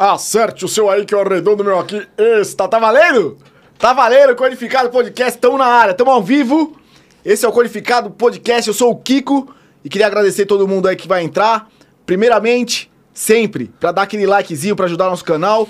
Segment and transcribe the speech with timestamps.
[0.00, 2.08] Acerte o seu aí que arredondo o meu aqui.
[2.40, 3.36] Está, tá valendo?
[3.78, 6.74] Tá valendo, Codificado Podcast, estamos na área, estamos ao vivo.
[7.22, 9.54] Esse é o Codificado Podcast, eu sou o Kiko
[9.84, 11.68] e queria agradecer todo mundo aí que vai entrar.
[12.06, 15.68] Primeiramente, sempre, para dar aquele likezinho para ajudar nosso canal,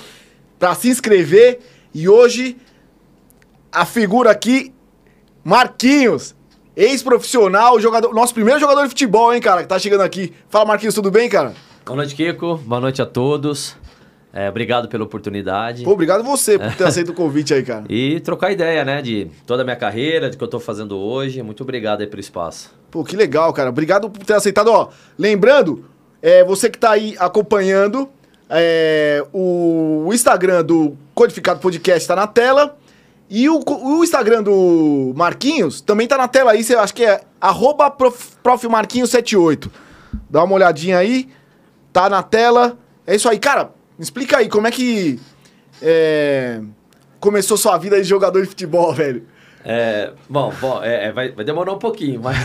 [0.60, 1.58] para se inscrever.
[1.92, 2.56] E hoje,
[3.72, 4.72] a figura aqui,
[5.42, 6.36] Marquinhos,
[6.76, 10.32] ex-profissional, jogador, nosso primeiro jogador de futebol, hein, cara, que tá chegando aqui.
[10.48, 11.52] Fala, Marquinhos, tudo bem, cara?
[11.84, 12.58] Boa noite, Kiko.
[12.58, 13.79] Boa noite a todos.
[14.32, 15.82] É, obrigado pela oportunidade.
[15.82, 17.84] Pô, obrigado você por ter aceito o convite aí, cara.
[17.88, 21.42] E trocar ideia, né, de toda a minha carreira, de que eu tô fazendo hoje.
[21.42, 22.72] Muito obrigado aí pelo espaço.
[22.90, 23.70] Pô, que legal, cara.
[23.70, 24.68] Obrigado por ter aceitado.
[24.68, 25.84] Ó, lembrando,
[26.22, 28.08] é, você que tá aí acompanhando,
[28.48, 32.76] é, o, o Instagram do Codificado Podcast tá na tela.
[33.28, 36.64] E o, o Instagram do Marquinhos também tá na tela aí.
[36.64, 39.70] Você acha que é arroba prof, profmarquinhos78.
[40.28, 41.28] Dá uma olhadinha aí.
[41.92, 42.76] Tá na tela.
[43.06, 43.38] É isso aí.
[43.38, 43.70] Cara,
[44.00, 45.20] me explica aí, como é que
[45.82, 46.62] é,
[47.20, 49.26] começou sua vida de jogador de futebol, velho?
[49.62, 52.38] É, bom, bom é, é, vai, vai, demorar um pouquinho, mas.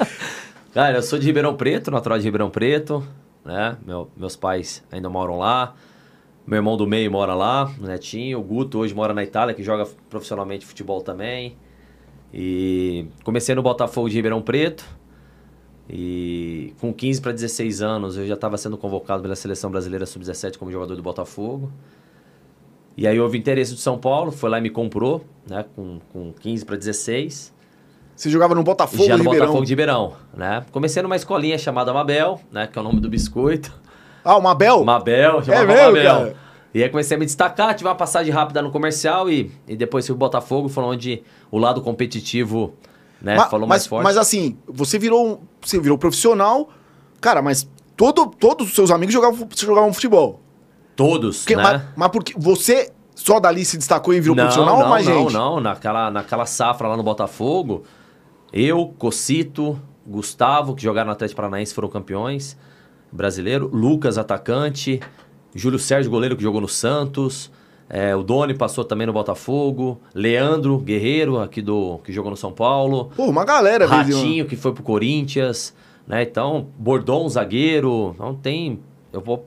[0.74, 3.02] Cara, eu sou de Ribeirão Preto, natural de Ribeirão Preto,
[3.42, 3.78] né?
[3.86, 5.74] Meu, meus pais ainda moram lá.
[6.46, 8.38] Meu irmão do meio mora lá, o Netinho.
[8.38, 11.56] O Guto hoje mora na Itália, que joga profissionalmente futebol também.
[12.34, 14.84] E comecei no Botafogo de Ribeirão Preto.
[15.92, 20.56] E com 15 para 16 anos eu já estava sendo convocado pela seleção brasileira sub-17
[20.56, 21.70] como jogador do Botafogo.
[22.96, 26.32] E aí houve interesse do São Paulo, foi lá e me comprou, né, com, com
[26.32, 27.52] 15 para 16.
[28.14, 29.46] Você jogava no Botafogo Já no Ribeirão?
[29.46, 30.64] Botafogo de Ribeirão, né?
[30.70, 33.72] Comecei numa escolinha chamada Mabel, né, que é o nome do biscoito.
[34.22, 34.84] Ah, o Mabel?
[34.84, 36.18] Mabel, chamava é mesmo, Mabel.
[36.18, 36.36] Cara?
[36.72, 40.06] E aí comecei a me destacar, tive uma passagem rápida no comercial e, e depois
[40.06, 42.74] fui o Botafogo, foi onde o lado competitivo
[43.20, 43.36] né?
[43.36, 44.04] Mas, Falou mais mas, forte.
[44.04, 46.68] Mas assim, você virou, você virou profissional,
[47.20, 50.40] cara, mas todo, todos os seus amigos jogavam, jogavam futebol.
[50.96, 51.62] Todos, porque, né?
[51.62, 55.06] Mas, mas porque você só dali se destacou e virou não, profissional não, ou mais
[55.06, 55.32] não, gente?
[55.32, 57.84] Não, não, naquela, naquela safra lá no Botafogo,
[58.52, 62.56] eu, Cocito, Gustavo, que jogaram no Atlético Paranaense, foram campeões
[63.12, 65.00] brasileiro, Lucas, atacante,
[65.54, 67.50] Júlio Sérgio, goleiro que jogou no Santos,
[67.92, 70.00] é, o Doni passou também no Botafogo.
[70.14, 73.10] Leandro Guerreiro, aqui do que jogou no São Paulo.
[73.16, 73.84] Pô, uma galera.
[73.84, 75.74] Ratinho, que foi pro Corinthians.
[76.06, 76.22] Né?
[76.22, 78.14] Então, Bordon, zagueiro.
[78.16, 78.78] Não tem...
[79.12, 79.44] Eu vou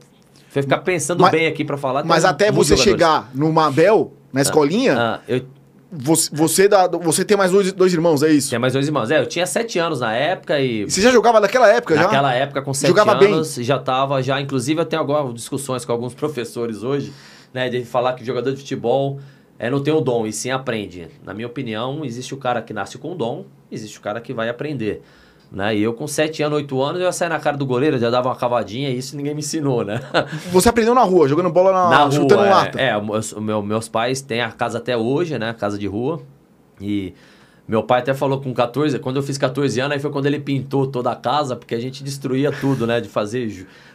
[0.50, 2.04] ficar pensando mas, bem aqui para falar.
[2.04, 2.82] Mas até você jogadores.
[2.82, 4.94] chegar no Mabel, na escolinha...
[4.94, 5.42] Ah, ah, eu...
[5.96, 8.50] Você, você, dá, você tem mais dois, dois irmãos, é isso?
[8.50, 9.12] Tem mais dois irmãos.
[9.12, 10.90] É, eu tinha sete anos na época e.
[10.90, 12.22] Você já jogava naquela época, naquela já?
[12.22, 13.64] Naquela época, com sete jogava anos, bem.
[13.64, 14.20] já tava.
[14.20, 17.12] Já, inclusive, eu tenho algumas discussões com alguns professores hoje
[17.54, 19.20] né, de falar que jogador de futebol
[19.58, 21.08] é, não tem o dom, e sim aprende.
[21.24, 24.34] Na minha opinião, existe o cara que nasce com o dom, existe o cara que
[24.34, 25.02] vai aprender.
[25.52, 25.76] Né?
[25.76, 28.10] E eu com 7 anos, 8 anos, eu ia sair na cara do goleiro, já
[28.10, 30.00] dava uma cavadinha, e isso ninguém me ensinou, né?
[30.50, 32.80] Você aprendeu na rua, jogando bola na, na chutando rua, lata.
[32.80, 35.54] É, é meu, meus pais têm a casa até hoje, né?
[35.56, 36.20] Casa de rua.
[36.80, 37.14] E
[37.68, 40.40] meu pai até falou com 14, quando eu fiz 14 anos, aí foi quando ele
[40.40, 43.00] pintou toda a casa, porque a gente destruía tudo, né?
[43.00, 43.48] De fazer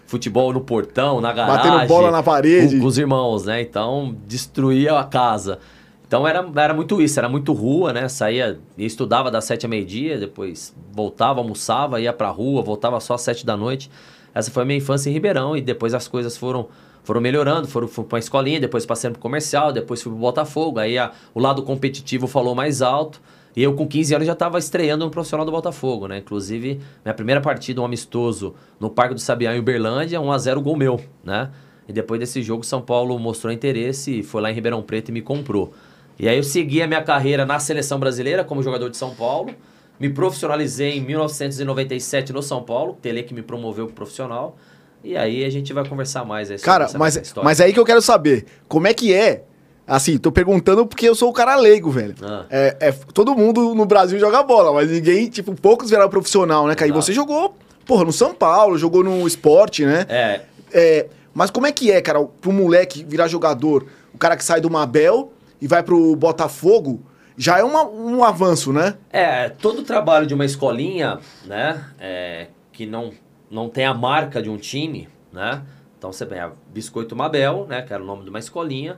[0.10, 1.72] futebol no portão, na garagem.
[1.72, 2.76] Batendo bola na parede.
[2.76, 3.62] Com, com os irmãos, né?
[3.62, 5.60] Então, destruía a casa.
[6.08, 8.10] Então, era, era muito isso, era muito rua, né?
[8.10, 13.22] Saía, estudava das sete a meio-dia, depois voltava, almoçava, ia pra rua, voltava só às
[13.22, 13.92] sete da noite.
[14.34, 16.68] Essa foi a minha infância em Ribeirão e depois as coisas foram
[17.04, 20.22] foram melhorando, foram, foram para a escolinha, depois passando para comercial, depois fui para o
[20.22, 20.80] Botafogo.
[20.80, 23.22] Aí a, o lado competitivo falou mais alto.
[23.56, 26.20] E eu, com 15 anos, já estava estreando no profissional do Botafogo, né?
[26.20, 31.00] Inclusive, minha primeira partida, um amistoso, no Parque do Sabiá, em Uberlândia, 1x0 gol meu,
[31.24, 31.50] né?
[31.88, 35.22] E depois desse jogo, São Paulo mostrou interesse, foi lá em Ribeirão Preto e me
[35.22, 35.74] comprou.
[36.20, 39.56] E aí eu segui a minha carreira na seleção brasileira como jogador de São Paulo.
[40.00, 44.56] Me profissionalizei em 1997 no São Paulo, Tele que me promoveu pro profissional.
[45.04, 48.02] E aí a gente vai conversar mais aí Cara, mas, mas aí que eu quero
[48.02, 49.46] saber, como é que é
[49.90, 52.16] Assim, tô perguntando porque eu sou o cara leigo, velho.
[52.22, 52.46] Ah.
[52.50, 56.76] É, é, todo mundo no Brasil joga bola, mas ninguém, tipo, poucos viraram profissional, né,
[56.76, 56.90] Cara?
[56.90, 57.56] E você jogou,
[57.86, 60.06] porra, no São Paulo, jogou no esporte, né?
[60.08, 60.42] É.
[60.72, 61.08] é.
[61.34, 64.70] Mas como é que é, cara, pro moleque virar jogador, o cara que sai do
[64.70, 67.02] Mabel e vai pro Botafogo,
[67.36, 68.96] já é uma, um avanço, né?
[69.10, 73.12] É, todo o trabalho de uma escolinha, né, é, que não,
[73.50, 75.64] não tem a marca de um time, né?
[75.98, 76.38] Então você vê,
[76.74, 78.98] Biscoito Mabel, né, que era o nome de uma escolinha,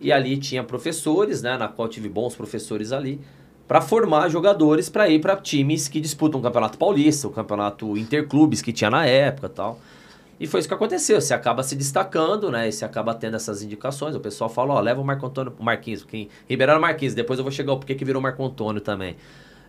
[0.00, 3.20] e ali tinha professores, né, na qual tive bons professores ali,
[3.68, 8.60] para formar jogadores para ir para times que disputam o Campeonato Paulista, o Campeonato Interclubes
[8.60, 9.78] que tinha na época tal.
[10.40, 11.20] E foi isso que aconteceu.
[11.20, 12.66] Você acaba se destacando, né?
[12.66, 14.16] E você acaba tendo essas indicações.
[14.16, 17.12] O pessoal fala, ó, leva o Marco Antônio, Marquinhos, quem Ribeirão Marquinhos.
[17.12, 19.16] Depois eu vou chegar ao porquê que virou Marco Antônio também.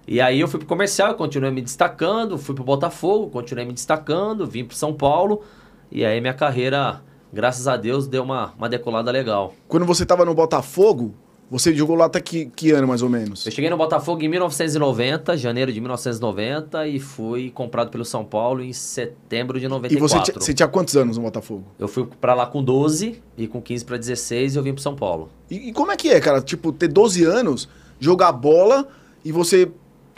[0.07, 4.48] E aí eu fui pro comercial, continuei me destacando, fui pro Botafogo, continuei me destacando,
[4.48, 5.44] vim pro São Paulo.
[5.92, 7.01] E aí minha carreira
[7.31, 9.54] graças a Deus, deu uma, uma decolada legal.
[9.68, 11.13] Quando você tava no Botafogo,
[11.51, 13.45] você jogou lá até que, que ano, mais ou menos?
[13.45, 18.63] Eu cheguei no Botafogo em 1990, janeiro de 1990, e fui comprado pelo São Paulo
[18.63, 19.98] em setembro de 94.
[19.98, 21.66] E você, você tinha quantos anos no Botafogo?
[21.78, 24.95] Eu fui pra lá com 12 e com 15 para 16 eu vim pro São
[24.95, 25.30] Paulo.
[25.50, 26.42] E, e como é que é, cara?
[26.42, 27.68] Tipo, ter 12 anos,
[28.00, 28.88] jogar bola
[29.25, 29.69] e você.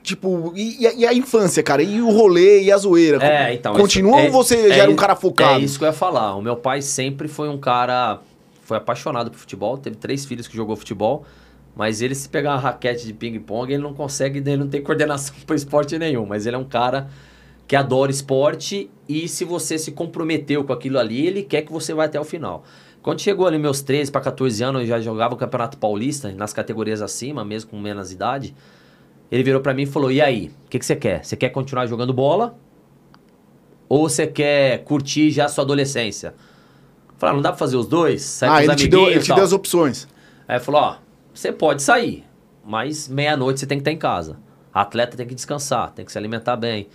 [0.03, 1.81] Tipo, e, e a- infância, cara?
[1.81, 3.23] E o rolê e a zoeira?
[3.23, 3.73] É, então.
[3.73, 5.59] Continua isso- ou você é- já era um é- cara focado?
[5.61, 6.35] É isso que eu ia falar.
[6.35, 8.19] O meu pai sempre foi um cara.
[8.63, 11.25] Foi apaixonado por futebol, teve três filhos que jogou futebol,
[11.75, 15.35] mas ele, se pegar uma raquete de ping-pong, ele não consegue, ele não tem coordenação
[15.47, 16.25] para esporte nenhum.
[16.25, 17.07] Mas ele é um cara
[17.65, 21.93] que adora esporte e se você se comprometeu com aquilo ali, ele quer que você
[21.93, 22.63] vá até o final.
[23.01, 26.53] Quando chegou ali meus 13 para 14 anos, eu já jogava o Campeonato Paulista, nas
[26.53, 28.53] categorias acima, mesmo com menos idade.
[29.31, 31.23] Ele virou para mim e falou: E aí, o que, que você quer?
[31.23, 32.57] Você quer continuar jogando bola?
[33.89, 36.33] Ou você quer curtir já a sua adolescência?
[37.17, 38.39] Falei, ah, não dá pra fazer os dois?
[38.39, 40.07] Com ah, os ele te, deu, ele te deu as opções.
[40.47, 40.97] Aí ele falou, ó,
[41.33, 42.25] você pode sair,
[42.65, 44.37] mas meia-noite você tem que estar em casa.
[44.73, 46.87] A atleta tem que descansar, tem que se alimentar bem.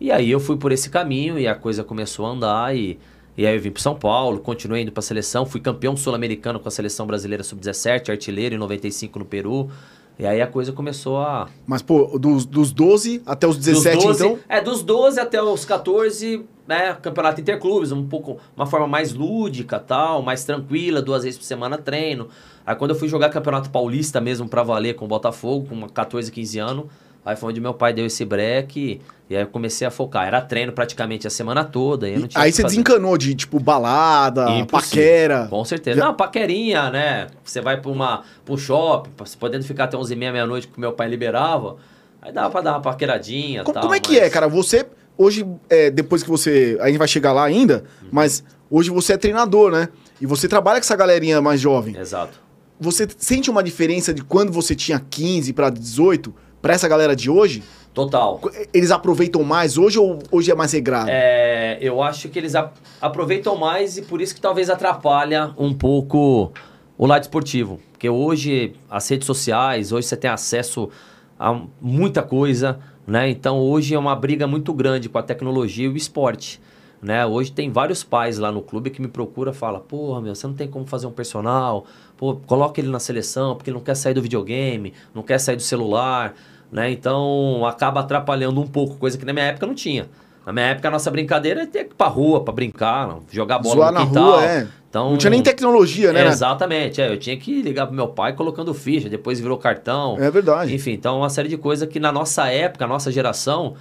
[0.00, 2.98] E aí eu fui por esse caminho e a coisa começou a andar e,
[3.36, 6.60] e aí eu vim para São Paulo, continuei indo para a seleção, fui campeão sul-americano
[6.60, 9.70] com a seleção brasileira sub-17, artilheiro em 95 no Peru.
[10.18, 14.04] E aí a coisa começou a, Mas, pô, dos, dos 12 até os 17, dos
[14.04, 14.38] 12, então.
[14.48, 19.78] É, dos 12 até os 14, né, campeonato interclubes, um pouco, uma forma mais lúdica,
[19.78, 22.28] tal, mais tranquila, duas vezes por semana treino.
[22.64, 26.32] Aí quando eu fui jogar campeonato paulista mesmo pra valer com o Botafogo, com 14,
[26.32, 26.86] 15 anos,
[27.26, 30.26] aí foi onde meu pai deu esse break e aí eu comecei a focar.
[30.26, 32.76] Era treino praticamente a semana toda, aí eu não tinha Aí você fazer.
[32.76, 34.66] desencanou de, tipo, balada, Impossível.
[35.02, 35.46] paquera.
[35.50, 36.00] Com certeza.
[36.00, 37.26] Não, paquerinha, né?
[37.44, 40.78] Você vai pra, uma, um shopping, você podendo ficar até 11 e meia, meia-noite, que
[40.80, 41.76] meu pai liberava.
[42.22, 44.48] Aí dava pra dar uma paqueradinha Co- tal, Como é que mas- é, cara?
[44.48, 44.86] Você,
[45.18, 46.78] hoje, é, depois que você.
[46.80, 48.08] A gente vai chegar lá ainda, Uhum.
[48.12, 49.88] mas hoje você é treinador, né?
[50.20, 51.96] E você trabalha com essa galerinha mais jovem.
[51.98, 52.40] Exato.
[52.80, 56.34] Você sente uma diferença de quando você tinha 15 pra 18
[56.66, 57.62] pra essa galera de hoje?
[57.94, 58.40] Total.
[58.74, 61.08] Eles aproveitam mais hoje ou hoje é mais regrado?
[61.08, 62.54] É, eu acho que eles
[63.00, 66.52] aproveitam mais e por isso que talvez atrapalha um pouco
[66.98, 67.78] o lado esportivo.
[67.92, 70.90] Porque hoje as redes sociais, hoje você tem acesso
[71.38, 73.30] a muita coisa, né?
[73.30, 76.60] Então hoje é uma briga muito grande com a tecnologia e o esporte.
[77.00, 77.24] Né?
[77.24, 80.46] Hoje tem vários pais lá no clube que me procuram e falam, porra, meu, você
[80.48, 81.86] não tem como fazer um personal,
[82.16, 85.54] pô, coloca ele na seleção, porque ele não quer sair do videogame, não quer sair
[85.54, 86.34] do celular,
[86.70, 86.90] né?
[86.90, 90.08] Então acaba atrapalhando um pouco, coisa que na minha época não tinha.
[90.44, 93.22] Na minha época a nossa brincadeira é ter que ir pra rua pra brincar, não,
[93.30, 94.24] jogar bola Zoar no na quintal.
[94.24, 94.66] rua, é.
[94.88, 96.22] Então, Não tinha nem tecnologia, né?
[96.22, 96.26] é?
[96.28, 100.16] Exatamente, é, eu tinha que ligar pro meu pai colocando ficha, depois virou cartão.
[100.18, 100.74] É verdade.
[100.74, 103.74] Enfim, então uma série de coisas que na nossa época, a nossa geração,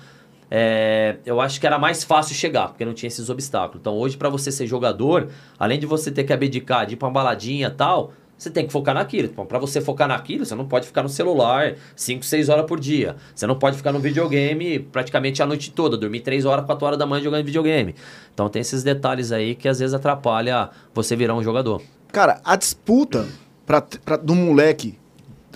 [0.50, 3.80] é, eu acho que era mais fácil chegar, porque não tinha esses obstáculos.
[3.80, 7.08] Então hoje, para você ser jogador, além de você ter que abdicar de ir pra
[7.08, 9.30] uma baladinha e tal, você tem que focar naquilo.
[9.32, 12.80] Então, para você focar naquilo, você não pode ficar no celular 5, 6 horas por
[12.80, 13.16] dia.
[13.34, 17.00] Você não pode ficar no videogame praticamente a noite toda, dormir 3 horas, 4 horas
[17.00, 17.96] da manhã jogando videogame.
[18.34, 21.82] Então tem esses detalhes aí que às vezes atrapalha você virar um jogador.
[22.12, 23.26] Cara, a disputa
[23.66, 24.98] pra, pra, do moleque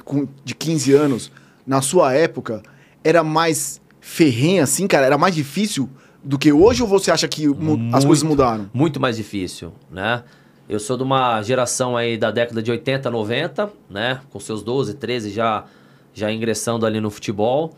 [0.06, 1.32] com, de 15 anos,
[1.68, 2.64] na sua época,
[3.04, 5.06] era mais ferrenha, assim, cara?
[5.06, 5.90] Era mais difícil
[6.24, 8.08] do que hoje ou você acha que mu- as Muito.
[8.08, 8.70] coisas mudaram?
[8.74, 10.24] muito mais difícil, né?
[10.70, 14.22] Eu sou de uma geração aí da década de 80, 90, né?
[14.30, 15.66] Com seus 12, 13 já,
[16.14, 17.74] já ingressando ali no futebol,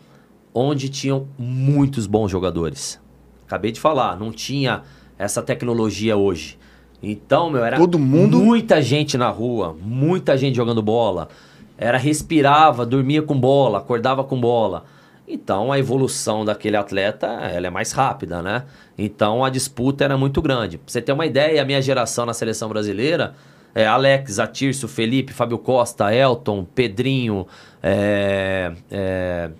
[0.54, 3.00] onde tinham muitos bons jogadores.
[3.46, 4.82] Acabei de falar, não tinha
[5.18, 6.58] essa tecnologia hoje.
[7.02, 11.28] Então, meu, era Todo mundo- muita gente na rua, muita gente jogando bola.
[11.78, 14.84] Era respirava, dormia com bola, acordava com bola.
[15.32, 18.64] Então a evolução daquele atleta ela é mais rápida, né?
[18.98, 20.76] Então a disputa era muito grande.
[20.76, 23.34] Pra você ter uma ideia, a minha geração na seleção brasileira
[23.74, 27.46] é Alex, Atirso, Felipe, Fábio Costa, Elton, Pedrinho,
[27.82, 29.50] é, é,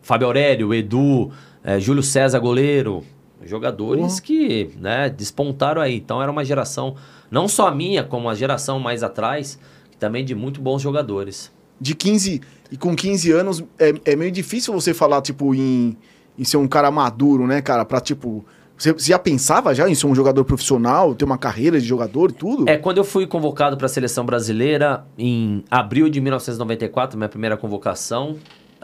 [0.00, 1.32] Fábio Aurélio, Edu,
[1.64, 3.02] é, Júlio César, goleiro.
[3.44, 4.22] Jogadores Porra.
[4.22, 5.96] que né, despontaram aí.
[5.96, 6.94] Então era uma geração,
[7.30, 9.58] não só a minha, como a geração mais atrás,
[9.98, 11.52] também de muito bons jogadores.
[11.80, 12.40] De 15
[12.70, 15.96] e com 15 anos é, é meio difícil você falar, tipo, em,
[16.38, 17.84] em ser um cara maduro, né, cara?
[17.84, 18.44] Pra, tipo.
[18.76, 22.30] Você, você já pensava já em ser um jogador profissional, ter uma carreira de jogador
[22.30, 22.68] e tudo?
[22.68, 27.56] É, quando eu fui convocado para a seleção brasileira em abril de 1994, minha primeira
[27.56, 28.36] convocação,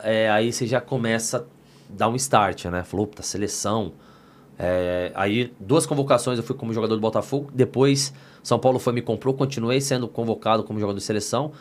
[0.03, 1.43] é, aí você já começa a
[1.91, 2.83] dar um start, né?
[2.85, 3.93] Falou, puta, seleção.
[4.59, 9.03] É, aí, duas convocações eu fui como jogador do Botafogo, depois São Paulo foi me
[9.03, 11.53] comprou, continuei sendo convocado como jogador de seleção.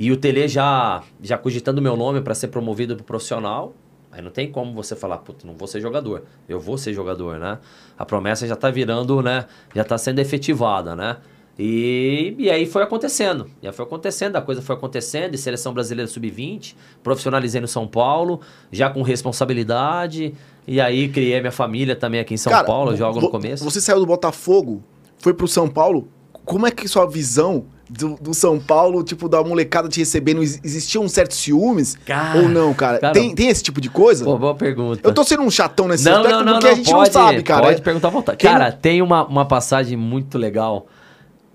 [0.00, 3.74] E o Tele já, já cogitando meu nome para ser promovido para profissional.
[4.10, 6.22] Aí não tem como você falar, puta, não vou ser jogador.
[6.48, 7.58] Eu vou ser jogador, né?
[7.98, 9.44] A promessa já tá virando, né?
[9.74, 11.18] Já tá sendo efetivada, né?
[11.58, 13.50] E, e aí foi acontecendo.
[13.60, 15.34] E aí foi acontecendo, a coisa foi acontecendo.
[15.34, 18.40] E seleção brasileira sub-20, profissionalizei no São Paulo,
[18.72, 20.32] já com responsabilidade.
[20.66, 23.62] E aí criei minha família também aqui em São Cara, Paulo, jogo no começo.
[23.64, 24.82] Você saiu do Botafogo,
[25.18, 26.08] foi pro São Paulo.
[26.46, 30.60] Como é que sua visão do, do São Paulo, tipo, da molecada te recebendo, ex-
[30.62, 31.96] existia um certo ciúmes?
[32.06, 32.98] Cara, ou não, cara?
[32.98, 34.24] cara, tem, tem esse tipo de coisa?
[34.24, 35.00] Pô, boa pergunta.
[35.02, 37.08] Eu tô sendo um chatão nesse não, aspecto não, não, porque não, a gente pode,
[37.08, 37.62] não sabe, cara.
[37.66, 38.38] Pode perguntar à vontade.
[38.38, 40.86] Quem Cara, tem uma, uma passagem muito legal.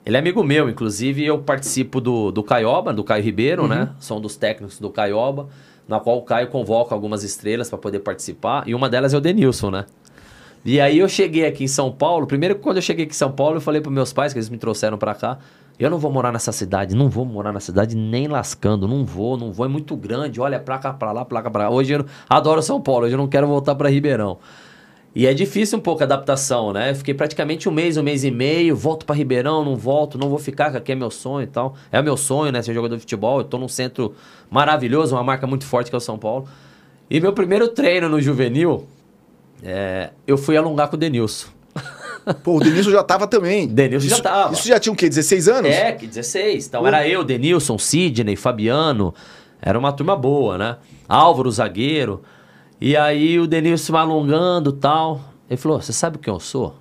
[0.05, 3.67] Ele é amigo meu, inclusive eu participo do, do Caioba, do Caio Ribeiro, Uhum.
[3.69, 3.89] né?
[3.99, 5.47] Sou um dos técnicos do Caioba,
[5.87, 9.21] na qual o Caio convoca algumas estrelas para poder participar, e uma delas é o
[9.21, 9.85] Denilson, né?
[10.63, 13.31] E aí eu cheguei aqui em São Paulo, primeiro quando eu cheguei aqui em São
[13.31, 15.37] Paulo, eu falei para meus pais, que eles me trouxeram para cá,
[15.77, 19.37] eu não vou morar nessa cidade, não vou morar na cidade nem lascando, não vou,
[19.37, 21.69] não vou, é muito grande, olha, placa pra lá, placa pra lá.
[21.69, 24.37] Hoje eu adoro São Paulo, hoje eu não quero voltar para Ribeirão.
[25.15, 26.91] E é difícil um pouco a adaptação, né?
[26.91, 30.27] Eu fiquei praticamente um mês, um mês e meio, volto para Ribeirão, não volto, não
[30.27, 31.73] vou ficar, que aqui é meu sonho e tal.
[31.89, 32.61] É o meu sonho, né?
[32.61, 33.39] Ser jogador de futebol.
[33.39, 34.13] Eu tô num centro
[34.51, 36.49] maravilhoso, uma marca muito forte que é o São Paulo.
[37.09, 38.87] E meu primeiro treino no juvenil,
[39.63, 41.47] é, eu fui alongar com o Denilson.
[42.43, 43.67] Pô, o Denilson já tava também.
[43.69, 44.53] Denilson já Isso- tava.
[44.53, 45.07] Isso já tinha o quê?
[45.09, 45.69] 16 anos?
[45.71, 46.67] É, que 16.
[46.67, 46.87] Então Pô.
[46.87, 49.13] era eu, Denilson, Sidney, Fabiano.
[49.61, 50.77] Era uma turma boa, né?
[51.07, 52.21] Álvaro, zagueiro.
[52.79, 55.21] E aí o Denilson vai alongando e tal.
[55.49, 56.75] Ele falou: Você sabe quem eu sou?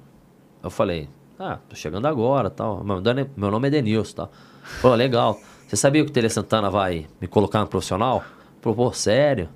[0.62, 1.08] Eu falei:
[1.38, 2.82] Ah, tô chegando agora tal.
[2.84, 4.32] Meu nome- meu nome é Denilson tal.
[4.80, 5.38] Pô, legal.
[5.66, 8.22] Você sabia que o Tele Santana vai me colocar no profissional?
[8.60, 9.48] Falou, pô, sério?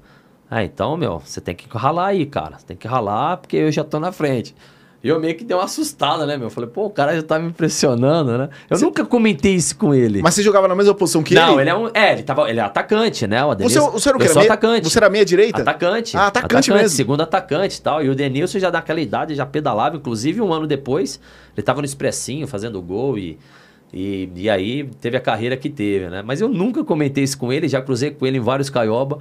[0.50, 2.58] Ah, então, meu, você tem que ralar aí, cara.
[2.58, 4.54] Você tem que ralar porque eu já tô na frente.
[5.02, 6.46] E eu meio que dei uma assustada, né, meu?
[6.46, 8.48] Eu falei, pô, o cara já tá me impressionando, né?
[8.68, 10.20] Eu nunca comentei isso com ele.
[10.20, 11.62] Mas você jogava na mesma posição que não, ele?
[11.62, 11.88] ele é um.
[11.94, 13.44] É, ele, tava, ele é atacante, né?
[13.44, 13.90] O Você, Adenilson.
[13.92, 14.26] você era o que?
[14.26, 14.90] Eu Era meia, atacante.
[14.90, 15.62] Você era meia direita?
[15.62, 16.16] Atacante.
[16.16, 16.88] Ah, atacante mesmo.
[16.88, 18.02] Segundo atacante e tal.
[18.02, 19.96] E o Denilson já daquela idade já pedalava.
[19.96, 21.20] Inclusive, um ano depois,
[21.56, 23.38] ele tava no expressinho fazendo gol e.
[23.90, 26.22] E, e aí teve a carreira que teve, né?
[26.22, 29.20] Mas eu nunca comentei isso com ele, já cruzei com ele em vários caioba.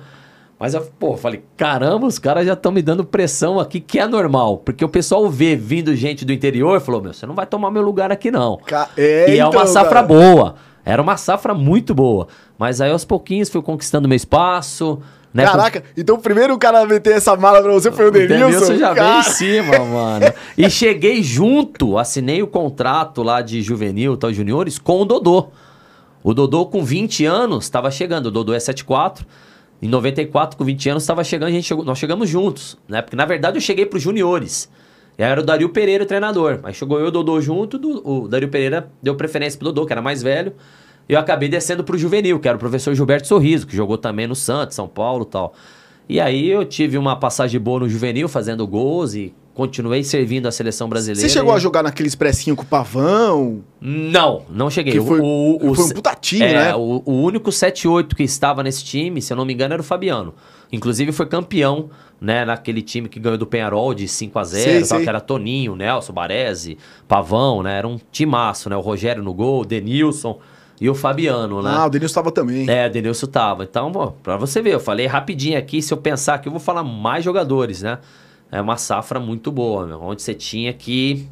[0.60, 4.08] Mas eu, pô, falei, caramba, os caras já estão me dando pressão aqui, que é
[4.08, 4.58] normal.
[4.58, 7.84] Porque o pessoal vê vindo gente do interior falou: meu, você não vai tomar meu
[7.84, 8.58] lugar aqui, não.
[8.66, 10.08] Ca- É, e é uma safra cara.
[10.08, 10.56] boa.
[10.84, 12.28] Era uma safra muito boa.
[12.58, 15.00] Mas aí aos pouquinhos fui conquistando meu espaço.
[15.34, 18.12] Né, Caraca, então o primeiro cara a meter essa mala pra você foi o o
[18.12, 18.46] Denilson?
[18.48, 20.26] Denilson já Cara, veio em cima, mano.
[20.58, 25.50] E cheguei junto, assinei o contrato lá de juvenil, tal, juniores, com o Dodô.
[26.24, 28.28] O Dodô com 20 anos estava chegando.
[28.28, 29.26] O Dodô é 74.
[29.82, 33.02] Em 94, com 20 anos, estava chegando, a gente chegou, nós chegamos juntos, né?
[33.02, 34.70] Porque na verdade eu cheguei para os juniores.
[35.18, 36.60] E aí era o Dario Pereira o treinador.
[36.64, 39.86] Aí chegou eu e o Dodô junto, do- o Dario Pereira deu preferência pro Dodô,
[39.86, 40.54] que era mais velho.
[41.08, 44.28] E eu acabei descendo pro juvenil, que era o professor Gilberto Sorriso, que jogou também
[44.28, 45.54] no Santos, São Paulo e tal.
[46.10, 50.52] E aí eu tive uma passagem boa no juvenil, fazendo gols e continuei servindo a
[50.52, 51.20] seleção brasileira.
[51.20, 53.64] Você chegou e- a jogar naquele expressinho com o Pavão?
[53.82, 54.94] Não, não cheguei.
[54.94, 56.76] Que foi- o, o, foi um puta time, é, né?
[56.76, 59.84] O, o único 7-8 que estava nesse time, se eu não me engano, era o
[59.84, 60.36] Fabiano.
[60.72, 61.90] Inclusive foi campeão,
[62.22, 65.04] né, naquele time que ganhou do Penharol de 5 a 0 Sei, tal, sei.
[65.04, 67.80] que era Toninho, Nelson, Baresi, Pavão, né?
[67.80, 68.76] Era um timaço, né?
[68.78, 70.38] O Rogério no gol, o Denilson
[70.80, 71.72] e o Fabiano, né?
[71.74, 72.70] Ah, o Denilson tava também.
[72.70, 73.64] É, o Denilson tava.
[73.64, 76.60] Então, pô, pra você ver, eu falei rapidinho aqui, se eu pensar aqui, eu vou
[76.62, 77.98] falar mais jogadores, né?
[78.52, 81.28] É uma safra muito boa, meu, onde você tinha que,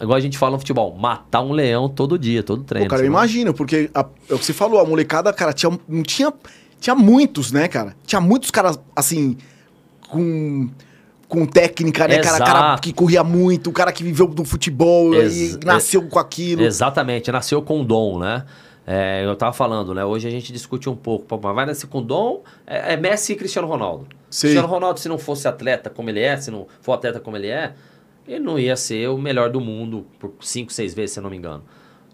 [0.00, 2.86] igual a gente fala no futebol, matar um leão todo dia, todo treino.
[2.86, 5.78] Pô, cara, eu imagino, porque a- é o que você falou, a molecada, cara, tinha,
[5.88, 6.32] não tinha,
[6.80, 7.94] tinha muitos, né, cara?
[8.06, 9.36] Tinha muitos caras, assim,
[10.08, 10.68] com,
[11.28, 12.38] com técnica, né, cara?
[12.46, 16.62] Cara que corria muito, o cara que viveu do futebol Ex- e nasceu com aquilo.
[16.62, 18.44] Exatamente, nasceu com dom, né?
[18.86, 20.04] É, eu tava falando, né?
[20.04, 21.40] Hoje a gente discute um pouco.
[21.42, 22.42] mas vai nascer com dom?
[22.66, 24.06] É, é Messi e Cristiano Ronaldo.
[24.34, 24.48] Sim.
[24.48, 27.46] Cristiano Ronaldo, se não fosse atleta como ele é, se não for atleta como ele
[27.48, 27.72] é,
[28.26, 31.30] ele não ia ser o melhor do mundo por cinco, seis vezes, se eu não
[31.30, 31.62] me engano.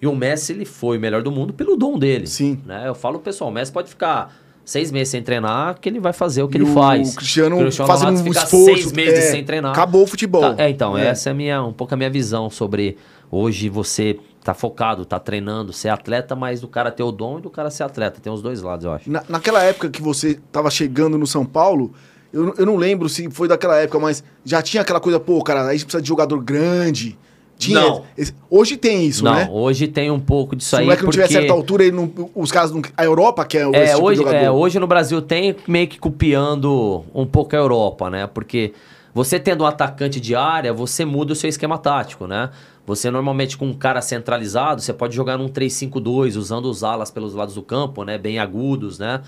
[0.03, 2.27] E o Messi, ele foi o melhor do mundo pelo dom dele.
[2.27, 2.61] Sim.
[2.67, 2.85] Né?
[2.87, 4.35] Eu falo, pessoal, o Messi pode ficar
[4.65, 7.15] seis meses sem treinar, que ele vai fazer o que E ele o faz.
[7.15, 9.73] Cristiano fazendo Ronaldo um esforço, seis meses é, sem treinar.
[9.73, 10.55] acabou o futebol.
[10.55, 11.07] Tá, é, então, É.
[11.09, 12.97] essa é minha, um pouco a minha visão sobre
[13.31, 17.43] hoje você tá focado, tá treinando, ser atleta, mas do cara ter o dom e
[17.43, 18.21] do cara ser atleta.
[18.21, 19.11] Tem os dois lados, eu acho.
[19.11, 21.93] Na- naquela época que você tava chegando no São Paulo,
[22.33, 25.43] eu, não- eu não lembro se foi daquela época, mas já tinha aquela coisa, pô,
[25.43, 27.19] cara, a gente precisa de jogador grande.
[27.59, 27.79] Tinha.
[27.79, 28.05] Não.
[28.17, 29.47] esse- hoje tem isso, não, né?
[29.53, 30.85] hoje tem um pouco disso Se o aí.
[30.87, 31.23] moleque não porque...
[31.27, 32.81] tiver certa altura, ele não- os caras não.
[32.97, 35.87] A Europa que é, o É, esse tipo hoje, é, hoje no Brasil tem meio
[35.87, 38.27] que copiando um pouco a Europa, né?
[38.27, 38.73] Porque
[39.13, 42.49] você tendo um atacante de área, você muda o seu esquema tático, né?
[42.87, 47.35] Você normalmente com um cara centralizado, você pode jogar num 3-5-2, usando os alas pelos
[47.35, 48.17] lados do campo, né?
[48.17, 49.21] Bem agudos, né?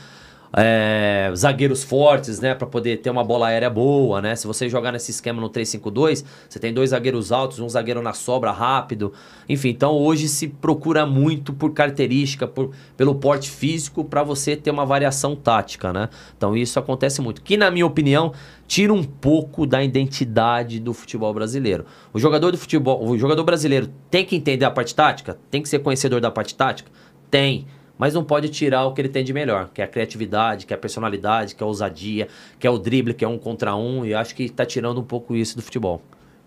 [0.55, 4.37] É, zagueiros fortes, né, para poder ter uma bola aérea boa, né?
[4.37, 8.13] Se você jogar nesse esquema no 3-5-2, você tem dois zagueiros altos, um zagueiro na
[8.13, 9.13] sobra rápido.
[9.49, 14.71] Enfim, então hoje se procura muito por característica, por, pelo porte físico para você ter
[14.71, 16.09] uma variação tática, né?
[16.37, 17.41] Então isso acontece muito.
[17.41, 18.33] Que na minha opinião
[18.67, 21.87] tira um pouco da identidade do futebol brasileiro.
[22.13, 25.69] O jogador do futebol, o jogador brasileiro tem que entender a parte tática, tem que
[25.69, 26.91] ser conhecedor da parte tática,
[27.31, 27.67] tem
[28.03, 30.75] mas não pode tirar o que ele tem de melhor, que é a criatividade, que
[30.75, 32.27] é a personalidade, que é a ousadia,
[32.59, 35.05] que é o drible, que é um contra um, e acho que está tirando um
[35.05, 36.03] pouco isso do futebol.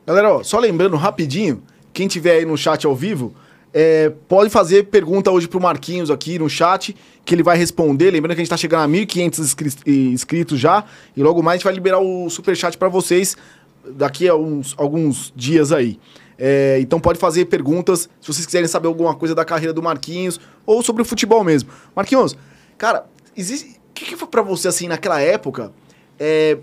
[0.05, 3.33] Galera, ó, só lembrando rapidinho, quem tiver aí no chat ao vivo,
[3.73, 6.93] é, pode fazer pergunta hoje pro Marquinhos aqui no chat,
[7.23, 8.11] que ele vai responder.
[8.11, 10.83] Lembrando que a gente tá chegando a 1.500 inscritos já,
[11.15, 13.37] e logo mais a gente vai liberar o super chat para vocês
[13.91, 15.97] daqui a uns, alguns dias aí.
[16.37, 20.39] É, então pode fazer perguntas se vocês quiserem saber alguma coisa da carreira do Marquinhos
[20.65, 21.69] ou sobre o futebol mesmo.
[21.95, 22.37] Marquinhos,
[22.77, 23.79] cara, existe.
[23.89, 25.71] O que, que foi para você assim naquela época?
[26.19, 26.57] É,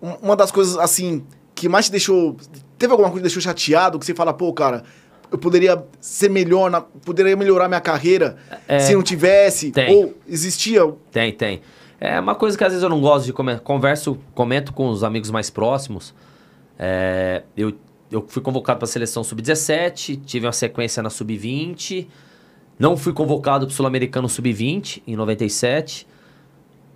[0.00, 1.24] uma das coisas assim
[1.54, 2.36] que mais te deixou.
[2.78, 4.84] Teve alguma coisa que deixou chateado que você fala, pô, cara,
[5.30, 8.36] eu poderia ser melhor, na, poderia melhorar minha carreira
[8.66, 9.72] é, se não tivesse?
[9.72, 9.94] Tem.
[9.94, 10.82] Ou existia?
[11.10, 11.60] Tem, tem.
[12.00, 13.62] É uma coisa que às vezes eu não gosto de comentar.
[13.62, 16.14] Converso, comento com os amigos mais próximos.
[16.78, 17.74] É, eu
[18.10, 22.06] eu fui convocado para a seleção sub-17, tive uma sequência na sub-20.
[22.78, 26.06] Não fui convocado para o Sul-Americano sub-20 em 97,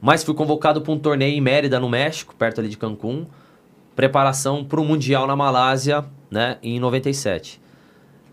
[0.00, 3.26] mas fui convocado para um torneio em Mérida, no México, perto ali de Cancún.
[3.94, 7.60] Preparação para o Mundial na Malásia, né, em 97.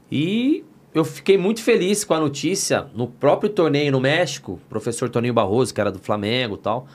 [0.09, 5.09] E eu fiquei muito feliz com a notícia no próprio torneio no México, o professor
[5.09, 6.87] Toninho Barroso, que era do Flamengo tal,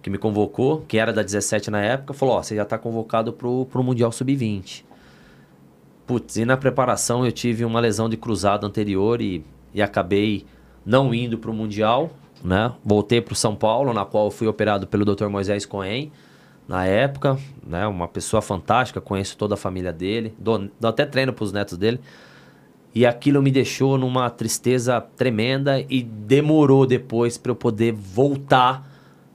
[0.00, 3.32] que me convocou, que era da 17 na época, falou: Ó, você já está convocado
[3.32, 4.84] para o Mundial Sub-20.
[6.12, 9.42] Putz, e na preparação eu tive uma lesão de cruzado anterior e,
[9.72, 10.44] e acabei
[10.84, 12.10] não indo para o Mundial,
[12.44, 12.70] né?
[12.84, 15.28] Voltei para o São Paulo, na qual fui operado pelo Dr.
[15.28, 16.12] Moisés Cohen,
[16.68, 17.86] na época, né?
[17.86, 21.78] Uma pessoa fantástica, conheço toda a família dele, dou, dou até treino para os netos
[21.78, 21.98] dele.
[22.94, 28.86] E aquilo me deixou numa tristeza tremenda e demorou depois para eu poder voltar,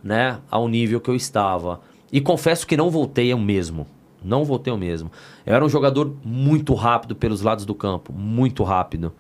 [0.04, 1.82] né, ao nível que eu estava.
[2.12, 3.88] E confesso que não voltei eu mesmo.
[4.24, 5.12] Não voltei o mesmo.
[5.46, 9.14] Eu era um jogador muito rápido pelos lados do campo, muito rápido.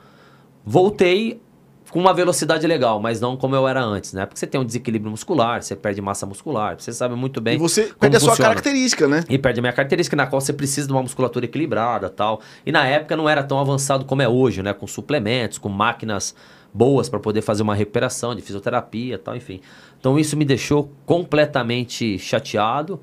[0.65, 1.41] Voltei
[1.89, 4.25] com uma velocidade legal, mas não como eu era antes, né?
[4.25, 7.55] Porque você tem um desequilíbrio muscular, você perde massa muscular, você sabe muito bem.
[7.55, 9.23] E você perde a sua característica, né?
[9.29, 12.41] E perde a minha característica, na qual você precisa de uma musculatura equilibrada tal.
[12.65, 14.73] E na época não era tão avançado como é hoje, né?
[14.73, 16.36] Com suplementos, com máquinas
[16.73, 19.62] boas para poder fazer uma recuperação de fisioterapia tal, enfim.
[19.99, 22.99] Então isso me deixou completamente chateado.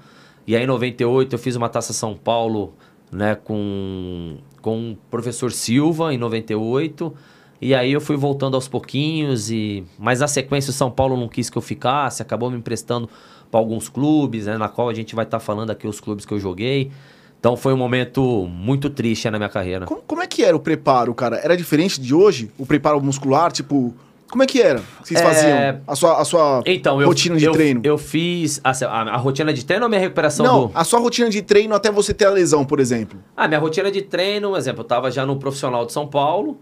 [0.46, 2.74] E aí em 98 eu fiz uma taça São Paulo,
[3.10, 7.12] né, com com o professor Silva em 98.
[7.60, 11.28] E aí eu fui voltando aos pouquinhos e mas na sequência o São Paulo não
[11.28, 13.08] quis que eu ficasse, acabou me emprestando
[13.50, 16.24] para alguns clubes, né, na qual a gente vai estar tá falando aqui os clubes
[16.26, 16.90] que eu joguei.
[17.38, 19.84] Então foi um momento muito triste na minha carreira.
[19.84, 21.36] Como, como, é que era o preparo, cara?
[21.36, 22.50] Era diferente de hoje?
[22.56, 23.94] O preparo muscular, tipo,
[24.30, 24.82] como é que era?
[25.02, 25.22] Vocês é...
[25.22, 27.80] faziam a sua, a sua então, rotina eu, de eu, treino?
[27.84, 30.72] Eu fiz a, a, a, rotina de treino ou a minha recuperação Não, do...
[30.74, 33.18] a sua rotina de treino até você ter a lesão, por exemplo.
[33.36, 36.58] Ah, minha rotina de treino, por exemplo, eu tava já no profissional de São Paulo.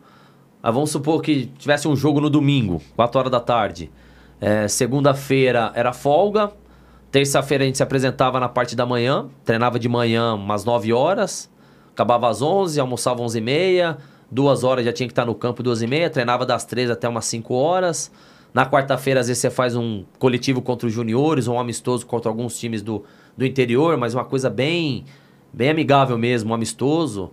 [0.63, 3.91] Ah, vamos supor que tivesse um jogo no domingo, 4 horas da tarde.
[4.41, 6.51] É, Segunda-feira era folga.
[7.11, 9.27] Terça-feira a gente se apresentava na parte da manhã.
[9.45, 11.51] Treinava de manhã umas 9 horas.
[11.93, 13.99] Acabava às 11, almoçava às 11 e meia
[14.33, 17.07] duas horas já tinha que estar no campo, duas e meia, treinava das três até
[17.07, 18.11] umas cinco horas.
[18.55, 22.59] Na quarta-feira, às vezes, você faz um coletivo contra os juniores, um amistoso contra alguns
[22.59, 23.05] times do,
[23.37, 25.05] do interior, mas uma coisa bem,
[25.53, 27.31] bem amigável mesmo, um amistoso.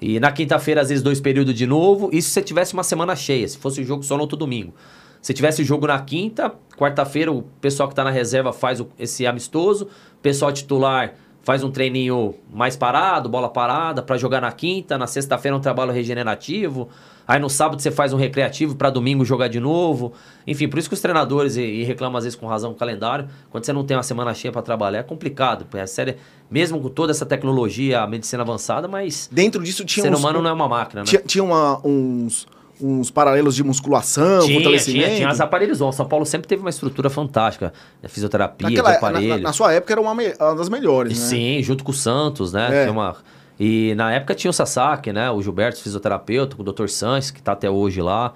[0.00, 2.10] E na quinta-feira, às vezes, dois períodos de novo.
[2.12, 4.74] Isso se você tivesse uma semana cheia, se fosse o jogo só no outro domingo.
[5.20, 8.88] Se tivesse o jogo na quinta, quarta-feira, o pessoal que está na reserva faz o,
[8.98, 14.52] esse amistoso, o pessoal titular faz um treininho mais parado, bola parada, para jogar na
[14.52, 16.88] quinta, na sexta-feira um trabalho regenerativo,
[17.26, 20.12] aí no sábado você faz um recreativo para domingo jogar de novo.
[20.46, 23.28] Enfim, por isso que os treinadores, e, e reclamam às vezes com razão o calendário,
[23.50, 25.66] quando você não tem uma semana cheia para trabalhar, é complicado.
[25.76, 26.14] É sério,
[26.50, 29.28] mesmo com toda essa tecnologia, a medicina avançada, mas.
[29.32, 30.04] Dentro disso tinha.
[30.04, 31.06] O ser humano não é uma máquina, né?
[31.06, 32.46] Tinha, tinha uma, uns
[32.82, 35.04] uns paralelos de musculação, tinha, fortalecimento?
[35.06, 35.80] Tinha, tinha as aparelhos.
[35.80, 37.72] O São Paulo sempre teve uma estrutura fantástica.
[38.02, 38.08] Né?
[38.08, 39.28] Fisioterapia, Naquela, de aparelho.
[39.28, 41.24] Na, na, sua época era uma, uma das melhores, né?
[41.26, 42.86] Sim, junto com o Santos, né?
[42.86, 42.90] É.
[42.90, 43.16] Uma...
[43.58, 45.30] E na época tinha o Sasaki, né?
[45.30, 46.88] O Gilberto, fisioterapeuta, o Dr.
[46.88, 48.32] Sanches, que está até hoje lá.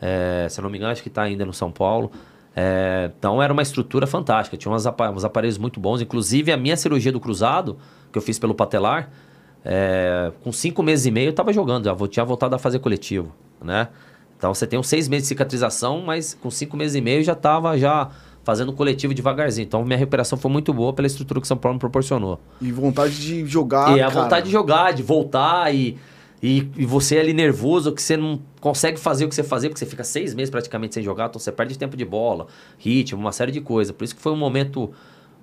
[0.00, 2.10] É, se eu não me engano, acho que está ainda no São Paulo.
[2.54, 4.56] É, então era uma estrutura fantástica.
[4.56, 6.00] Tinha uns, uns aparelhos muito bons.
[6.00, 7.76] Inclusive a minha cirurgia do cruzado,
[8.12, 9.10] que eu fiz pelo patelar,
[9.64, 13.32] é, com cinco meses e meio eu estava jogando, já tinha voltado a fazer coletivo
[13.62, 13.88] né?
[14.36, 17.34] Então você tem uns seis meses de cicatrização, mas com cinco meses e meio já
[17.34, 18.10] estava já
[18.42, 19.66] fazendo coletivo devagarzinho.
[19.66, 22.40] Então minha recuperação foi muito boa pela estrutura que São Paulo me proporcionou.
[22.60, 23.96] E vontade de jogar.
[23.96, 24.22] E a cara.
[24.22, 25.98] vontade de jogar, de voltar e,
[26.42, 29.78] e, e, você ali nervoso, que você não consegue fazer o que você fazia, porque
[29.78, 32.46] você fica seis meses praticamente sem jogar, então você perde tempo de bola,
[32.78, 33.94] ritmo, uma série de coisas.
[33.94, 34.90] Por isso que foi um momento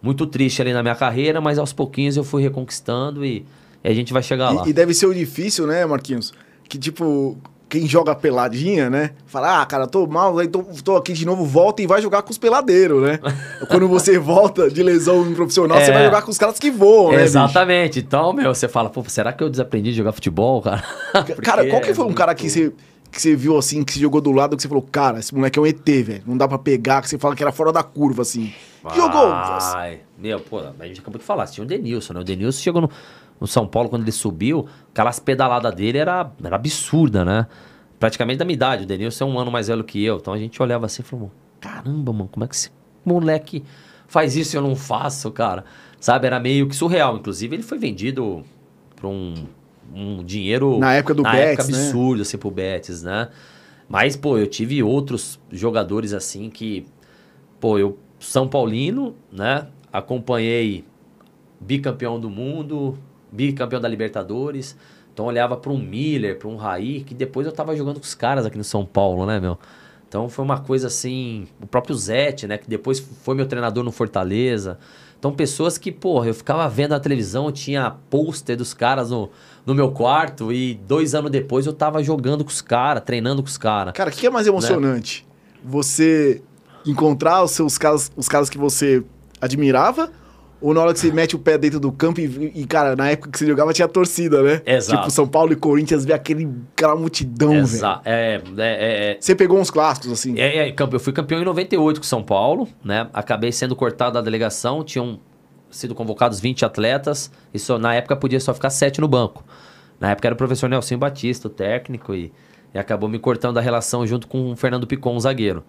[0.01, 3.45] muito triste ali na minha carreira, mas aos pouquinhos eu fui reconquistando e,
[3.83, 4.67] e a gente vai chegar e, lá.
[4.67, 6.33] E deve ser o difícil, né, Marquinhos?
[6.67, 7.37] Que tipo,
[7.69, 9.11] quem joga peladinha, né?
[9.25, 12.31] Fala, ah, cara, tô mal, então tô aqui de novo, volta e vai jogar com
[12.31, 13.19] os peladeiros, né?
[13.67, 15.85] Quando você volta de lesão profissional, é.
[15.85, 17.23] você vai jogar com os caras que voam, né?
[17.23, 17.95] Exatamente.
[17.95, 18.07] Bicho?
[18.07, 20.83] Então, meu, você fala, pô, será que eu desaprendi de jogar futebol, cara?
[21.43, 22.71] cara, qual que foi um cara que você,
[23.11, 25.59] que você viu assim, que você jogou do lado, que você falou, cara, esse moleque
[25.59, 26.23] é um ET, velho.
[26.25, 28.53] Não dá pra pegar, que você fala que era fora da curva, assim.
[28.81, 28.95] Vai.
[28.95, 29.27] Jogou.
[29.29, 32.21] Ai, meu, pô, a gente acabou de falar, tinha o Denilson, né?
[32.21, 32.89] O Denilson chegou no,
[33.39, 37.47] no São Paulo quando ele subiu, aquelas pedaladas dele era, era absurda, né?
[37.99, 38.83] praticamente da minha idade.
[38.83, 40.17] O Denilson é um ano mais velho que eu.
[40.17, 42.71] Então a gente olhava assim e falou: caramba, mano, como é que esse
[43.05, 43.63] moleque
[44.07, 45.65] faz isso e eu não faço, cara?
[45.99, 46.27] Sabe?
[46.27, 47.17] Era meio que surreal.
[47.17, 48.43] Inclusive, ele foi vendido
[48.95, 49.33] por um,
[49.93, 50.77] um dinheiro.
[50.77, 51.47] Na época do na Betis.
[51.47, 51.83] Época né?
[51.83, 53.29] absurdo, assim, pro Betis, né?
[53.89, 56.85] Mas, pô, eu tive outros jogadores assim que.
[57.59, 59.67] Pô, eu, São Paulino, né?
[59.91, 60.85] Acompanhei
[61.59, 62.99] bicampeão do mundo,
[63.31, 64.75] bicampeão da Libertadores.
[65.13, 68.05] Então eu olhava para um Miller, para um Raí, que depois eu tava jogando com
[68.05, 69.57] os caras aqui no São Paulo, né, meu?
[70.07, 73.91] Então foi uma coisa assim, o próprio Zete, né, que depois foi meu treinador no
[73.91, 74.77] Fortaleza.
[75.19, 79.29] Então pessoas que, porra, eu ficava vendo na televisão, tinha pôster dos caras no,
[79.65, 83.49] no meu quarto e dois anos depois eu tava jogando com os caras, treinando com
[83.49, 83.93] os caras.
[83.93, 85.25] Cara, o que é mais emocionante?
[85.27, 85.61] Né?
[85.65, 86.41] Você
[86.85, 89.03] encontrar os seus caras, os caras que você
[89.41, 90.11] admirava
[90.59, 93.09] ou na hora que você mete o pé dentro do campo e, e, cara, na
[93.09, 94.61] época que você jogava tinha torcida, né?
[94.65, 95.01] Exato.
[95.01, 97.85] Tipo, São Paulo e Corinthians, vê aquele, aquela multidão, velho.
[98.03, 100.39] É, é, é, é, Você pegou uns clássicos, assim?
[100.39, 103.07] É, é, eu fui campeão em 98 com São Paulo, né?
[103.13, 105.19] Acabei sendo cortado da delegação, tinham
[105.69, 109.43] sido convocados 20 atletas, e só, na época podia só ficar 7 no banco.
[109.99, 112.31] Na época era o professor Nelson Batista, o técnico, e,
[112.73, 115.63] e acabou me cortando da relação junto com o Fernando Picon, o zagueiro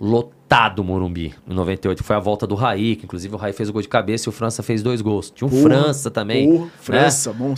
[0.00, 2.02] lotado o Morumbi em 98.
[2.02, 4.30] Foi a volta do Raí, que inclusive o Raí fez o gol de cabeça e
[4.30, 5.30] o França fez dois gols.
[5.30, 6.48] Tinha um França também.
[6.48, 6.70] Né?
[6.80, 7.54] França, bom.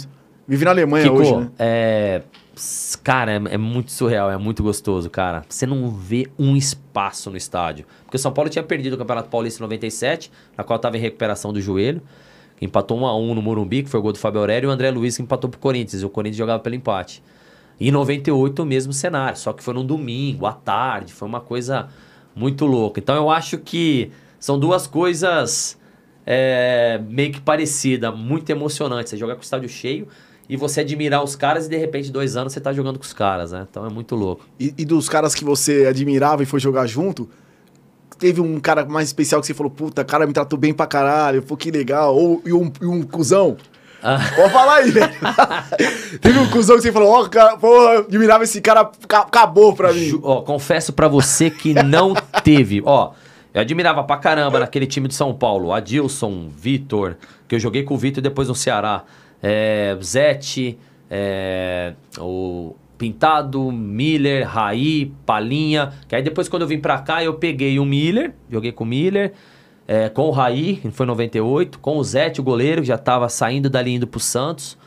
[0.47, 1.51] Vive na Alemanha Kiko, hoje, né?
[1.59, 2.23] É...
[3.03, 5.43] Cara, é, é, muito surreal, é muito gostoso, cara.
[5.49, 7.87] Você não vê um espaço no estádio.
[8.05, 11.01] Porque o São Paulo tinha perdido o Campeonato Paulista em 97, na qual estava em
[11.01, 12.03] recuperação do joelho.
[12.61, 14.71] Empatou 1 a 1 no Morumbi, que foi o gol do Fábio Aurélio, e o
[14.71, 16.03] André Luiz que empatou pro Corinthians.
[16.03, 17.23] E o Corinthians jogava pelo empate.
[17.81, 21.13] E em 98 o mesmo cenário, só que foi num domingo, à tarde.
[21.13, 21.89] Foi uma coisa
[22.35, 22.99] muito louco.
[22.99, 25.79] Então eu acho que são duas coisas
[26.27, 29.11] é, meio que parecidas, muito emocionantes.
[29.11, 30.09] Você jogar com o estádio cheio
[30.49, 33.13] e você admirar os caras e de repente dois anos você tá jogando com os
[33.13, 33.67] caras, né?
[33.71, 34.45] Então é muito louco.
[34.59, 37.29] E, e dos caras que você admirava e foi jogar junto,
[38.19, 41.43] teve um cara mais especial que você falou, puta, cara me tratou bem pra caralho,
[41.43, 42.17] pô, que legal.
[42.17, 43.57] Ou e um, e um cuzão
[44.03, 44.19] ah.
[44.35, 45.13] Pode falar aí, velho.
[46.21, 50.19] Teve um cuzão que você falou, ó, oh, porra, admirava esse cara, acabou pra mim.
[50.23, 52.83] Ó, confesso pra você que não teve.
[52.85, 53.13] Ó,
[53.55, 55.73] eu admirava pra caramba naquele time de São Paulo.
[55.73, 59.05] Adilson, Vitor, que eu joguei com o Vitor depois no Ceará.
[59.41, 60.79] É, Zete,
[61.11, 65.93] é, o Pintado, Miller, Raí, Palinha.
[66.09, 68.87] Que aí depois quando eu vim pra cá eu peguei o Miller, joguei com o
[68.87, 69.33] Miller
[69.93, 72.95] é, com o Raí, que foi em 98, com o Zete, o goleiro, que já
[72.95, 74.79] estava saindo dali indo pro Santos.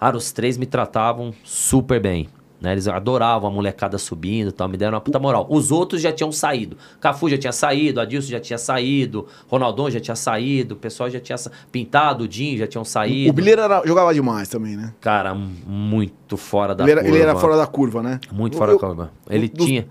[0.00, 2.28] Cara, os três me tratavam super bem.
[2.60, 2.72] Né?
[2.72, 5.46] Eles adoravam a molecada subindo e tal, me deram uma puta moral.
[5.48, 6.76] Os outros já tinham saído.
[7.00, 11.20] Cafu já tinha saído, Adilson já tinha saído, Ronaldão já tinha saído, o pessoal já
[11.20, 11.38] tinha
[11.70, 13.30] pintado, o Dinho já tinham saído.
[13.30, 14.92] O Bilheiro jogava demais também, né?
[15.00, 17.16] Cara, muito fora da ele era, curva.
[17.16, 18.20] Ele era fora da curva, né?
[18.32, 19.12] Muito fora eu, da curva.
[19.30, 19.86] Ele tinha.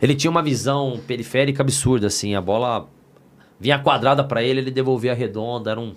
[0.00, 2.34] Ele tinha uma visão periférica absurda, assim.
[2.36, 2.86] A bola
[3.58, 5.94] vinha quadrada para ele, ele devolvia redonda, era um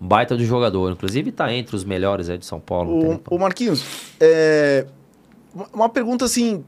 [0.00, 0.92] baita de jogador.
[0.92, 3.20] Inclusive tá entre os melhores aí de São Paulo.
[3.28, 3.84] O, o Marquinhos,
[4.20, 4.86] é,
[5.72, 6.64] uma pergunta assim,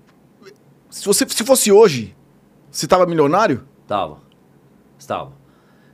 [0.90, 2.14] se você se fosse hoje,
[2.70, 3.64] você tava milionário?
[3.86, 4.18] Tava,
[4.98, 5.32] estava.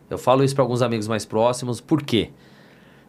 [0.09, 2.31] Eu falo isso para alguns amigos mais próximos, por quê?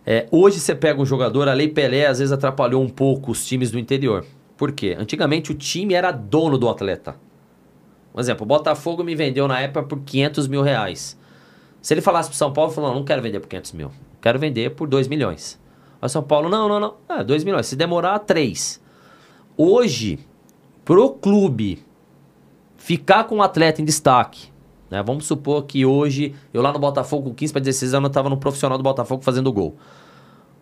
[0.06, 3.46] É, hoje você pega um jogador, a Lei Pelé às vezes atrapalhou um pouco os
[3.46, 4.26] times do interior.
[4.58, 4.96] Por quê?
[4.98, 7.16] Antigamente o time era dono do atleta.
[8.14, 11.18] Um exemplo, o Botafogo me vendeu na época por 500 mil reais.
[11.84, 13.92] Se ele falasse pro São Paulo, falou, não, quero vender por 500 mil.
[14.22, 15.60] Quero vender por 2 milhões.
[16.02, 16.96] Aí São Paulo, não, não, não.
[17.10, 17.68] Ah, 2 milhões.
[17.68, 18.82] Se demorar, 3.
[19.58, 20.18] Hoje,
[20.86, 21.84] pro clube
[22.78, 24.48] ficar com um atleta em destaque,
[24.90, 25.04] né?
[25.04, 28.30] Vamos supor que hoje, eu lá no Botafogo, com 15 para 16 anos, eu tava
[28.30, 29.76] no profissional do Botafogo fazendo gol.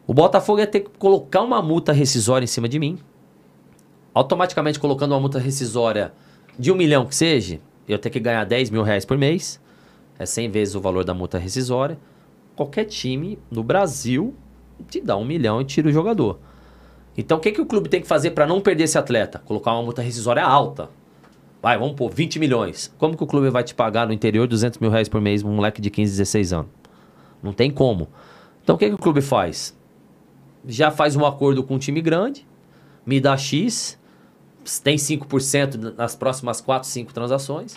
[0.07, 2.97] O Botafogo ia ter que colocar uma multa rescisória em cima de mim.
[4.11, 6.13] Automaticamente colocando uma multa rescisória
[6.57, 9.60] de um milhão que seja, eu ia ter que ganhar 10 mil reais por mês
[10.21, 11.97] é 100 vezes o valor da multa rescisória.
[12.55, 14.35] Qualquer time no Brasil
[14.87, 16.39] te dá um milhão e tira o jogador.
[17.17, 19.39] Então, o que, que o clube tem que fazer para não perder esse atleta?
[19.39, 20.89] Colocar uma multa rescisória alta.
[21.61, 22.93] Vai, vamos pôr 20 milhões.
[22.97, 25.51] Como que o clube vai te pagar no interior 200 mil reais por mês um
[25.53, 26.71] moleque de 15, 16 anos?
[27.41, 28.07] Não tem como.
[28.63, 29.75] Então, o que, que o clube faz?
[30.67, 32.47] Já faz um acordo com um time grande,
[33.05, 33.99] me dá X,
[34.83, 37.75] tem 5% nas próximas 4, 5 transações.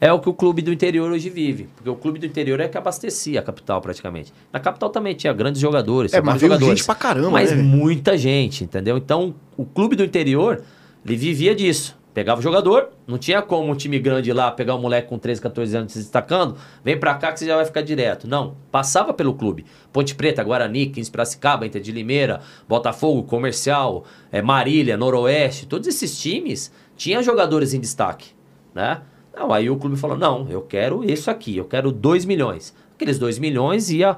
[0.00, 1.68] É o que o clube do interior hoje vive.
[1.76, 4.32] Porque o clube do interior é que abastecia a capital praticamente.
[4.52, 6.12] Na capital também tinha grandes jogadores.
[6.12, 7.62] É, mas jogadores, gente pra caramba, Mas né?
[7.62, 8.96] muita gente, entendeu?
[8.96, 10.62] Então, o clube do interior,
[11.04, 11.96] ele vivia disso.
[12.14, 15.40] Pegava o jogador, não tinha como um time grande lá pegar um moleque com 13,
[15.40, 18.28] 14 anos se destacando, vem pra cá que você já vai ficar direto.
[18.28, 19.64] Não, passava pelo clube.
[19.92, 26.16] Ponte Preta, Guarani, 15 Piracicaba, Inter de Limeira, Botafogo, Comercial, é, Marília, Noroeste, todos esses
[26.16, 28.28] times tinham jogadores em destaque,
[28.72, 29.00] né?
[29.36, 32.74] Não, aí o clube falou, não, eu quero isso aqui, eu quero 2 milhões.
[32.94, 34.16] Aqueles 2 milhões ia,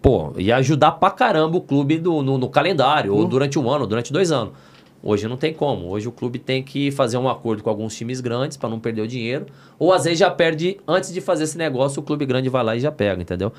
[0.00, 3.86] pô, ia ajudar pra caramba o clube do, no, no calendário, ou durante um ano,
[3.86, 4.52] durante dois anos.
[5.02, 5.88] Hoje não tem como.
[5.88, 9.02] Hoje o clube tem que fazer um acordo com alguns times grandes para não perder
[9.02, 9.46] o dinheiro.
[9.76, 12.76] Ou às vezes já perde, antes de fazer esse negócio, o clube grande vai lá
[12.76, 13.52] e já pega, entendeu?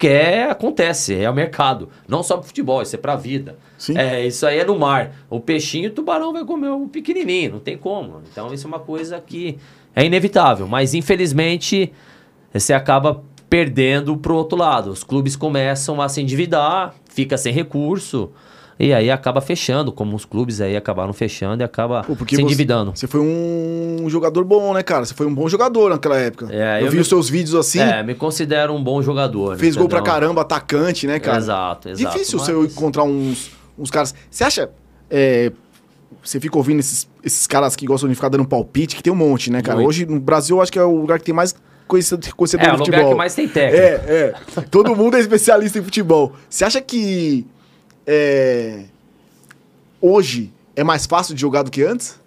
[0.00, 1.90] Que é, acontece, é o mercado.
[2.08, 3.58] Não só pro futebol, isso é pra vida.
[3.76, 3.98] Sim.
[3.98, 5.12] É, isso aí é no mar.
[5.28, 8.22] O peixinho, o tubarão vai comer o pequenininho, não tem como.
[8.32, 9.58] Então isso é uma coisa que
[9.94, 10.66] é inevitável.
[10.66, 11.92] Mas infelizmente
[12.50, 14.90] você acaba perdendo pro outro lado.
[14.90, 18.32] Os clubes começam a se endividar, fica sem recurso.
[18.82, 22.92] E aí acaba fechando, como os clubes aí acabaram fechando e acaba Pô, se endividando.
[22.94, 25.04] Você foi um jogador bom, né, cara?
[25.04, 26.48] Você foi um bom jogador naquela época.
[26.50, 27.78] É, eu, eu vi me- os seus vídeos assim.
[27.78, 29.58] É, me considero um bom jogador.
[29.58, 31.36] fez gol pra caramba, atacante, né, cara?
[31.36, 32.12] Exato, exato.
[32.14, 34.14] Difícil mas- você encontrar uns, uns caras.
[34.30, 34.70] Você acha.
[35.10, 35.52] é,
[36.22, 39.16] você fica ouvindo esses, esses caras que gostam de ficar dando palpite, que tem um
[39.16, 39.76] monte, né, cara?
[39.76, 39.88] Muito.
[39.88, 41.54] Hoje no Brasil eu acho que é o lugar que tem mais
[41.86, 43.00] conhecedor, conhecedor É, de o futebol.
[43.00, 43.82] lugar que mais tem técnico.
[43.84, 44.60] É, é.
[44.70, 46.32] Todo mundo é especialista em futebol.
[46.48, 47.46] Você acha que
[48.06, 48.84] é,
[50.00, 52.18] hoje é mais fácil de jogar do que antes?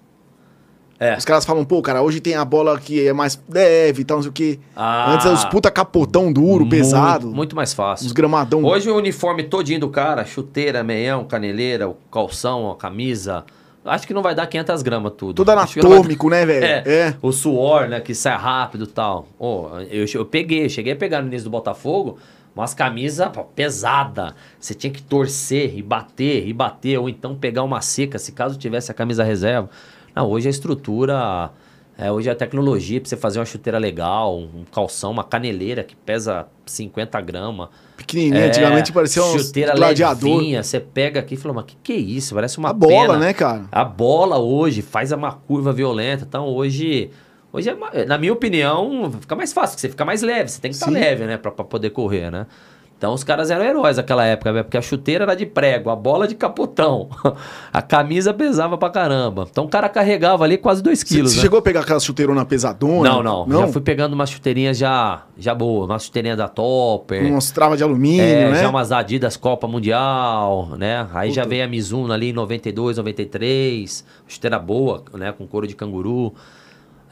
[0.99, 1.17] É.
[1.17, 4.17] Os caras falam, pô, cara, hoje tem a bola que é mais leve e tal,
[4.17, 4.59] não sei o quê.
[4.75, 7.27] Ah, Antes é os puta capotão duro, muito- pesado.
[7.27, 8.05] Muito mais fácil.
[8.05, 8.63] Os gramadão.
[8.63, 13.43] Hoje o uniforme todinho do cara, chuteira, meião, caneleira, o calção, a camisa.
[13.83, 15.33] Acho que não vai dar 500 gramas tudo.
[15.33, 16.63] Tudo anatômico, né, velho?
[16.65, 17.15] É, É.
[17.21, 17.99] O suor, né?
[17.99, 19.27] Que sai rápido e tal.
[19.37, 22.17] Ô, eu, eu peguei, cheguei a pegar no início do Botafogo
[22.55, 24.35] umas camisas pô, pesada.
[24.59, 28.57] Você tinha que torcer e bater e bater, ou então pegar uma seca, se caso
[28.57, 29.69] tivesse a camisa reserva.
[30.15, 31.49] Não, hoje a estrutura.
[31.97, 35.95] é, hoje a tecnologia pra você fazer uma chuteira legal, um calção, uma caneleira que
[35.95, 37.69] pesa 50 gramas.
[37.97, 40.37] Pequenininho, antigamente parecia um É, chuteira gladiador.
[40.37, 42.33] levinha, você pega aqui e fala, mas que que é isso?
[42.35, 43.17] Parece uma a bola, pena.
[43.19, 43.65] né, cara?
[43.71, 46.25] A bola hoje faz uma curva violenta.
[46.27, 47.11] Então hoje,
[47.53, 50.49] hoje é, ma- na minha opinião, fica mais fácil, porque você fica mais leve.
[50.49, 50.93] Você tem que estar Sim.
[50.93, 51.37] leve, né?
[51.37, 52.47] Pra, pra poder correr, né?
[52.95, 55.95] Então os caras eram heróis naquela época, velho, porque a chuteira era de prego, a
[55.95, 57.09] bola de capotão,
[57.73, 59.45] a camisa pesava pra caramba.
[59.51, 61.31] Então o cara carregava ali quase 2 Você quilos.
[61.31, 61.41] você né?
[61.41, 63.21] chegou a pegar aquela chuteirona pesadona?
[63.21, 67.25] Não, não, Já fui pegando umas chuteirinhas já, já boas, uma chuteirinha da Topper.
[67.25, 68.61] Umas travas de alumínio, É, né?
[68.61, 71.05] já umas Adidas Copa Mundial, né?
[71.13, 71.49] Aí já Puta.
[71.49, 75.33] veio a Mizuno ali em 92, 93, chuteira boa, né?
[75.33, 76.33] Com couro de canguru.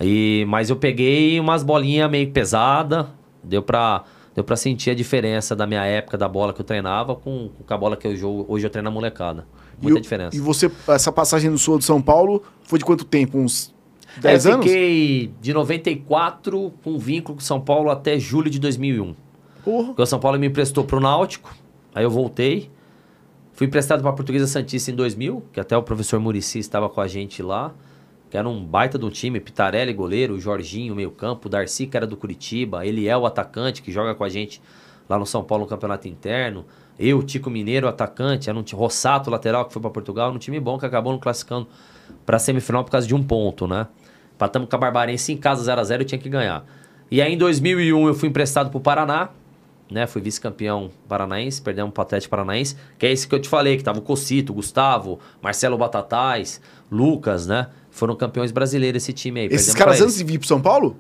[0.03, 3.09] E, mas eu peguei umas bolinhas meio pesada,
[3.43, 7.15] deu pra, deu pra sentir a diferença da minha época, da bola que eu treinava
[7.15, 9.45] com, com a bola que eu jogo, hoje eu treino na molecada.
[9.81, 10.35] Muita e, diferença.
[10.35, 13.37] E você, essa passagem do Sul de São Paulo foi de quanto tempo?
[13.37, 13.73] Uns
[14.19, 14.65] 10 É, eu anos?
[14.65, 19.15] fiquei de 94 com vínculo com São Paulo até julho de 2001.
[19.63, 19.87] Porra.
[19.87, 21.53] Porque o São Paulo me emprestou pro Náutico,
[21.93, 22.69] aí eu voltei.
[23.53, 26.99] Fui emprestado para a Portuguesa Santista em 2000, que até o professor Murici estava com
[27.01, 27.71] a gente lá,
[28.32, 31.98] que era um baita do time, Pitarelli goleiro, o Jorginho meio campo, o Darcy que
[31.98, 34.62] era do Curitiba, ele é o atacante que joga com a gente
[35.10, 36.65] lá no São Paulo no campeonato interno.
[36.98, 40.80] Eu, Tico Mineiro, atacante, era um Rossato, lateral, que foi para Portugal, um time bom
[40.80, 41.67] que acabou não classificando
[42.26, 43.88] para semifinal por causa de um ponto, né?
[44.34, 46.65] Empatamos com a Barbarense em casa 0 a 0 eu tinha que ganhar.
[47.12, 49.30] E aí em 2001 eu fui emprestado pro Paraná,
[49.91, 50.08] né?
[50.08, 53.84] Fui vice-campeão paranaense, perdemos pro Atlético Paranaense, que é esse que eu te falei, que
[53.84, 57.67] tava o Cocito, o Gustavo, Marcelo Batatais, Lucas, né?
[57.91, 59.47] Foram campeões brasileiros esse time aí.
[59.51, 60.95] Esses caras antes de vir pro São Paulo?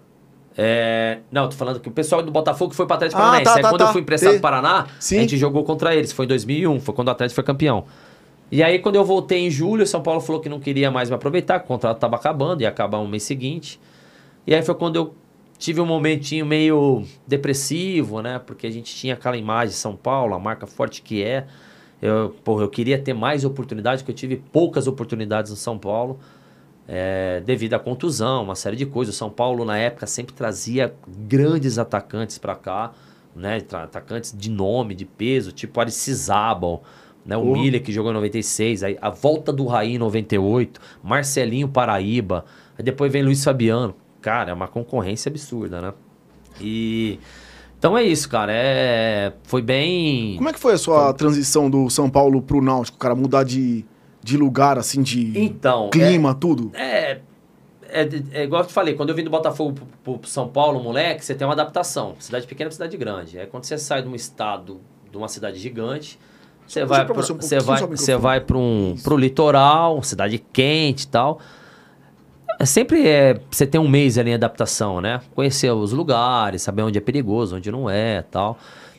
[0.57, 1.19] É...
[1.31, 3.45] Não, tô falando que o pessoal do Botafogo foi pro Atlético Ah, Paranaense.
[3.45, 3.87] tá, aí tá, quando tá.
[3.87, 4.39] eu fui emprestado Sei.
[4.39, 5.17] pro Paraná, Sim.
[5.17, 6.11] a gente jogou contra eles.
[6.11, 7.85] Foi em 2001, foi quando o Atlético foi campeão.
[8.51, 11.09] E aí, quando eu voltei em julho, o São Paulo falou que não queria mais
[11.09, 13.79] me aproveitar, que o contrato estava acabando, ia acabar no mês seguinte.
[14.45, 15.15] E aí foi quando eu
[15.61, 18.39] tive um momentinho meio depressivo, né?
[18.39, 21.45] Porque a gente tinha aquela imagem de São Paulo, a marca forte que é.
[22.01, 26.19] Eu, porra, eu queria ter mais oportunidades, porque eu tive poucas oportunidades no São Paulo.
[26.87, 29.13] é, devido à contusão, uma série de coisas.
[29.13, 32.91] O São Paulo, na época, sempre trazia grandes atacantes para cá,
[33.35, 33.61] né?
[33.71, 36.81] Atacantes de nome, de peso, tipo Aricizabal,
[37.23, 37.37] né?
[37.37, 37.53] O uhum.
[37.53, 42.45] Milha, que jogou em 96, aí a volta do Raí em 98, Marcelinho Paraíba,
[42.75, 43.95] aí depois vem Luiz Fabiano.
[44.21, 45.93] Cara, é uma concorrência absurda, né?
[46.59, 47.19] E...
[47.77, 48.51] Então é isso, cara.
[48.53, 49.33] É...
[49.43, 50.35] Foi bem.
[50.37, 51.13] Como é que foi a sua foi...
[51.15, 53.15] transição do São Paulo pro Náutico, cara?
[53.15, 53.83] Mudar de,
[54.23, 56.71] de lugar, assim, de então, clima, é, tudo?
[56.75, 57.19] É,
[57.91, 60.81] é, é, igual eu te falei, quando eu vim do Botafogo pro, pro, São Paulo,
[60.81, 62.15] moleque, você tem uma adaptação.
[62.19, 63.37] Cidade pequena pra cidade grande.
[63.37, 64.79] É quando você sai de um estado,
[65.11, 66.17] de uma cidade gigante,
[66.65, 71.03] você vai, pra, você, um você vai, você vai para um pro litoral, cidade quente
[71.03, 71.39] e tal.
[72.61, 75.19] É sempre é, você tem um mês ali em adaptação, né?
[75.33, 78.55] Conhecer os lugares, saber onde é perigoso, onde não é tal.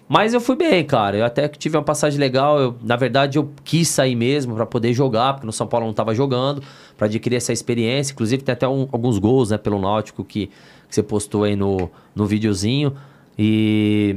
[0.08, 1.16] Mas eu fui bem, cara.
[1.16, 2.58] Eu até tive uma passagem legal.
[2.58, 5.86] Eu, na verdade, eu quis sair mesmo para poder jogar, porque no São Paulo eu
[5.86, 6.60] não estava jogando,
[6.98, 8.12] para adquirir essa experiência.
[8.12, 10.52] Inclusive, tem até um, alguns gols né, pelo Náutico que, que,
[10.90, 12.96] você postou aí no, no videozinho.
[13.38, 14.16] E.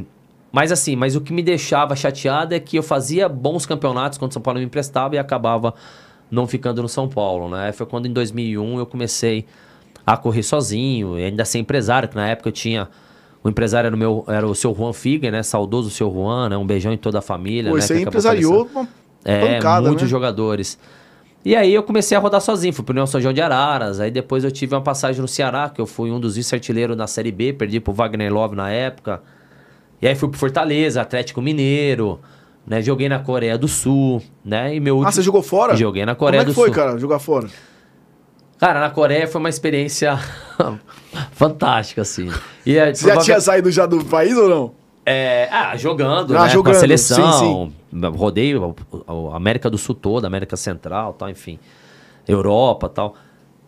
[0.51, 4.31] Mas assim, mas o que me deixava chateado é que eu fazia bons campeonatos quando
[4.31, 5.75] o São Paulo me emprestava e acabava
[6.29, 7.71] não ficando no São Paulo, né?
[7.71, 9.45] Foi quando em 2001 eu comecei
[10.05, 12.89] a correr sozinho, e ainda ser empresário, que na época eu tinha
[13.45, 15.43] o empresário era o, meu, era o seu Juan Figa, né?
[15.43, 16.57] Saudoso seu Juan, né?
[16.57, 17.69] Um beijão em toda a família.
[17.69, 17.81] Pô, né?
[17.83, 18.87] você empresariou uma
[19.23, 20.09] é, pancada, muitos né?
[20.09, 20.79] jogadores.
[21.45, 24.09] E aí eu comecei a rodar sozinho, fui pro União São João de Araras, aí
[24.09, 27.31] depois eu tive uma passagem no Ceará, que eu fui um dos vice-artilheiros na Série
[27.31, 29.21] B, perdi pro Wagner Love na época.
[30.01, 32.19] E aí fui pro Fortaleza, Atlético Mineiro,
[32.65, 32.81] né?
[32.81, 34.75] Joguei na Coreia do Sul, né?
[34.75, 35.09] E meu último...
[35.09, 35.75] Ah, você jogou fora?
[35.75, 36.63] Joguei na Coreia do Sul.
[36.63, 37.47] Como é que foi, cara, jogar fora?
[38.57, 40.17] Cara, na Coreia foi uma experiência
[41.33, 42.31] fantástica, assim.
[42.65, 44.71] E é, Você já tinha saído já do país ou não?
[45.05, 46.49] É, ah, jogando, ah, né?
[46.49, 46.73] Jogando.
[46.73, 47.33] Com a seleção.
[47.33, 48.07] Sim, sim.
[48.07, 51.59] Rodei a América do Sul toda, América Central, tal, enfim.
[52.27, 53.15] Europa, tal.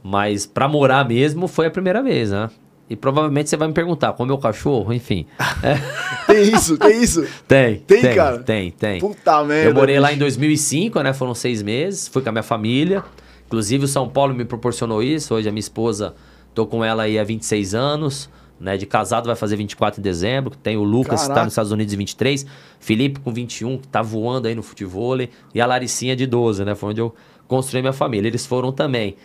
[0.02, 2.50] Mas pra morar mesmo foi a primeira vez, né?
[2.89, 5.26] E provavelmente você vai me perguntar, com o meu cachorro, enfim.
[5.62, 5.76] É.
[6.26, 7.28] tem isso, tem isso?
[7.45, 7.80] Tem.
[7.80, 8.39] Tem, tem cara?
[8.39, 9.00] Tem, tem.
[9.00, 9.69] Puta merda.
[9.69, 10.04] Eu morei bicho.
[10.04, 11.13] lá em 2005, né?
[11.13, 12.08] Foram seis meses.
[12.08, 13.04] Fui com a minha família.
[13.45, 15.34] Inclusive o São Paulo me proporcionou isso.
[15.34, 16.15] Hoje a minha esposa,
[16.54, 18.30] tô com ela aí há 26 anos.
[18.60, 20.56] Né, de casado vai fazer 24 em dezembro.
[20.56, 21.28] Tem o Lucas, Caraca.
[21.28, 22.43] que tá nos Estados Unidos em 23.
[22.80, 25.15] Felipe com 21, que tá voando aí no futebol.
[25.54, 26.73] E a Laricinha de 12, né?
[26.73, 27.13] Foi onde eu
[27.47, 28.28] construí minha família.
[28.28, 29.15] Eles foram também.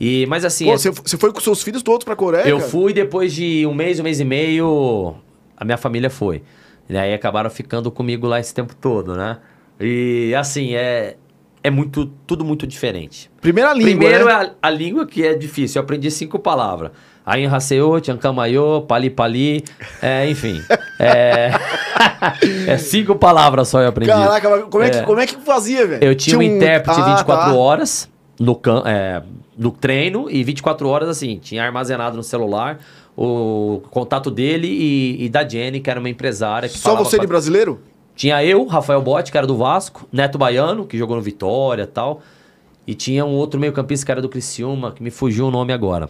[0.00, 0.66] E, mas assim.
[0.66, 2.48] Pô, você, foi com seus filhos todos pra Coreia?
[2.48, 2.70] Eu cara?
[2.70, 5.14] fui depois de um mês, um mês e meio.
[5.56, 6.42] A minha família foi.
[6.88, 9.38] E aí acabaram ficando comigo lá esse tempo todo, né?
[9.80, 11.16] E assim, é,
[11.62, 13.30] é muito, tudo muito diferente.
[13.40, 13.90] Primeira língua.
[13.90, 14.32] Primeiro né?
[14.32, 15.80] é a, a, língua que é difícil.
[15.80, 16.92] Eu aprendi cinco palavras.
[17.26, 19.64] Aí Haseo, Tiancamayo, Pali Pali,
[20.00, 20.62] é, enfim.
[21.00, 21.52] É,
[22.66, 24.10] é, cinco palavras só eu aprendi.
[24.10, 25.02] Caraca, como é, que, é.
[25.02, 26.02] como é que fazia, velho?
[26.02, 27.56] Eu tinha, tinha um, um intérprete ah, 24 tá.
[27.56, 29.22] horas no, é,
[29.56, 32.78] no treino e 24 horas assim, tinha armazenado no celular
[33.16, 36.68] o contato dele e, e da Jenny, que era uma empresária.
[36.68, 37.24] Que Só você pra...
[37.24, 37.80] de brasileiro?
[38.14, 41.86] Tinha eu, Rafael Botti, que era do Vasco, Neto Baiano, que jogou no Vitória e
[41.86, 42.20] tal.
[42.86, 46.08] E tinha um outro meio-campista que era do Criciúma, que me fugiu o nome agora.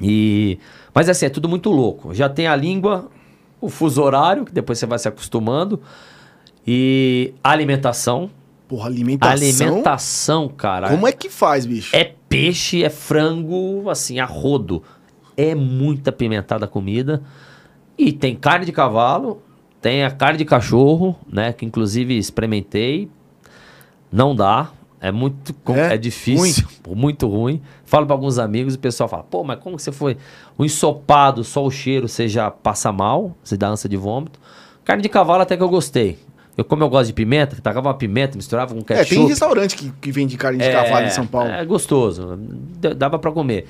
[0.00, 0.58] E
[0.94, 2.14] mas assim, é tudo muito louco.
[2.14, 3.08] Já tem a língua,
[3.60, 5.80] o fuso horário, que depois você vai se acostumando,
[6.66, 8.30] e a alimentação.
[8.68, 9.66] Porra, alimentação.
[9.66, 10.90] Alimentação, cara.
[10.90, 11.94] Como é que faz, bicho?
[11.94, 14.82] É peixe, é frango, assim, a rodo.
[15.36, 17.22] É muito apimentada a comida.
[17.96, 19.42] E tem carne de cavalo,
[19.80, 21.52] tem a carne de cachorro, né?
[21.52, 23.08] Que inclusive experimentei.
[24.10, 24.70] Não dá.
[25.00, 26.96] É muito é, é difícil, ruim.
[26.96, 27.62] muito ruim.
[27.84, 30.16] Falo para alguns amigos e o pessoal fala: pô, mas como que você foi?
[30.58, 34.40] O ensopado, só o cheiro, você já passa mal, você dá ânsia de vômito.
[34.84, 36.18] Carne de cavalo até que eu gostei.
[36.56, 39.14] Eu, como eu gosto de pimenta, tacava uma pimenta, misturava com ketchup.
[39.14, 41.50] É, tem restaurante que, que vende carne de é, cavalo em São Paulo.
[41.50, 42.38] É gostoso,
[42.96, 43.66] dava para comer.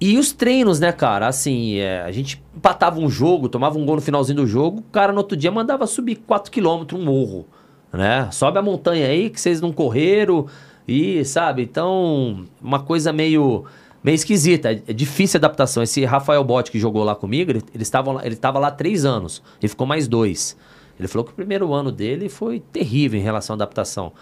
[0.00, 1.26] E os treinos, né, cara?
[1.26, 4.82] Assim, é, a gente empatava um jogo, tomava um gol no finalzinho do jogo, o
[4.92, 7.46] cara no outro dia mandava subir 4km um morro,
[7.92, 8.28] né?
[8.30, 10.46] Sobe a montanha aí que vocês não correram
[10.88, 11.62] e, sabe?
[11.62, 13.64] Então, uma coisa meio
[14.02, 15.82] meio esquisita, é, é difícil a adaptação.
[15.82, 19.42] Esse Rafael Botti que jogou lá comigo, ele, ele, estava, ele estava lá três anos,
[19.62, 20.56] e ficou mais dois.
[21.00, 24.12] Ele falou que o primeiro ano dele foi terrível em relação à adaptação.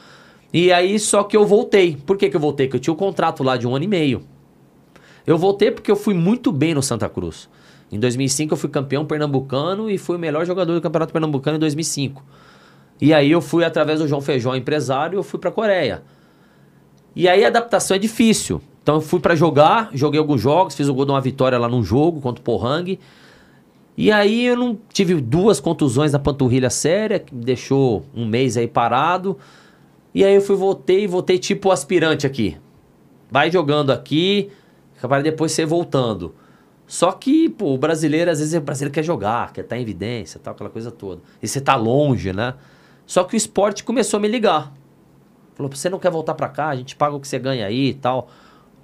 [0.52, 1.96] E aí, só que eu voltei.
[2.06, 2.66] Por que, que eu voltei?
[2.66, 4.22] Porque eu tinha um contrato lá de um ano e meio.
[5.26, 7.48] Eu voltei porque eu fui muito bem no Santa Cruz.
[7.90, 11.60] Em 2005 eu fui campeão pernambucano e fui o melhor jogador do Campeonato Pernambucano em
[11.60, 12.24] 2005.
[13.00, 16.02] E aí eu fui através do João Feijão, empresário, eu fui para Coreia.
[17.14, 18.62] E aí a adaptação é difícil.
[18.82, 21.68] Então eu fui para jogar, joguei alguns jogos, fiz o gol de uma vitória lá
[21.68, 22.98] num jogo contra o Pohang.
[23.99, 28.57] E aí eu não tive duas contusões na panturrilha séria, que me deixou um mês
[28.57, 29.36] aí parado.
[30.14, 32.57] E aí eu fui voltei, voltei tipo aspirante aqui.
[33.28, 34.53] Vai jogando aqui,
[35.01, 36.32] para depois ser voltando.
[36.86, 40.38] Só que, pô, o brasileiro, às vezes, o brasileiro quer jogar, quer estar em evidência,
[40.40, 41.20] tal, aquela coisa toda.
[41.42, 42.55] E você tá longe, né?
[43.05, 44.72] Só que o esporte começou a me ligar.
[45.57, 46.68] Falou, você não quer voltar para cá?
[46.68, 48.30] A gente paga o que você ganha aí e tal.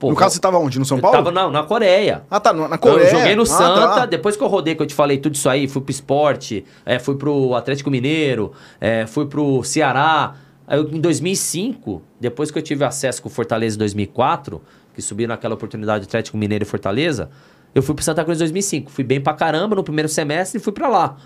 [0.04, 0.78] Pô, no caso, você tava onde?
[0.78, 1.16] No São Paulo?
[1.16, 2.24] Tava na, na Coreia.
[2.30, 3.06] Ah, tá, na Coreia.
[3.06, 4.06] Eu joguei no ah, Santa, tá.
[4.06, 6.98] depois que eu rodei, que eu te falei tudo isso aí, fui pro esporte, é,
[6.98, 10.34] fui pro Atlético Mineiro, é, fui pro Ceará.
[10.66, 14.60] Aí eu, em 2005, depois que eu tive acesso com o Fortaleza em 2004,
[14.94, 17.30] que subi naquela oportunidade de Atlético Mineiro e Fortaleza,
[17.74, 18.90] eu fui pro Santa Cruz em 2005.
[18.90, 21.16] Fui bem pra caramba no primeiro semestre e fui pra lá.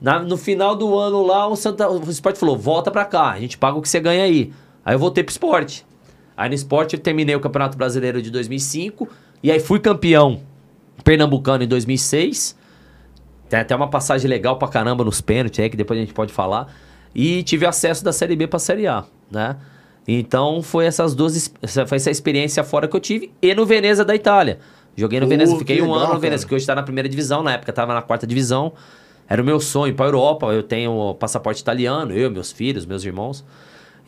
[0.00, 3.40] Na, no final do ano lá, o, Santa, o esporte falou: volta pra cá, a
[3.40, 4.52] gente paga o que você ganha aí.
[4.84, 5.86] Aí eu voltei pro esporte.
[6.36, 9.08] Aí no esporte eu terminei o Campeonato Brasileiro de 2005
[9.42, 10.40] e aí fui campeão
[11.04, 12.56] pernambucano em 2006.
[13.48, 16.32] Tem até uma passagem legal pra caramba nos pênaltis aí, que depois a gente pode
[16.32, 16.72] falar.
[17.14, 19.56] E tive acesso da Série B pra Série A, né?
[20.08, 21.52] Então foi essas duas,
[21.86, 24.58] foi essa experiência fora que eu tive e no Veneza da Itália.
[24.96, 26.48] Joguei no Pô, Veneza, que fiquei um legal, ano no Veneza, cara.
[26.48, 28.72] que hoje tá na primeira divisão, na época tava na quarta divisão.
[29.28, 33.44] Era o meu sonho para Europa, eu tenho passaporte italiano, eu, meus filhos, meus irmãos.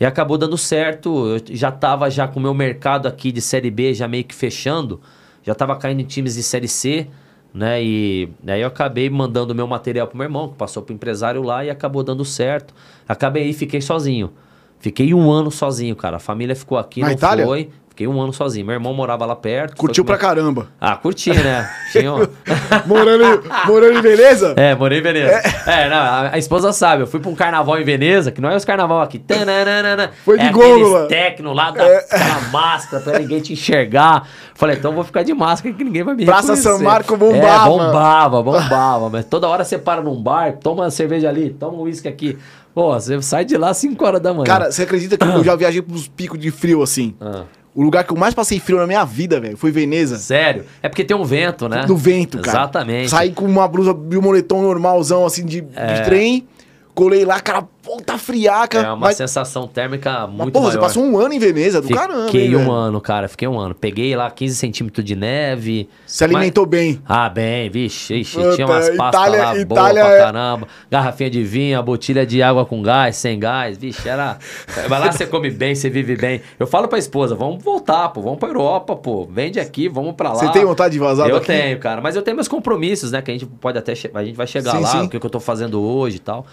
[0.01, 3.71] E acabou dando certo, eu já tava já com o meu mercado aqui de Série
[3.71, 5.01] B já meio que fechando,
[5.43, 7.07] já tava caindo em times de Série C,
[7.53, 7.83] né?
[7.83, 11.43] E aí eu acabei mandando o meu material pro meu irmão, que passou pro empresário
[11.43, 12.75] lá e acabou dando certo.
[13.09, 14.33] Acabei aí, fiquei sozinho.
[14.81, 16.17] Fiquei um ano sozinho, cara.
[16.17, 17.47] A família ficou aqui, Na não Itália?
[17.47, 17.71] foi.
[17.95, 18.67] Fiquei um ano sozinho.
[18.67, 19.77] Meu irmão morava lá perto.
[19.77, 20.67] Curtiu pra com- caramba.
[20.81, 21.71] Ah, curti, né?
[21.93, 22.11] Tinha
[22.87, 24.53] morando, em- morando em Veneza?
[24.57, 25.41] É, morei em Veneza.
[25.65, 27.05] É, não, a, a esposa sabe.
[27.05, 29.21] Eu fui pra um carnaval em Veneza, que não é os carnaval aqui.
[29.21, 31.07] Tananana, Foi de é gôndola.
[31.07, 34.27] tecno lá, da, aquela máscara pra ninguém te enxergar.
[34.57, 36.69] Falei, então vou ficar de máscara que ninguém vai me Praça reconhecer.
[36.71, 37.69] São Marco É, bombava.
[37.71, 39.09] bombava, bombava.
[39.09, 42.37] mas toda hora você para num bar, toma uma cerveja ali, toma um uísque aqui.
[42.75, 44.47] Pô, você sai de lá às 5 horas da manhã.
[44.47, 47.15] Cara, você acredita que eu já viajei pros picos de frio assim?
[47.21, 47.45] Ah,
[47.75, 50.17] O lugar que eu mais passei frio na minha vida, velho, foi Veneza.
[50.17, 50.65] sério?
[50.81, 51.85] É porque tem um vento, né?
[51.87, 52.59] Do vento, cara.
[52.59, 53.11] Exatamente.
[53.11, 56.47] Saí com uma blusa e um moletom normalzão, assim, de, de trem.
[56.95, 58.79] Colei lá, cara, puta friaca.
[58.79, 60.73] É uma mas, sensação térmica mas, muito pô, maior.
[60.73, 62.73] você passou um ano em Veneza, do caramba, Fiquei um velho?
[62.73, 63.29] ano, cara.
[63.29, 63.75] Fiquei um ano.
[63.75, 65.89] Peguei lá 15 centímetros de neve.
[66.07, 67.01] Se alimentou bem.
[67.07, 70.69] Ah, bem, vixe, ixi, Puta, tinha umas pastas Itália- lá Itália boas é- pra caramba.
[70.91, 74.39] Garrafinha de vinho, a botilha de água com gás, sem gás, vixe, era...
[74.89, 76.41] Mas lá você come bem, você vive bem.
[76.59, 80.31] Eu falo pra esposa, vamos voltar, pô, vamos pra Europa, pô, vende aqui, vamos pra
[80.31, 80.37] lá.
[80.37, 81.49] Você tem vontade de vazar Eu daqui?
[81.49, 84.25] tenho, cara, mas eu tenho meus compromissos, né, que a gente pode até, che- a
[84.25, 85.03] gente vai chegar Sim, lá, sim.
[85.05, 86.47] o que eu tô fazendo hoje e tal.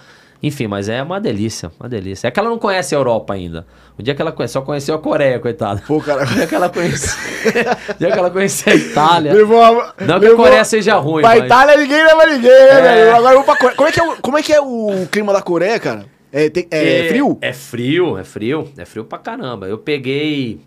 [0.43, 2.27] Enfim, mas é uma delícia, uma delícia.
[2.27, 3.65] É que ela não conhece a Europa ainda.
[3.97, 5.83] O dia que ela conhece, só conheceu a Coreia, coitada.
[5.87, 6.23] Pô, cara.
[6.31, 7.15] O dia que ela conhece,
[7.89, 9.33] o dia que ela conhecer a Itália...
[9.33, 11.43] Levou a, Não que a Coreia seja ruim, Pra mas...
[11.45, 12.81] Itália ninguém leva ninguém, né, É.
[12.81, 13.15] velho?
[13.15, 13.75] Agora vamos pra Coreia.
[13.75, 16.05] Como é, que é o, como é que é o clima da Coreia, cara?
[16.31, 17.37] É, tem- é frio?
[17.41, 18.71] É frio, é frio.
[18.77, 19.67] É frio pra caramba.
[19.67, 20.59] Eu peguei.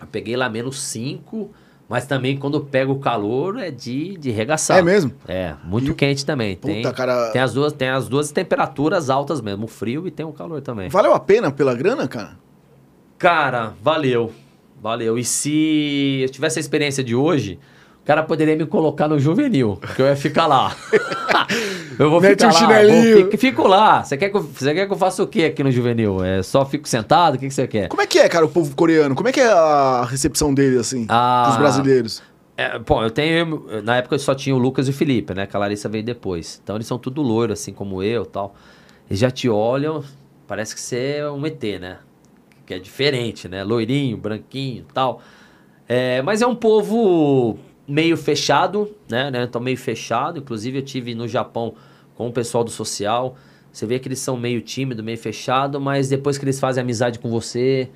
[0.00, 1.48] Eu peguei lá menos 5,
[1.92, 4.78] mas também quando pega o calor é de, de regaçar.
[4.78, 5.12] É mesmo?
[5.28, 6.56] É, muito E quente também.
[6.56, 7.28] Puta, tem, cara.
[7.32, 10.62] tem, as duas, tem as duas temperaturas altas mesmo, o frio e tem o calor
[10.62, 10.88] também.
[10.88, 12.38] Valeu a pena pela grana, cara?
[13.18, 14.32] Cara, valeu.
[14.80, 15.18] Valeu.
[15.18, 17.58] E se eu tivesse a experiência de hoje,
[18.02, 20.76] o cara poderia me colocar no juvenil, que eu ia ficar lá.
[21.96, 22.82] eu vou Mete ficar um lá.
[22.82, 24.02] Vou, fico, fico lá.
[24.02, 26.22] Você quer, que eu, você quer que eu faça o quê aqui no juvenil?
[26.24, 27.36] É só fico sentado?
[27.36, 27.86] O que, que você quer?
[27.88, 29.14] Como é que é, cara, o povo coreano?
[29.14, 31.44] Como é que é a recepção deles, assim, Ah.
[31.46, 32.22] dos brasileiros?
[32.56, 33.64] É, bom, eu tenho.
[33.84, 35.46] Na época eu só tinha o Lucas e o Felipe, né?
[35.46, 36.60] Que a Larissa veio depois.
[36.62, 38.56] Então eles são tudo loiro, assim como eu tal.
[39.08, 40.02] Eles já te olham,
[40.48, 41.98] parece que você é um ET, né?
[42.66, 43.62] Que é diferente, né?
[43.62, 45.22] Loirinho, branquinho tal.
[45.88, 49.30] É, mas é um povo meio fechado, né?
[49.30, 49.44] né?
[49.44, 50.38] Então meio fechado.
[50.38, 51.74] Inclusive eu tive no Japão
[52.14, 53.36] com o pessoal do social.
[53.72, 57.18] Você vê que eles são meio tímido, meio fechado, mas depois que eles fazem amizade
[57.18, 57.88] com você,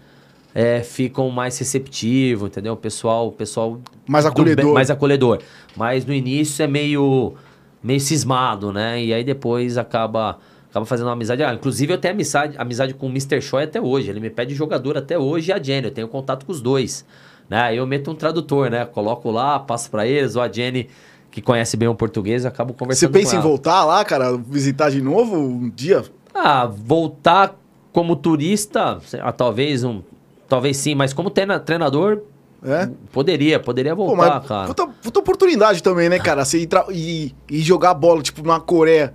[0.54, 2.72] é, ficam mais receptivos, entendeu?
[2.72, 3.78] O pessoal, o pessoal
[4.08, 4.64] Mais do acolhedor.
[4.64, 5.40] bem- mais acolhedor.
[5.76, 7.34] Mas no início é meio
[7.82, 9.00] meio cismado, né?
[9.04, 10.38] E aí depois acaba
[10.70, 11.42] acaba fazendo uma amizade.
[11.42, 13.40] Ah, inclusive eu tenho amizade, amizade com o Mr.
[13.40, 14.10] Choi até hoje.
[14.10, 15.86] Ele me pede jogador até hoje e a Jenny.
[15.86, 17.04] Eu tenho contato com os dois.
[17.48, 17.60] Né?
[17.60, 18.84] Aí eu meto um tradutor, né?
[18.84, 20.88] Coloco lá, passo pra eles, ou a Jenny,
[21.30, 24.36] que conhece bem o português, eu acabo Você conversando pensa com em voltar lá, cara,
[24.36, 26.02] visitar de novo um dia?
[26.34, 27.54] Ah, voltar
[27.92, 28.98] como turista,
[29.36, 30.02] talvez um.
[30.48, 32.20] Talvez sim, mas como treina- treinador,
[32.64, 32.88] É?
[33.12, 34.66] poderia, poderia Pô, voltar, mas cara.
[34.68, 36.44] puta, puta oportunidade também, né, cara?
[36.44, 39.12] Você ir, ir- ir jogar bola, tipo, na Coreia.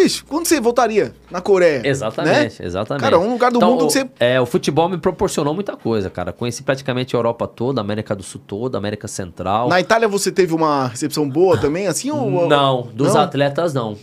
[0.00, 1.82] Bicho, quando você voltaria na Coreia?
[1.84, 2.66] Exatamente, né?
[2.66, 3.02] exatamente.
[3.02, 4.08] Cara, um lugar do Então, mundo que você...
[4.20, 6.32] É, o futebol me proporcionou muita coisa, cara.
[6.32, 9.68] Conheci praticamente a Europa toda, a América do Sul toda, a América Central.
[9.68, 12.12] Na Itália você teve uma recepção boa também, assim?
[12.12, 12.46] Ou...
[12.46, 13.20] Não, dos Não?
[13.22, 13.96] atletas não.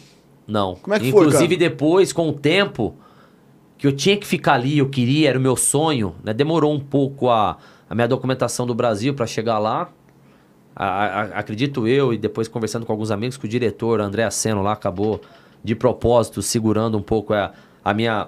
[0.45, 0.75] Não.
[0.75, 2.93] Como é que foi, Inclusive depois, com o tempo,
[3.77, 6.33] que eu tinha que ficar ali, eu queria, era o meu sonho, né?
[6.33, 7.57] Demorou um pouco a,
[7.89, 9.87] a minha documentação do Brasil para chegar lá.
[10.75, 10.85] a-
[11.21, 14.73] a- acredito eu, e depois conversando com alguns amigos, que o diretor André Aceno lá
[14.73, 15.21] acabou
[15.65, 17.51] de propósito segurando um pouco a,
[17.83, 18.27] a minha,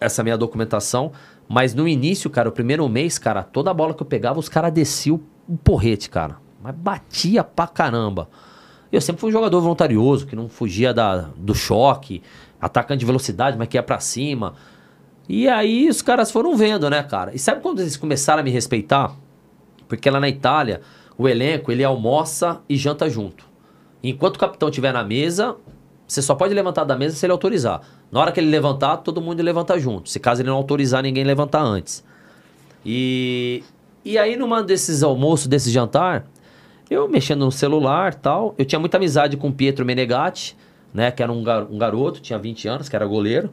[0.00, 1.12] essa minha documentação.
[1.48, 4.72] Mas no início, cara, o primeiro mês, cara, toda bola que eu pegava, os caras
[4.72, 6.36] desciam um porrete, cara.
[6.62, 8.28] Mas batia pra caramba.
[8.92, 12.22] Eu sempre fui um jogador voluntarioso, que não fugia da, do choque,
[12.60, 14.54] atacante de velocidade, mas que ia pra cima.
[15.28, 17.34] E aí os caras foram vendo, né, cara?
[17.34, 19.14] E sabe quando eles começaram a me respeitar?
[19.88, 20.80] Porque lá na Itália,
[21.16, 23.44] o elenco, ele almoça e janta junto.
[24.02, 25.56] Enquanto o capitão estiver na mesa,
[26.08, 27.82] você só pode levantar da mesa se ele autorizar.
[28.10, 30.08] Na hora que ele levantar, todo mundo levanta junto.
[30.08, 32.02] Se caso ele não autorizar, ninguém levantar antes.
[32.84, 33.62] E,
[34.04, 36.26] e aí, numa desses almoços, desse jantar,
[36.90, 40.56] eu mexendo no celular tal, eu tinha muita amizade com o Pietro Menegatti,
[40.94, 43.52] né, que era um, gar- um garoto, tinha 20 anos, que era goleiro.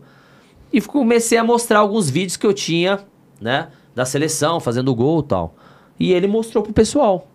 [0.72, 3.00] E comecei a mostrar alguns vídeos que eu tinha,
[3.42, 5.56] né, da seleção, fazendo gol e tal.
[6.00, 7.28] E ele mostrou pro pessoal.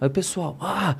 [0.00, 0.96] Aí o pessoal, ah,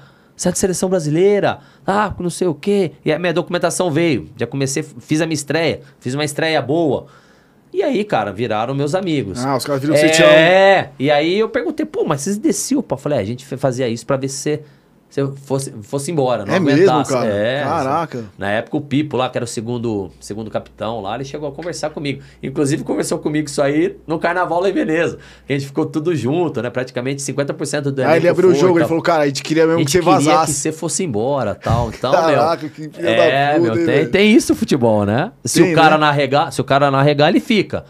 [0.48, 2.92] é de seleção brasileira, ah, não sei o quê.
[3.04, 4.28] E a minha documentação veio.
[4.36, 7.06] Já comecei, fiz a minha estreia, fiz uma estreia boa.
[7.72, 9.44] E aí, cara, viraram meus amigos.
[9.44, 12.38] Ah, os caras viram que você tinha É, e aí eu perguntei, pô, mas vocês
[12.38, 12.84] desciam?
[12.88, 14.62] Eu falei, é, a gente fazia isso pra ver se você,
[15.14, 17.12] se fosse, fosse embora, não É mesmo, aguentasse.
[17.12, 17.26] cara?
[17.26, 18.24] É, Caraca.
[18.36, 21.52] Na época o Pipo lá, que era o segundo, segundo capitão lá, ele chegou a
[21.52, 22.20] conversar comigo.
[22.42, 25.18] Inclusive conversou comigo isso aí no Carnaval lá em Veneza.
[25.46, 26.68] Que a gente ficou tudo junto, né?
[26.68, 28.88] Praticamente 50% do Aí ele elenco abriu o foi, jogo, ele tal.
[28.88, 30.52] falou, cara, a gente queria mesmo gente que você queria que vazasse.
[30.54, 31.90] você fosse embora tal.
[31.96, 35.30] Então, Caraca, meu, que é, da puta, meu, tem, tem isso o futebol, né?
[35.44, 36.06] Se o cara né?
[36.06, 37.84] narregar, se o cara narregar, ele fica.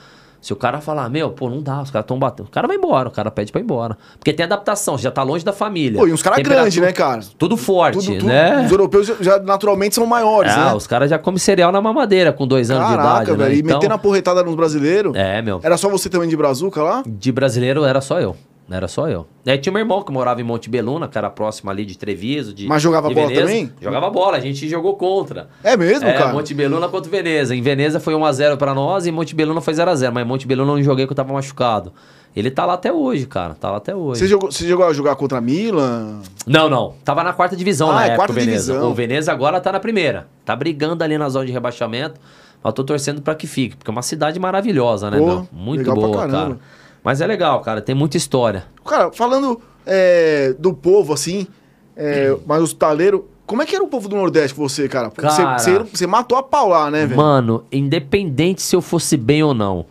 [0.45, 2.45] Se o cara falar, meu, pô, não dá, os caras estão batendo.
[2.49, 3.97] O cara vai embora, o cara pede pra ir embora.
[4.18, 5.99] Porque tem adaptação, já tá longe da família.
[5.99, 7.22] Pô, e uns caras grandes, né, cara?
[7.38, 8.62] Tudo forte, Tudo, tudo- né?
[8.66, 10.74] Os europeus já, naturalmente são maiores, Ah, né?
[10.74, 13.49] os caras já comem cereal na mamadeira com dois anos Caraca, de idade, velho.
[13.51, 13.57] né?
[13.57, 15.16] E Então, metendo a porretada nos brasileiros.
[15.16, 15.61] É, meu.
[15.62, 17.03] Era só você também de brazuca lá?
[17.07, 18.36] De brasileiro era só eu.
[18.70, 19.26] Era só eu.
[19.46, 22.54] Aí tinha meu irmão que morava em Monte Beluna, que era próximo ali de Treviso.
[22.54, 23.46] De, Mas jogava de bola Veneza.
[23.46, 23.72] também?
[23.80, 25.48] Jogava bola, a gente jogou contra.
[25.62, 26.32] É mesmo, é, cara?
[26.32, 27.54] Monte Beluna contra Veneza.
[27.54, 30.10] Em Veneza foi 1x0 pra nós e Monte Beluna foi 0x0.
[30.12, 31.92] Mas em Monte Beluna eu não joguei porque eu tava machucado.
[32.34, 33.54] Ele tá lá até hoje, cara.
[33.54, 34.20] Tá lá até hoje.
[34.20, 36.20] Você jogou, você jogou a jogar contra a Milan?
[36.46, 36.94] Não, não.
[37.04, 38.72] Tava na quarta divisão Ah, na é época, quarta o Veneza.
[38.72, 38.90] divisão.
[38.90, 40.26] O Veneza agora tá na primeira.
[40.44, 42.18] Tá brigando ali na zona de rebaixamento.
[42.62, 45.48] Mas tô torcendo pra que fique, porque é uma cidade maravilhosa, né, Pô, meu?
[45.52, 46.56] Muito boa, cara.
[47.05, 47.82] Mas é legal, cara.
[47.82, 48.64] Tem muita história.
[48.84, 51.46] Cara, falando é, do povo, assim,
[51.94, 55.11] é, mas hospitaleiro, como é que era o povo do Nordeste com você, cara?
[55.11, 55.59] Porque você- Cara.
[55.59, 57.16] Você, você matou a pau lá, né, velho?
[57.18, 59.84] Mano, independente se eu fosse bem ou não,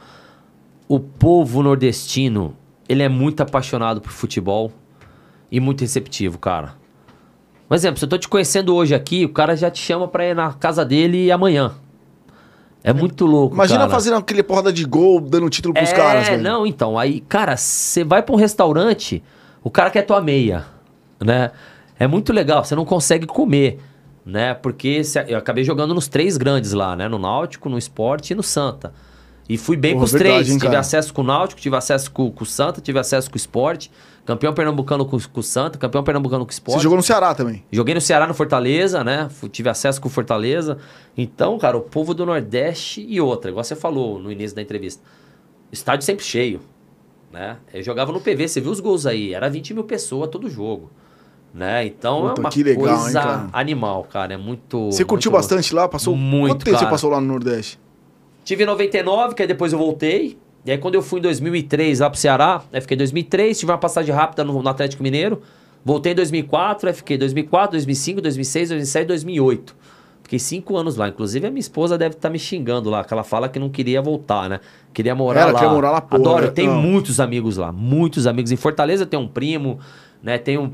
[0.87, 2.55] o povo nordestino,
[2.89, 4.71] ele é muito apaixonado por futebol
[5.51, 6.73] e muito receptivo, cara.
[7.69, 10.25] Por exemplo, se eu tô te conhecendo hoje aqui, o cara já te chama pra
[10.25, 11.73] ir na casa dele amanhã.
[12.83, 13.91] É muito louco, Imagina cara.
[13.91, 16.43] fazendo aquele porrada de gol, dando título pros é, caras, velho.
[16.43, 19.23] não, então, aí, cara, você vai pra um restaurante,
[19.63, 20.65] o cara quer tua meia,
[21.19, 21.51] né?
[21.97, 23.79] É muito legal, você não consegue comer,
[24.25, 24.53] né?
[24.53, 27.07] Porque cê- eu acabei jogando nos três grandes lá, né?
[27.07, 28.93] No Náutico, no Esporte e no Santa.
[29.47, 30.49] E fui bem Porra, com os verdade, três.
[30.51, 33.35] hein, tive acesso com o Náutico, tive acesso com, com o Santa, tive acesso com
[33.35, 33.91] o Esporte.
[34.25, 36.77] Campeão pernambucano com, com o Santa, campeão pernambucano com o Esporte.
[36.77, 37.61] Você jogou no Ceará também.
[37.69, 39.27] Joguei no Ceará, no Fortaleza, né?
[39.29, 40.77] Fu- Tive acesso com o Fortaleza.
[41.17, 45.03] Então, cara, o povo do Nordeste e outra, igual você falou no início da entrevista.
[45.73, 46.61] Estádio sempre cheio,
[47.33, 47.57] né?
[47.73, 50.89] Eu jogava no PV, você viu os gols aí, era 20 mil pessoas todo jogo,
[51.53, 51.85] né?
[51.85, 53.49] Então Puta, é uma que legal, hein, coisa cara?
[53.51, 54.85] animal, cara, é muito...
[54.85, 55.89] Você curtiu muito- bastante lá?
[55.89, 56.91] Passou Muito, Quanto tempo você cara.
[56.91, 57.77] passou lá no Nordeste?
[58.43, 60.37] Tive em 99, que aí depois eu voltei.
[60.65, 63.71] E aí quando eu fui em 2003 lá pro Ceará, aí fiquei em 2003, tive
[63.71, 65.41] uma passagem rápida no, no Atlético Mineiro.
[65.83, 69.75] Voltei em 2004, aí fiquei em 2004, 2005, 2006, 2007, 2008.
[70.23, 71.09] Fiquei cinco anos lá.
[71.09, 74.01] Inclusive a minha esposa deve estar me xingando lá, que ela fala que não queria
[74.01, 74.61] voltar, né?
[74.93, 75.59] Queria morar Ela lá.
[75.59, 76.47] quer morar lá, porra, Adoro, né?
[76.47, 76.81] eu tenho Não.
[76.81, 78.49] muitos amigos lá, muitos amigos.
[78.51, 79.79] Em Fortaleza tem um primo,
[80.23, 80.37] né?
[80.37, 80.71] Tem um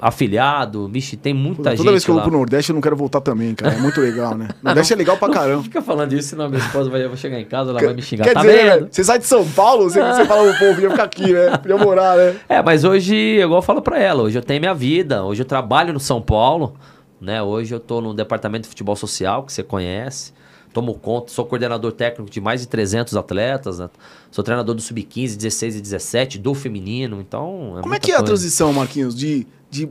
[0.00, 2.22] afilhado, vixe, tem muita Puta, gente Toda vez que eu lá.
[2.22, 3.74] vou pro Nordeste, eu não quero voltar também, cara.
[3.74, 4.48] É muito legal, né?
[4.60, 5.62] Nordeste é legal pra Não caramba.
[5.62, 8.02] fica falando isso, senão minha esposa vai, eu vou chegar em casa, ela vai me
[8.02, 8.24] xingar.
[8.24, 8.82] Quer tá dizer, vendo?
[8.82, 11.56] né, você sai de São Paulo, você, você fala pro povo, ia ficar aqui, né?
[11.58, 12.34] Podia morar, né?
[12.48, 15.46] É, mas hoje, igual eu falo pra ela, hoje eu tenho minha vida, hoje eu
[15.46, 16.74] trabalho no São Paulo,
[17.20, 17.40] né?
[17.40, 20.32] Hoje eu tô no departamento de futebol social, que você conhece.
[20.72, 23.88] Tomo conta, sou coordenador técnico de mais de 300 atletas, né?
[24.30, 27.78] Sou treinador do sub-15, 16 e 17, do feminino, então...
[27.82, 29.46] Como é que é a transição, Marquinhos, de...
[29.70, 29.84] de...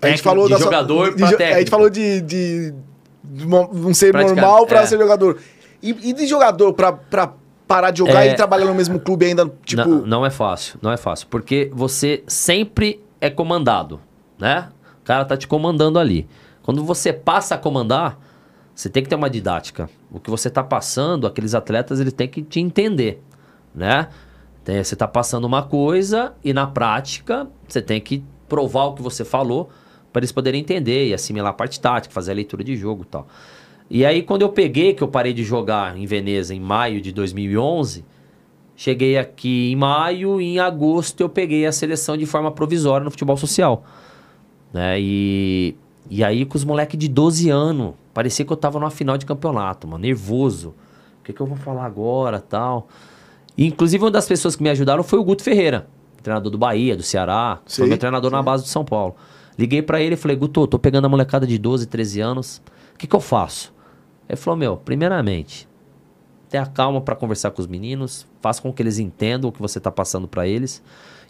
[0.00, 1.58] A gente Técnico, falou de da sua- jogador de pra jo- A técnico.
[1.60, 2.74] gente falou de, de,
[3.24, 4.86] de uma- não ser normal pra é.
[4.86, 5.38] ser jogador.
[5.82, 7.32] E, e de jogador pra, pra
[7.68, 8.32] parar de jogar É.
[8.32, 9.82] e trabalhar no mesmo clube ainda, tipo...
[9.88, 11.26] Não, não é fácil, não é fácil.
[11.30, 14.00] Porque você sempre é comandado,
[14.38, 14.68] né?
[15.00, 16.26] O cara tá te comandando ali.
[16.62, 18.18] Quando você passa a comandar,
[18.74, 19.88] você tem que ter uma didática.
[20.10, 23.22] O que você tá passando, aqueles atletas, eles têm que te entender,
[23.74, 24.08] né?
[24.64, 29.02] Tem- você tá passando uma coisa e na prática você tem que provar o que
[29.02, 29.70] você falou,
[30.12, 33.06] para eles poderem entender e assimilar a parte tática, fazer a leitura de jogo e
[33.06, 33.26] tal.
[33.90, 37.12] E aí, quando eu peguei, que eu parei de jogar em Veneza em maio de
[37.12, 38.04] 2011,
[38.76, 43.10] cheguei aqui em maio e em agosto eu peguei a seleção de forma provisória no
[43.10, 43.84] futebol social.
[44.72, 44.98] Né?
[45.00, 45.76] E,
[46.10, 49.24] e aí, com os moleques de 12 anos, parecia que eu tava numa final de
[49.24, 50.74] campeonato, mano, nervoso.
[51.20, 52.88] O que, que eu vou falar agora tal?
[53.56, 55.86] E, inclusive, uma das pessoas que me ajudaram foi o Guto Ferreira,
[56.22, 59.14] treinador do Bahia, do Ceará, foi meu treinador na base do São Paulo.
[59.58, 62.62] Liguei para ele e falei, Guto, tô pegando a molecada de 12, 13 anos,
[62.94, 63.72] o que, que eu faço?
[64.28, 65.68] Ele falou, meu, primeiramente,
[66.48, 69.78] tenha calma para conversar com os meninos, faça com que eles entendam o que você
[69.78, 70.82] tá passando para eles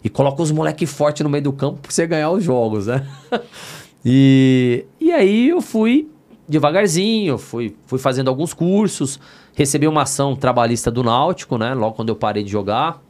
[0.03, 3.07] e coloca os moleque forte no meio do campo pra você ganhar os jogos, né?
[4.05, 6.09] e, e aí eu fui
[6.47, 9.19] devagarzinho, fui, fui fazendo alguns cursos,
[9.53, 11.73] recebi uma ação trabalhista do Náutico, né?
[11.73, 13.01] Logo quando eu parei de jogar.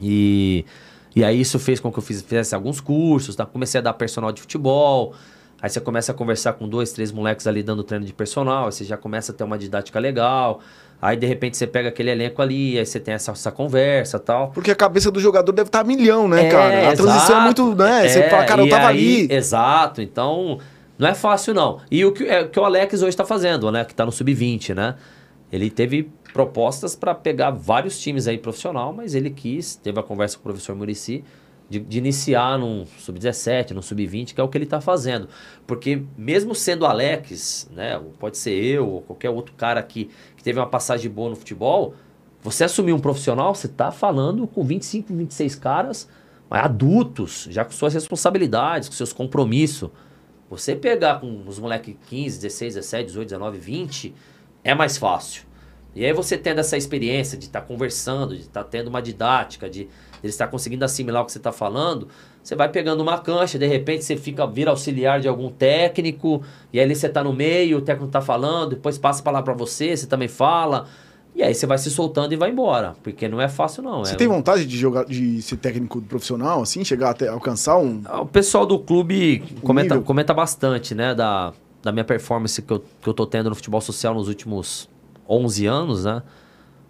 [0.00, 0.64] E,
[1.14, 3.46] e aí isso fez com que eu fizesse alguns cursos, tá?
[3.46, 5.14] comecei a dar personal de futebol.
[5.60, 8.72] Aí você começa a conversar com dois, três moleques ali dando treino de personal, aí
[8.72, 10.60] você já começa a ter uma didática legal.
[11.02, 14.52] Aí de repente você pega aquele elenco ali, aí você tem essa, essa conversa tal.
[14.52, 16.90] Porque a cabeça do jogador deve estar tá milhão, né, é, cara?
[16.90, 18.06] A transição é muito, né?
[18.06, 19.34] É, você fala, cara, eu tava aí, ali.
[19.34, 20.60] Exato, então
[20.96, 21.80] não é fácil não.
[21.90, 23.84] E o que, é, que o Alex hoje está fazendo, né?
[23.84, 24.94] Que está no sub-20, né?
[25.52, 30.36] Ele teve propostas para pegar vários times aí profissional, mas ele quis, teve a conversa
[30.36, 31.24] com o professor Murici,
[31.72, 35.26] de, de iniciar num sub-17, num sub-20, que é o que ele está fazendo.
[35.66, 40.58] Porque mesmo sendo Alex, né, pode ser eu ou qualquer outro cara que, que teve
[40.58, 41.94] uma passagem boa no futebol,
[42.42, 46.08] você assumir um profissional, você está falando com 25, 26 caras
[46.50, 49.88] adultos, já com suas responsabilidades, com seus compromissos.
[50.50, 54.14] Você pegar com os moleques 15, 16, 17, 18, 19, 20,
[54.62, 55.44] é mais fácil.
[55.94, 59.00] E aí você tendo essa experiência de estar tá conversando, de estar tá tendo uma
[59.00, 59.88] didática, de
[60.22, 62.08] ele está conseguindo assimilar o que você está falando,
[62.42, 66.42] você vai pegando uma cancha, de repente você fica vira auxiliar de algum técnico,
[66.72, 69.54] e aí você está no meio, o técnico está falando, depois passa a palavra para
[69.54, 70.86] você, você também fala.
[71.34, 74.04] E aí você vai se soltando e vai embora, porque não é fácil não.
[74.04, 78.02] Você é tem vontade de jogar, de ser técnico profissional, assim, chegar até alcançar um?
[78.04, 82.70] Ah, o pessoal do clube um comenta, comenta bastante, né, da, da minha performance que
[82.70, 84.90] eu, que eu tô tendo no futebol social nos últimos
[85.26, 86.22] 11 anos, né?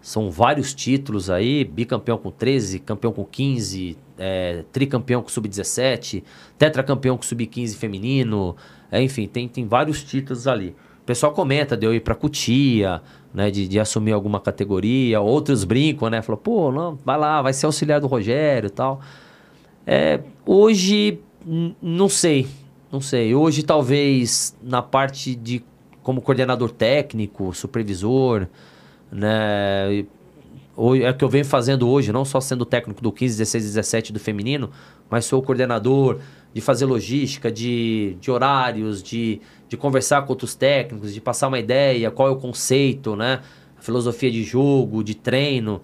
[0.03, 6.21] São vários títulos aí, bicampeão com 13, campeão com 15, é, tricampeão com sub-17,
[6.57, 8.53] tetracampeão com sub-15 feminino,
[8.91, 10.75] é, enfim, tem, tem vários títulos ali.
[11.01, 13.01] O pessoal comenta de eu ir para Cutia,
[13.33, 17.53] né, de, de, assumir alguma categoria, outros brincam, né, falou, pô, não, vai lá, vai
[17.53, 18.99] ser auxiliar do Rogério e tal.
[19.87, 21.17] É, hoje,
[21.81, 22.45] não sei,
[22.91, 23.33] não sei.
[23.33, 25.63] Hoje, talvez, na parte de
[26.01, 28.49] como coordenador técnico, supervisor,
[29.13, 29.99] né?
[29.99, 34.11] É o que eu venho fazendo hoje, não só sendo técnico do 15, 16, 17
[34.11, 34.71] do feminino,
[35.07, 36.19] mas sou coordenador
[36.51, 39.39] de fazer logística, de, de horários, de,
[39.69, 43.41] de conversar com outros técnicos, de passar uma ideia, qual é o conceito, né?
[43.77, 45.79] A filosofia de jogo, de treino,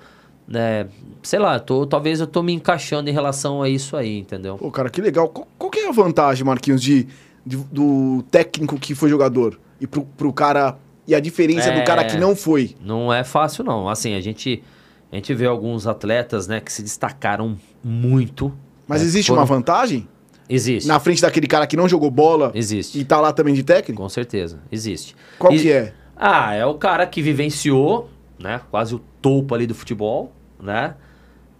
[0.47, 0.87] né?
[1.21, 4.57] Sei lá, tô, talvez eu tô me encaixando em relação a isso aí, entendeu?
[4.57, 5.29] Pô, cara, que legal.
[5.29, 7.07] Qual, qual que é a vantagem, Marquinhos, de,
[7.45, 10.77] de, do técnico que foi jogador e pro, pro cara
[11.09, 12.19] e a diferença é, do cara que é.
[12.19, 12.75] não foi.
[12.79, 13.89] Não é fácil, não.
[13.89, 14.63] Assim, a gente,
[15.11, 18.53] a gente vê alguns atletas né, que se destacaram muito.
[18.87, 19.41] Mas né, existe foram...
[19.41, 20.07] uma vantagem?
[20.47, 20.87] Existe.
[20.87, 22.51] Na frente daquele cara que não jogou bola.
[22.53, 22.99] Existe.
[22.99, 23.99] E tá lá também de técnico?
[23.99, 25.15] Com certeza, existe.
[25.39, 25.59] Qual e...
[25.59, 25.93] que é?
[26.15, 28.07] Ah, é o cara que vivenciou,
[28.37, 28.61] né?
[28.69, 30.31] Quase o topo ali do futebol,
[30.61, 30.93] né?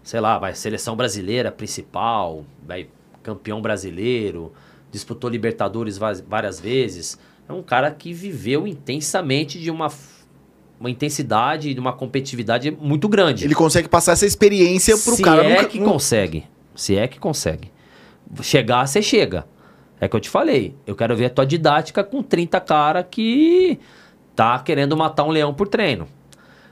[0.03, 2.87] Sei lá, vai, seleção brasileira principal, vai,
[3.23, 4.53] campeão brasileiro,
[4.91, 5.97] disputou Libertadores
[6.27, 7.17] várias vezes
[7.49, 9.91] é um cara que viveu intensamente de uma,
[10.79, 13.43] uma intensidade, de uma competitividade muito grande.
[13.43, 15.41] Ele consegue passar essa experiência pro Se cara.
[15.41, 16.45] Se é nunca, que consegue.
[16.75, 17.71] Se é que consegue.
[18.43, 19.47] Chegar, você chega.
[19.99, 20.75] É que eu te falei.
[20.85, 23.79] Eu quero ver a tua didática com 30 cara que
[24.35, 26.07] tá querendo matar um leão por treino.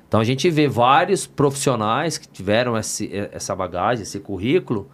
[0.07, 4.87] Então a gente vê vários profissionais que tiveram esse, essa bagagem, esse currículo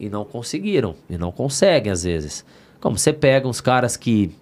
[0.00, 0.94] e não conseguiram.
[1.08, 2.46] E não conseguem às vezes.
[2.80, 4.34] Como você pega uns caras que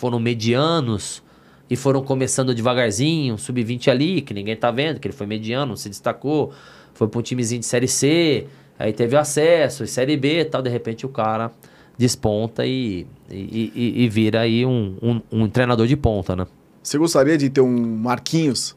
[0.00, 1.22] foram medianos
[1.68, 5.90] e foram começando devagarzinho, sub-20 ali, que ninguém tá vendo, que ele foi mediano, se
[5.90, 6.52] destacou,
[6.94, 8.46] foi para um timezinho de Série C,
[8.78, 11.52] aí teve acesso, Série B e tal, de repente o cara
[11.98, 16.46] desponta e, e, e, e vira aí um, um, um, treinador de ponta, né?
[16.82, 18.74] Você gostaria de ter um Marquinhos?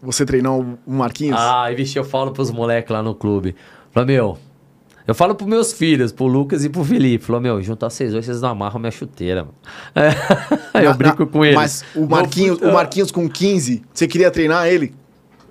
[0.00, 1.36] Você treinar um Marquinhos?
[1.40, 3.56] Ah, e vixe, eu falo pros moleques lá no clube.
[3.90, 4.38] Fala, meu,
[5.06, 7.24] eu falo pros meus filhos, pro Lucas e pro Felipe.
[7.24, 9.46] Falou, meu, juntar vocês dois, vocês não amarram minha chuteira.
[9.94, 10.10] É.
[10.82, 11.56] eu na, brinco na, com eles.
[11.56, 14.94] Mas o Marquinhos, o Marquinhos com 15, você queria treinar ele?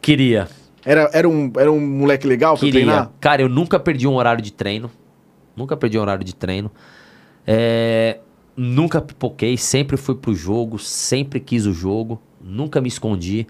[0.01, 0.47] Queria.
[0.83, 2.81] Era, era, um, era um moleque legal pra queria.
[2.81, 3.11] treinar?
[3.19, 4.91] Cara, eu nunca perdi um horário de treino.
[5.55, 6.69] Nunca perdi um horário de treino.
[7.47, 8.19] É,
[8.55, 13.47] nunca pipoquei, sempre fui pro jogo, sempre quis o jogo, nunca me escondi.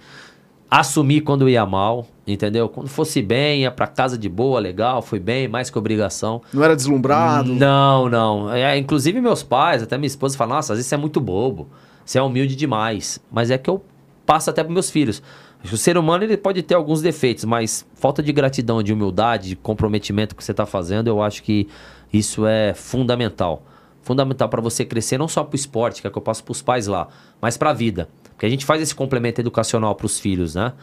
[0.70, 2.68] Assumi quando ia mal, entendeu?
[2.68, 6.42] Quando fosse bem, ia pra casa de boa, legal, fui bem, mais que obrigação.
[6.54, 7.54] Não era deslumbrado?
[7.54, 8.52] Não, não.
[8.52, 11.70] É, inclusive meus pais, até minha esposa falam, nossa, às vezes você é muito bobo,
[12.04, 13.20] você é humilde demais.
[13.32, 13.84] Mas é que eu
[14.26, 15.22] passo até pros meus filhos.
[15.72, 19.56] O ser humano ele pode ter alguns defeitos, mas falta de gratidão, de humildade, de
[19.56, 21.68] comprometimento que você está fazendo, eu acho que
[22.14, 23.64] isso é fundamental.
[24.02, 26.52] Fundamental para você crescer, não só para o esporte, que é que eu passo para
[26.52, 27.08] os pais lá,
[27.42, 28.08] mas para a vida.
[28.36, 30.74] Porque a gente faz esse complemento educacional para os filhos, né?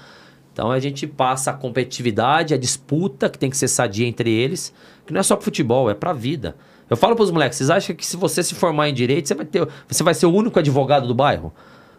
[0.52, 4.72] Então a gente passa a competitividade, a disputa que tem que ser sadia entre eles,
[5.06, 6.56] que não é só para futebol, é para a vida.
[6.90, 9.34] Eu falo para os moleques, vocês acham que se você se formar em direito, você
[9.34, 11.52] vai ter, você vai ser o único advogado do bairro?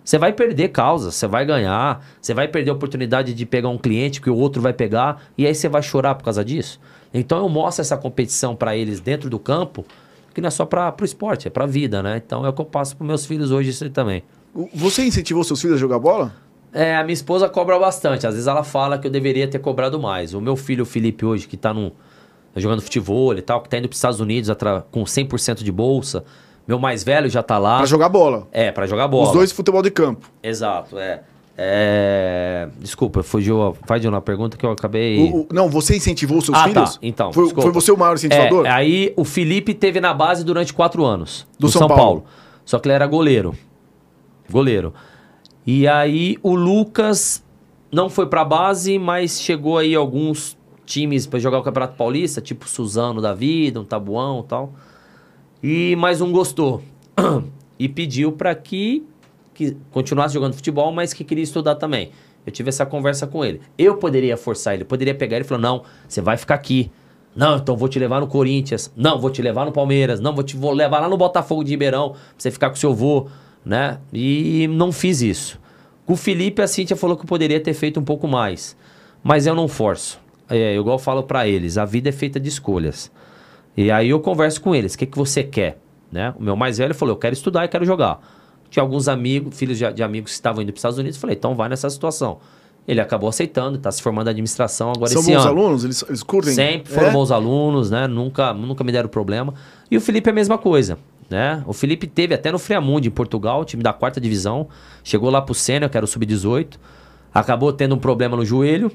[0.03, 3.77] Você vai perder causa, você vai ganhar, você vai perder a oportunidade de pegar um
[3.77, 6.79] cliente que o outro vai pegar e aí você vai chorar por causa disso.
[7.13, 9.85] Então eu mostro essa competição para eles dentro do campo,
[10.33, 12.21] que não é só para o esporte, é para a vida, né?
[12.23, 14.23] Então é o que eu passo para meus filhos hoje isso também.
[14.73, 16.33] Você incentivou seus filhos a jogar bola?
[16.71, 18.25] É, a minha esposa cobra bastante.
[18.25, 20.33] Às vezes ela fala que eu deveria ter cobrado mais.
[20.33, 21.91] O meu filho, o Felipe, hoje, que está no,
[22.53, 24.49] tá jogando futebol e tal, que está indo para os Estados Unidos
[24.91, 26.23] com 100% de bolsa,
[26.67, 27.77] meu mais velho já tá lá.
[27.77, 28.47] Pra jogar bola.
[28.51, 29.27] É, pra jogar bola.
[29.27, 30.29] Os dois futebol de campo.
[30.41, 31.21] Exato, é.
[31.55, 32.67] É...
[32.79, 35.19] Desculpa, fugiu, faz de uma pergunta que eu acabei.
[35.19, 36.93] O, o, não, você incentivou os seus ah, filhos?
[36.93, 36.99] Tá.
[37.01, 38.65] Então, foi, foi, você o maior incentivador?
[38.65, 41.45] É, aí o Felipe teve na base durante quatro anos.
[41.59, 42.03] Do São, São Paulo.
[42.03, 42.25] Paulo.
[42.65, 43.55] Só que ele era goleiro.
[44.49, 44.93] Goleiro.
[45.65, 47.43] E aí o Lucas
[47.91, 52.67] não foi pra base, mas chegou aí alguns times para jogar o Campeonato Paulista, tipo
[52.67, 54.73] Suzano da vida, um Tabuão e tal.
[55.61, 56.83] E mais um gostou.
[57.79, 59.03] e pediu para que,
[59.53, 62.11] que continuasse jogando futebol, mas que queria estudar também.
[62.45, 63.61] Eu tive essa conversa com ele.
[63.77, 66.91] Eu poderia forçar ele, poderia pegar ele e falar: não, você vai ficar aqui.
[67.35, 68.91] Não, então vou te levar no Corinthians.
[68.95, 70.19] Não, vou te levar no Palmeiras.
[70.19, 72.91] Não, vou te vou levar lá no Botafogo de Ribeirão pra você ficar com seu
[72.91, 73.27] avô,
[73.65, 73.99] né?
[74.11, 75.59] E não fiz isso.
[76.05, 78.75] Com o Felipe, a Cintia falou que eu poderia ter feito um pouco mais.
[79.23, 80.19] Mas eu não forço.
[80.49, 83.11] É, igual eu falo para eles, a vida é feita de escolhas.
[83.75, 85.79] E aí eu converso com eles, o que, que você quer?
[86.11, 86.33] Né?
[86.37, 88.19] O meu mais velho falou, eu quero estudar e quero jogar.
[88.69, 91.35] Tinha alguns amigos, filhos de, de amigos que estavam indo para os Estados Unidos, falei,
[91.35, 92.39] então vai nessa situação.
[92.87, 95.49] Ele acabou aceitando, está se formando em administração agora São esse bons ano.
[95.49, 95.83] alunos?
[95.85, 96.53] Eles, eles curtem?
[96.53, 97.11] Sempre foram é?
[97.11, 98.07] bons alunos, né?
[98.07, 99.53] Nunca, nunca me deram problema.
[99.89, 100.97] E o Felipe é a mesma coisa,
[101.33, 101.63] né?
[101.65, 104.69] O Felipe teve até no Friamundo, em Portugal, time da quarta divisão.
[105.03, 106.75] Chegou lá pro Sênior, que era o Sub-18.
[107.33, 108.91] Acabou tendo um problema no joelho,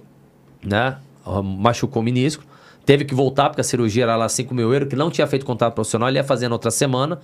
[0.65, 0.99] né?
[1.43, 2.45] Machucou o menisco.
[2.87, 5.45] Teve que voltar, porque a cirurgia era lá 5 mil euros, que não tinha feito
[5.45, 7.19] contato profissional, ele ia fazer na outra semana.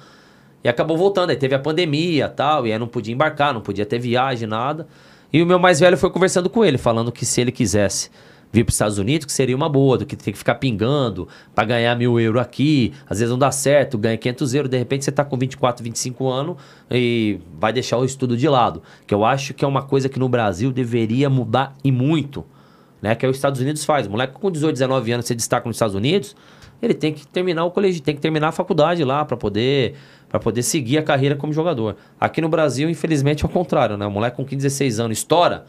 [0.64, 1.30] E acabou voltando.
[1.30, 4.88] Aí teve a pandemia tal, e aí não podia embarcar, não podia ter viagem, nada.
[5.32, 8.10] E o meu mais velho foi conversando com ele, falando que se ele quisesse
[8.55, 11.28] vir para os Estados Unidos, que seria uma boa, do que ter que ficar pingando
[11.55, 12.92] para ganhar mil euros aqui.
[13.09, 16.30] Às vezes não dá certo, ganha 500 euros, de repente você está com 24, 25
[16.30, 16.57] anos
[16.90, 18.82] e vai deixar o estudo de lado.
[19.07, 22.44] Que eu acho que é uma coisa que no Brasil deveria mudar e muito
[23.05, 23.14] né?
[23.14, 24.07] Que é os Estados Unidos faz.
[24.07, 26.34] O moleque com 18, 19 anos se destaca nos Estados Unidos,
[26.80, 29.94] ele tem que terminar o colégio, tem que terminar a faculdade lá para poder
[30.26, 31.96] para poder seguir a carreira como jogador.
[32.18, 34.07] Aqui no Brasil, infelizmente, é o contrário, né?
[34.07, 35.66] O moleque com 15, 16 anos estoura,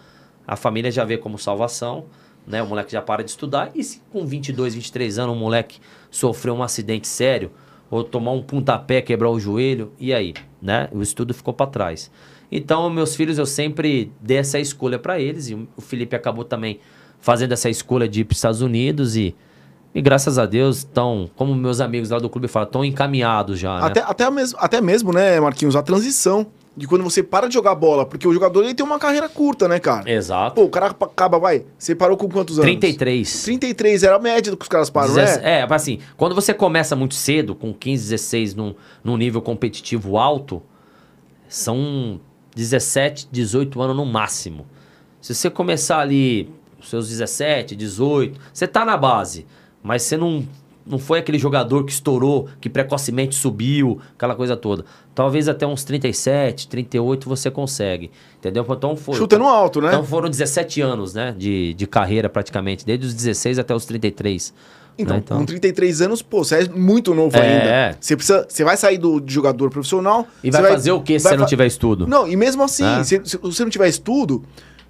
[0.48, 2.06] a família já vê como salvação,
[2.46, 2.62] né?
[2.62, 5.80] O moleque já para de estudar e se com 22, 23 anos o moleque
[6.10, 7.52] sofreu um acidente sério
[7.90, 10.90] ou tomar um pontapé, quebrar o joelho, e aí, né?
[10.92, 12.12] O estudo ficou para trás.
[12.52, 16.80] Então, meus filhos eu sempre dei essa escolha para eles e o Felipe acabou também
[17.20, 19.36] fazendo essa escolha de ir para os Estados Unidos e,
[19.94, 23.80] e graças a Deus estão, como meus amigos lá do clube falam, estão encaminhados já.
[23.80, 23.86] Né?
[23.88, 27.74] Até, até, mesmo, até mesmo, né, Marquinhos, a transição de quando você para de jogar
[27.76, 30.10] bola, porque o jogador ele tem uma carreira curta, né, cara?
[30.12, 30.56] Exato.
[30.56, 32.70] Pô, o cara acaba, vai, você parou com quantos anos?
[32.70, 33.44] 33.
[33.44, 35.60] 33, era a média do que os caras param, Dez, né?
[35.62, 40.62] É, assim, quando você começa muito cedo, com 15, 16, num, num nível competitivo alto,
[41.48, 42.20] são
[42.56, 44.66] 17, 18 anos no máximo.
[45.22, 46.50] Se você começar ali
[46.82, 49.46] seus 17, 18, você tá na base,
[49.82, 50.48] mas você não,
[50.86, 54.86] não foi aquele jogador que estourou, que precocemente subiu, aquela coisa toda.
[55.16, 58.66] Talvez até uns 37, 38 você consegue, entendeu?
[58.70, 59.16] Então foi...
[59.16, 59.88] Chutando alto, né?
[59.88, 64.54] Então foram 17 anos, né, de, de carreira praticamente, desde os 16 até os 33.
[64.98, 65.22] Então, né?
[65.26, 67.42] então, com 33 anos, pô, você é muito novo É.
[67.42, 67.98] ainda.
[68.00, 70.28] Você precisa, você vai sair do de jogador profissional.
[70.44, 72.08] E você vai, fazer o que se vai você não tiver estudo?
[72.08, 73.04] Não, e mesmo assim, Né?
[73.04, 74.44] se, se você não tiver estudo,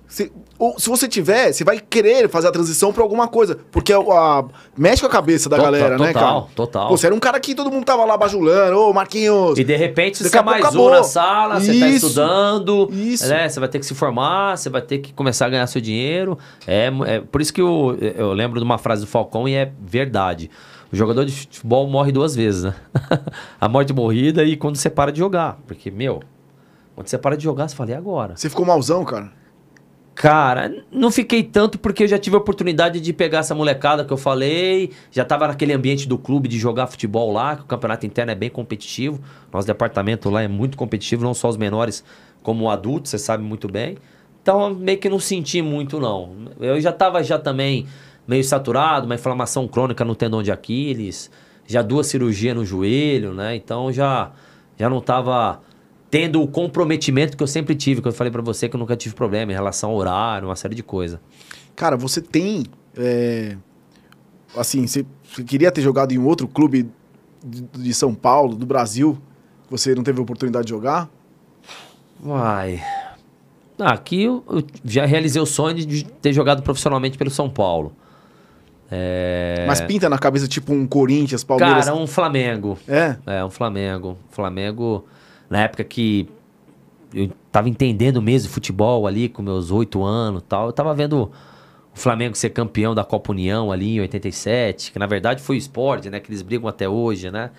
[0.08, 3.58] se, ou, se você tiver, você vai querer fazer a transição pra alguma coisa.
[3.72, 4.46] Porque a, a-
[4.78, 6.26] mexe com a cabeça da Total, galera, né, cara?
[6.26, 6.90] total, total.
[6.90, 9.58] Você era um cara que todo mundo tava lá bajulando, ô Marquinhos.
[9.60, 10.98] E de repente você é mais pouco um acabou.
[10.98, 13.28] na sala, você tá estudando, isso.
[13.28, 13.50] né?
[13.50, 16.38] Você vai ter que se formar, você vai ter que começar a ganhar seu dinheiro.
[16.66, 19.72] É, é por isso que eu, eu lembro de uma frase do Falcão e é
[19.82, 20.50] verdade.
[20.92, 22.76] O jogador de futebol morre duas vezes, né?
[23.60, 25.58] a morte morrida e quando você para de jogar.
[25.68, 26.22] Porque, meu,
[26.96, 28.38] quando você para de jogar, você fala, e agora?
[28.38, 29.30] Você ficou malzão, cara?
[30.16, 34.14] Cara, não fiquei tanto porque eu já tive a oportunidade de pegar essa molecada que
[34.14, 38.06] eu falei, já tava naquele ambiente do clube de jogar futebol lá, que o campeonato
[38.06, 39.20] interno é bem competitivo.
[39.52, 42.02] Nosso departamento lá é muito competitivo, não só os menores
[42.42, 43.98] como o adulto, você sabe muito bem.
[44.42, 46.34] Então, meio que não senti muito não.
[46.62, 47.86] Eu já tava já também
[48.26, 51.30] meio saturado, uma inflamação crônica no tendão de Aquiles,
[51.68, 53.54] já duas cirurgias no joelho, né?
[53.56, 54.32] Então já
[54.78, 55.62] já não tava
[56.16, 58.96] tendo o comprometimento que eu sempre tive, que eu falei para você que eu nunca
[58.96, 61.20] tive problema em relação ao horário, uma série de coisas.
[61.76, 62.64] Cara, você tem.
[62.96, 63.58] É,
[64.56, 65.06] assim, você,
[65.46, 66.90] queria ter jogado em outro clube
[67.44, 69.18] de, São Paulo, do Brasil,
[69.70, 71.10] você não teve oportunidade de jogar?
[72.24, 72.82] Uai.
[73.78, 77.92] Ah, aqui eu, eu, já realizei o sonho de ter jogado profissionalmente pelo São Paulo.
[78.90, 79.66] É...
[79.68, 81.88] Mas pinta na cabeça tipo um Corinthians, Palmeiras?
[81.88, 82.78] Cara, um Flamengo.
[82.88, 83.18] É?
[83.26, 84.18] É, um Flamengo.
[84.30, 85.06] Flamengo
[85.50, 86.28] na época que
[87.14, 91.32] eu tava entendendo mesmo futebol ali, com meus oito anos tal, eu tava vendo
[91.96, 95.58] o Flamengo ser campeão da Copa União ali em 87, que na verdade foi o
[95.58, 96.20] esporte, né?
[96.20, 97.52] Que eles brigam até hoje, né?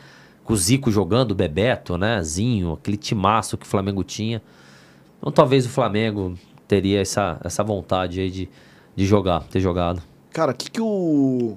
[0.44, 2.22] Com o Zico jogando, o Bebeto, né?
[2.22, 4.42] Zinho, aquele timaço que o Flamengo tinha.
[5.18, 6.34] Então talvez o Flamengo
[6.68, 8.48] teria essa, essa vontade aí de,
[8.94, 10.02] de jogar, ter jogado.
[10.30, 11.56] Cara, o que, que o,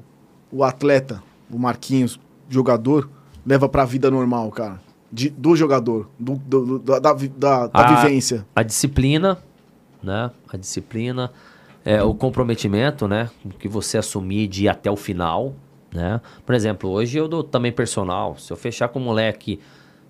[0.50, 1.22] o atleta,
[1.52, 2.18] o Marquinhos,
[2.50, 3.10] jogador,
[3.46, 4.80] leva pra vida normal, cara?
[5.12, 8.46] De, do jogador, do, do, da, da, da, a, vivência?
[8.56, 9.38] A disciplina,
[10.02, 10.32] né?
[10.52, 11.32] A disciplina,
[11.84, 13.30] é, o comprometimento, né?
[13.58, 15.56] Que você assumir de ir até o final,
[15.94, 16.22] né?
[16.46, 18.38] Por exemplo, hoje eu dou também personal.
[18.38, 19.60] Se eu fechar com um moleque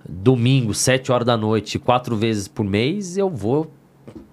[0.08, 3.72] domingo, 7 horas da noite, quatro vezes por mês, eu vou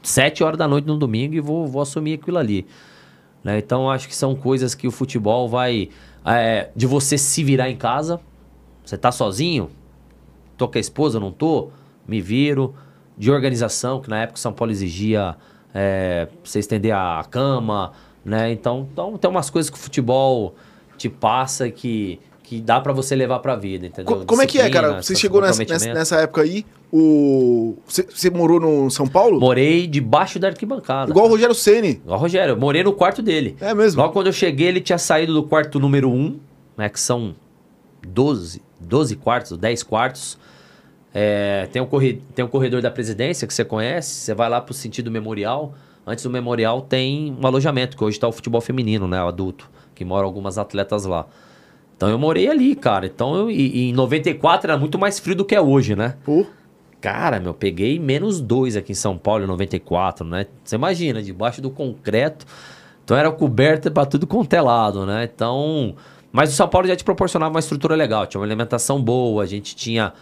[0.03, 2.67] 7 horas da noite no domingo e vou, vou assumir aquilo ali.
[3.43, 3.59] Né?
[3.59, 5.89] Então, acho que são coisas que o futebol vai...
[6.25, 8.21] É, de você se virar em casa,
[8.85, 9.71] você tá sozinho,
[10.57, 11.70] tô com a esposa, não tô,
[12.07, 12.74] me viro.
[13.18, 15.36] De organização, que na época São Paulo exigia
[15.74, 17.92] é, você estender a cama,
[18.24, 18.50] né?
[18.50, 20.54] Então, então tem umas coisas que o futebol
[20.98, 24.24] te passa que, que dá para você levar pra vida, entendeu?
[24.26, 25.02] Como é que é, cara?
[25.02, 27.76] Você chegou nessa, nessa, época aí, o...
[27.86, 29.38] Você, você, morou no São Paulo?
[29.38, 31.11] Morei debaixo da arquibancada.
[31.11, 32.00] Igual o Rogério Ceni.
[32.04, 33.57] Igual o Rogério, eu morei no quarto dele.
[33.61, 34.00] É mesmo?
[34.00, 36.38] Logo quando eu cheguei, ele tinha saído do quarto número 1,
[36.76, 36.88] né?
[36.88, 37.34] Que são
[38.07, 40.38] 12, 12 quartos, 10 quartos.
[41.19, 44.61] É, tem, um corredor, tem um corredor da presidência que você conhece, você vai lá
[44.61, 45.73] pro sentido memorial.
[46.07, 49.25] Antes do memorial tem um alojamento, que hoje está o futebol feminino, né?
[49.25, 51.25] O adulto, que moram algumas atletas lá.
[51.97, 53.07] Então eu morei ali, cara.
[53.07, 56.17] Então eu, e, e em 94 era muito mais frio do que é hoje, né?
[56.29, 56.45] Uh.
[57.01, 60.47] Cara, meu, peguei menos dois aqui em São Paulo em 94, né?
[60.62, 62.45] Você imagina, debaixo do concreto.
[63.03, 65.25] Então era coberta para tudo quanto é lado, né?
[65.25, 65.95] Então.
[66.31, 69.47] Mas o São Paulo já te proporcionava uma estrutura legal, tinha uma alimentação boa, a
[69.47, 70.12] gente tinha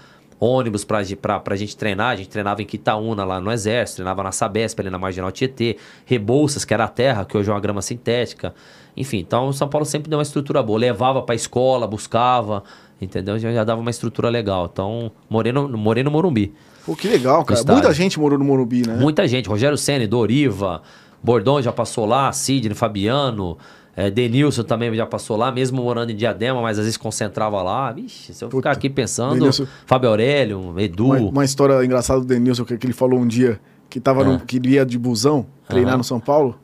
[0.44, 2.12] ônibus pra, pra, pra gente treinar.
[2.12, 5.76] A gente treinava em Quitaúna, lá no Exército, treinava na Sabesp, ali na Marginal Tietê.
[6.04, 8.54] Rebouças, que era a terra, que hoje é uma grama sintética.
[8.96, 10.78] Enfim, então o São Paulo sempre deu uma estrutura boa.
[10.78, 12.62] Levava pra escola, buscava,
[13.00, 13.38] entendeu?
[13.38, 14.68] Já, já dava uma estrutura legal.
[14.72, 16.54] Então, morei no, morei no Morumbi.
[16.84, 17.60] Pô, que legal, cara.
[17.66, 18.96] Muita gente morou no Morumbi, né?
[18.96, 19.48] Muita gente.
[19.48, 20.82] Rogério Senna, Doriva,
[21.22, 23.56] Bordão já passou lá, Sidney, Fabiano...
[23.96, 27.92] É, Denilson também já passou lá, mesmo morando em Diadema, mas às vezes concentrava lá.
[27.92, 31.06] Vixe, se eu ficar aqui pensando, Denilson, Fábio Aurélio, Edu.
[31.06, 34.40] Uma, uma, história engraçada do Denilson, que, que ele falou um dia que, tava no,
[34.40, 36.58] que ia de busão treinar no São Paulo.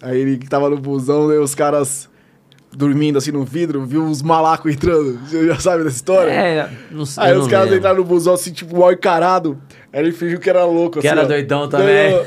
[0.00, 2.10] Aí ele tava no busão, e os caras
[2.74, 5.18] dormindo assim no vidro, viu os malacos entrando.
[5.26, 6.30] Você já sabe dessa história?
[6.30, 7.22] É, não sei.
[7.22, 7.78] Aí os caras lembro.
[7.78, 9.58] entraram no busão assim, tipo, mal encarado.
[9.92, 11.00] Aí ele fingiu que era louco.
[11.00, 11.28] Que assim, era ó.
[11.28, 12.18] doidão também.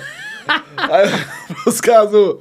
[0.77, 1.09] Aí,
[1.65, 2.37] os caras não,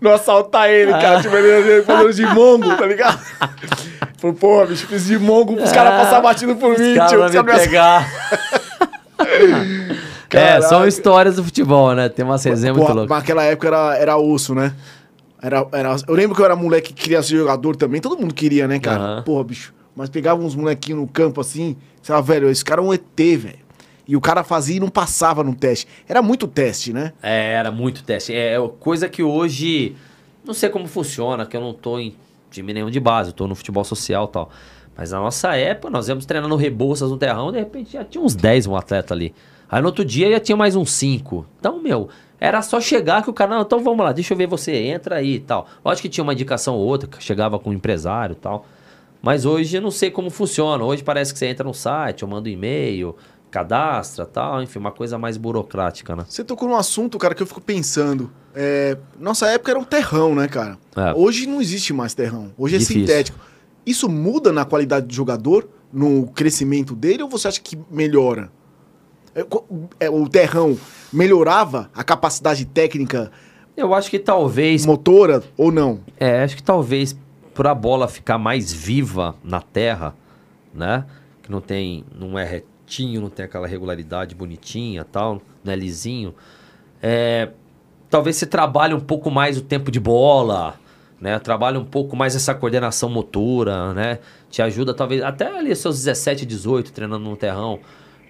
[0.00, 1.20] não assaltar ele, cara.
[1.20, 3.20] Tipo, ele falando de mongo, tá ligado?
[4.18, 7.24] Falou, pô, bicho, fiz de mongo pros caras passar batido por mim, tio.
[7.24, 8.10] Os caras pegar.
[10.30, 12.08] é, são histórias do futebol, né?
[12.08, 13.16] Tem uma resenhas muito loucas.
[13.16, 14.72] Naquela época era, era osso, né?
[15.42, 18.00] Era, era, eu lembro que eu era moleque que queria ser jogador também.
[18.00, 19.16] Todo mundo queria, né, cara?
[19.16, 19.22] Uhum.
[19.24, 19.74] Porra, bicho.
[19.94, 21.76] Mas pegava uns molequinhos no campo assim.
[22.02, 23.63] Sei lá, velho, esse cara é um ET, velho.
[24.06, 25.88] E o cara fazia e não passava no teste.
[26.08, 27.12] Era muito teste, né?
[27.22, 28.34] É, era muito teste.
[28.34, 29.96] É, é coisa que hoje.
[30.44, 32.14] Não sei como funciona, que eu não tô em
[32.50, 34.50] time nenhum de base, eu tô no futebol social e tal.
[34.96, 38.34] Mas na nossa época, nós íamos treinando Rebouças no terrão, de repente já tinha uns
[38.34, 39.34] 10 um atleta ali.
[39.68, 41.46] Aí no outro dia já tinha mais uns 5.
[41.58, 44.46] Então, meu, era só chegar que o cara, não, então vamos lá, deixa eu ver
[44.46, 45.66] você, entra aí e tal.
[45.84, 48.66] Lógico que tinha uma indicação ou outra, que chegava com um empresário e tal.
[49.20, 50.84] Mas hoje eu não sei como funciona.
[50.84, 53.16] Hoje parece que você entra no site, eu mando um e-mail,
[53.54, 56.24] cadastra tal, enfim, uma coisa mais burocrática, né?
[56.28, 58.32] Você tocou num assunto, cara, que eu fico pensando.
[58.52, 60.76] É, nossa época era um terrão, né, cara?
[60.96, 61.14] É.
[61.14, 62.50] Hoje não existe mais terrão.
[62.58, 63.02] Hoje é Difícil.
[63.02, 63.38] sintético.
[63.86, 68.50] Isso muda na qualidade do jogador, no crescimento dele, ou você acha que melhora?
[69.36, 69.46] É,
[70.00, 70.76] é, o terrão
[71.12, 73.30] melhorava a capacidade técnica
[73.76, 76.00] Eu acho que talvez motora ou não?
[76.18, 77.16] É, acho que talvez
[77.54, 80.12] para a bola ficar mais viva na terra,
[80.74, 81.04] né?
[81.40, 86.34] Que não tem, não é retinho, não tem aquela regularidade bonitinha, tal, não é lisinho.
[87.02, 87.50] É,
[88.10, 90.74] talvez você trabalhe um pouco mais o tempo de bola,
[91.20, 91.38] né?
[91.38, 94.18] Trabalhe um pouco mais essa coordenação motora, né?
[94.50, 97.80] Te ajuda talvez até ali seus 17, 18 treinando no terrão.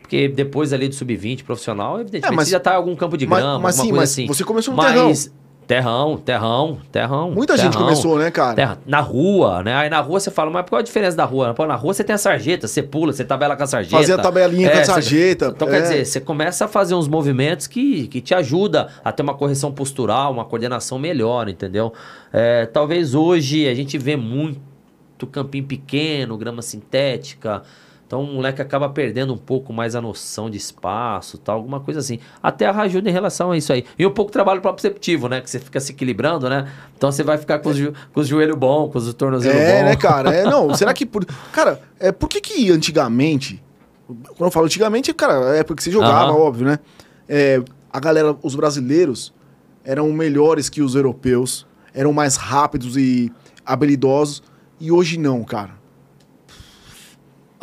[0.01, 3.17] Porque depois ali do sub-20 profissional, evidentemente, É, mas- você já tá em algum campo
[3.17, 4.27] de mas- grama, mas alguma sim, mas assim.
[4.27, 4.93] você começou no Mas-
[5.25, 7.31] Terrão, terrão, terrão.
[7.31, 7.87] Muita gente terrão.
[7.87, 8.55] começou, né, cara?
[8.55, 9.75] Terra- na rua, né?
[9.75, 11.55] Aí na rua você fala, mas qual a diferença da rua?
[11.55, 13.97] Pô, na rua você tem a sarjeta, você pula, você tabela com a sarjeta.
[13.97, 15.71] Fazia a tabelinha com a você- sarjeta, Então é.
[15.71, 19.35] quer dizer, você começa a fazer uns movimentos que, que te ajuda a ter uma
[19.35, 21.93] correção postural, uma coordenação melhor, entendeu?
[22.33, 24.61] É, talvez hoje a gente vê muito
[25.33, 27.63] campinho pequeno, grama sintética.
[28.15, 31.99] Então o moleque acaba perdendo um pouco mais a noção de espaço, tal, alguma coisa
[31.99, 32.21] assim.
[32.41, 33.85] A terra ajuda em relação a isso aí.
[33.99, 35.41] E um pouco trabalho proprioceptivo, né?
[35.41, 36.73] Que você fica se equilibrando, né?
[36.97, 39.81] Então você vai ficar com os, jo- com os joelhos bons, com os tornozelos É,
[39.81, 39.85] bons.
[39.87, 40.33] né, cara?
[40.33, 41.25] É, não, será que por.
[41.53, 43.61] Cara, é, por que que antigamente.
[44.07, 46.39] Quando eu falo antigamente, cara, é porque você jogava, Aham.
[46.39, 46.79] óbvio, né?
[47.29, 47.61] É,
[47.93, 49.35] a galera, os brasileiros
[49.85, 53.33] eram melhores que os europeus, eram mais rápidos e
[53.67, 54.41] habilidosos,
[54.79, 55.83] e hoje não, cara.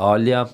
[0.04, 0.48] Olha,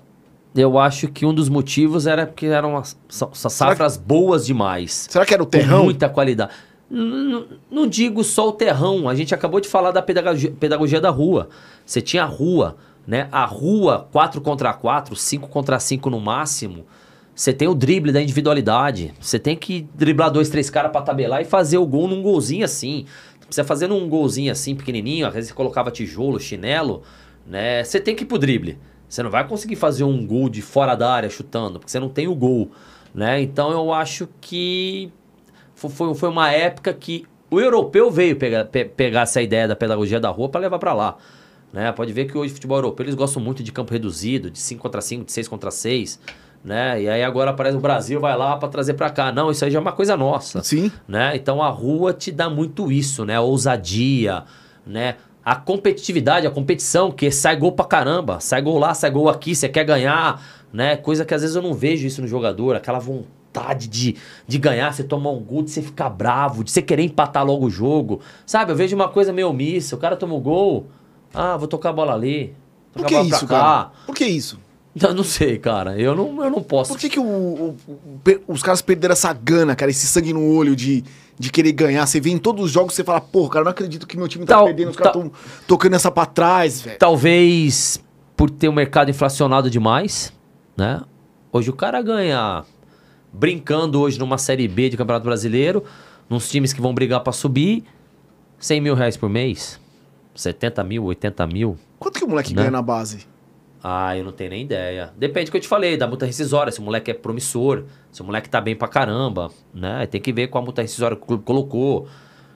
[0.55, 5.07] eu acho que um dos motivos era porque eram as, sa- sa- safras boas demais.
[5.09, 5.83] Será que era o Com terrão?
[5.85, 6.51] muita qualidade.
[6.91, 7.01] N-
[7.33, 11.09] n- Não digo só o terrão, a gente acabou de falar da pedagogia, pedagogia da
[11.09, 11.49] rua.
[11.85, 12.75] Você tinha a rua,
[13.05, 13.27] né?
[13.31, 16.85] A rua 4 contra 4, 5 contra 5 no máximo.
[17.33, 19.13] Você tem o drible da individualidade.
[19.21, 22.65] Você tem que driblar dois, três caras pra tabelar e fazer o gol num golzinho
[22.65, 23.05] assim.
[23.49, 27.03] Você fazendo um golzinho assim pequenininho, às vezes você colocava tijolo, chinelo,
[27.45, 27.83] né?
[27.83, 28.77] Você tem que ir pro drible.
[29.07, 32.09] Você não vai conseguir fazer um gol de fora da área chutando, porque você não
[32.09, 32.71] tem o gol,
[33.13, 33.41] né?
[33.41, 35.09] Então eu acho que
[35.75, 39.75] fo- foi, foi uma época que o europeu veio pegar, pe- pegar essa ideia da
[39.75, 41.17] pedagogia da rua para levar para lá.
[41.71, 41.91] Né?
[41.91, 44.81] Pode ver que hoje o futebol europeu eles gostam muito de campo reduzido, de 5
[44.81, 46.19] contra 5, de 6 contra 6.
[46.63, 47.03] Né?
[47.03, 49.31] E aí agora aparece o Brasil, vai lá para trazer para cá.
[49.31, 50.61] Não, isso aí já é uma coisa nossa.
[50.63, 50.91] Sim.
[51.07, 51.35] Né?
[51.35, 53.39] Então a rua te dá muito isso, né?
[53.39, 54.43] Ousadia,
[54.85, 55.15] né?
[55.47, 58.37] A competitividade, a competição, que sai gol pra caramba.
[58.41, 60.43] Sai gol lá, sai gol aqui, você quer ganhar,
[60.73, 60.97] né?
[60.97, 64.91] Coisa que às vezes eu não vejo isso no jogador, aquela vontade de, de ganhar,
[64.91, 68.19] você tomar um gol, de você ficar bravo, de você querer empatar logo o jogo.
[68.45, 70.87] Sabe, eu vejo uma coisa meio omissa, o cara toma o gol,
[71.33, 72.53] ah, vou tocar a bola ali.
[72.91, 73.57] Por tocar que a bola pra isso, cá.
[73.57, 73.91] cara?
[74.05, 74.59] Por que isso?
[75.01, 75.99] Eu não sei, cara.
[75.99, 76.91] Eu não, eu não posso.
[76.91, 77.75] Por que, que o- o-
[78.47, 81.03] os caras perderam essa gana, cara, esse sangue no olho de,
[81.37, 82.05] de querer ganhar?
[82.05, 84.45] Você vê em todos os jogos, você fala, pô, cara, não acredito que meu time
[84.45, 85.31] tá Tal- perdendo, os caras tão
[85.67, 86.97] tocando essa pra trás, velho.
[86.97, 87.99] Talvez
[88.35, 90.31] por ter o mercado inflacionado demais,
[90.75, 91.01] né?
[91.51, 92.63] Hoje o cara ganha
[93.33, 95.83] brincando hoje numa Série B de Campeonato Brasileiro,
[96.29, 97.83] nos times que vão brigar pra subir,
[98.59, 99.79] 100 mil reais por mês,
[100.35, 101.77] 70 mil, 80 mil.
[101.99, 102.61] Quanto que o moleque Né?
[102.61, 103.25] ganha na base?
[103.83, 105.11] Ah, eu não tenho nem ideia.
[105.17, 108.21] Depende do que eu te falei, da multa rescisória, se o moleque é promissor, se
[108.21, 110.05] o moleque tá bem pra caramba, né?
[110.07, 112.07] Tem que ver qual a multa rescisória que o clube colocou,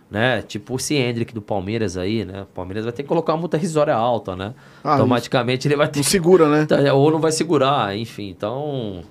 [0.09, 0.41] né?
[0.41, 2.41] Tipo esse Hendrick do Palmeiras aí, né?
[2.41, 4.53] O Palmeiras vai ter que colocar uma multa rescisória alta, né?
[4.83, 6.67] Ah, Automaticamente ele vai ter Não segura, né?
[6.85, 8.29] É, Ou não vai segurar, enfim.
[8.29, 9.01] Então.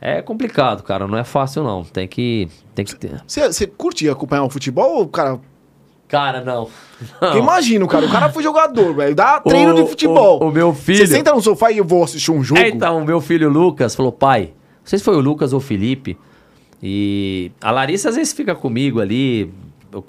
[0.00, 1.06] É complicado, cara.
[1.06, 1.84] Não é fácil, não.
[1.84, 2.48] Tem que.
[2.74, 3.22] Tem que ter.
[3.26, 5.38] Você você curte acompanhar o futebol ou, cara?
[6.10, 6.68] Cara, não.
[7.18, 9.14] Porque Imagina, cara, o cara foi jogador, velho.
[9.14, 10.42] Dá treino de O- futebol.
[10.42, 10.98] O, o meu filho.
[10.98, 12.60] Você senta no sofá e eu vou assistir um jogo.
[12.60, 14.46] É, então, o meu filho Lucas falou: pai,
[14.80, 16.18] não sei se foi o Lucas ou o Felipe.
[16.82, 19.52] E a Larissa às vezes fica comigo ali,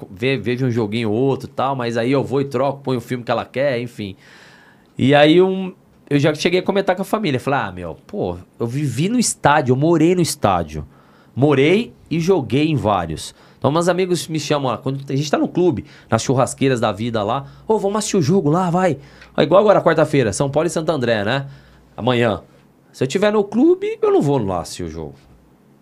[0.10, 3.00] ve- vejo um joguinho ou outro e tal, mas aí eu vou e troco, ponho
[3.00, 4.16] o filme que ela quer, enfim.
[4.98, 5.74] E aí um,
[6.10, 7.40] eu já cheguei a comentar com a família.
[7.40, 10.86] Falei, ah, meu, pô, eu vivi no estádio, eu morei no estádio.
[11.36, 13.34] Morei e joguei em vários.
[13.62, 16.92] Então, meus amigos me chamam lá, quando a gente tá no clube, nas churrasqueiras da
[16.92, 18.98] vida lá, ô, vamos assistir o jogo lá, vai.
[19.38, 21.48] Igual agora, quarta-feira, São Paulo e Santo André, né?
[21.96, 22.42] Amanhã.
[22.92, 25.14] Se eu tiver no clube, eu não vou lá assistir o jogo.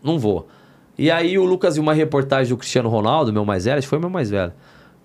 [0.03, 0.45] Não vou.
[0.97, 3.89] E aí o Lucas viu uma reportagem do Cristiano Ronaldo, meu mais velho, acho que
[3.89, 4.51] foi meu mais velho.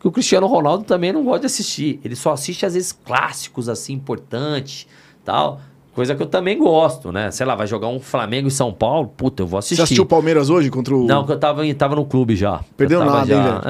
[0.01, 2.01] Que o Cristiano Ronaldo também não gosta de assistir.
[2.05, 4.89] Ele só assiste, às vezes, clássicos, assim, importantes,
[5.25, 5.61] tal.
[5.95, 7.31] Coisa que eu também gosto, né?
[7.31, 9.77] Sei lá, vai jogar um Flamengo e São Paulo, puta, eu vou assistir.
[9.77, 11.07] Você assistiu o Palmeiras hoje contra o.
[11.07, 12.61] Não, que eu tava, tava no clube já.
[12.77, 13.63] Perdeu Eu nada, hein, já-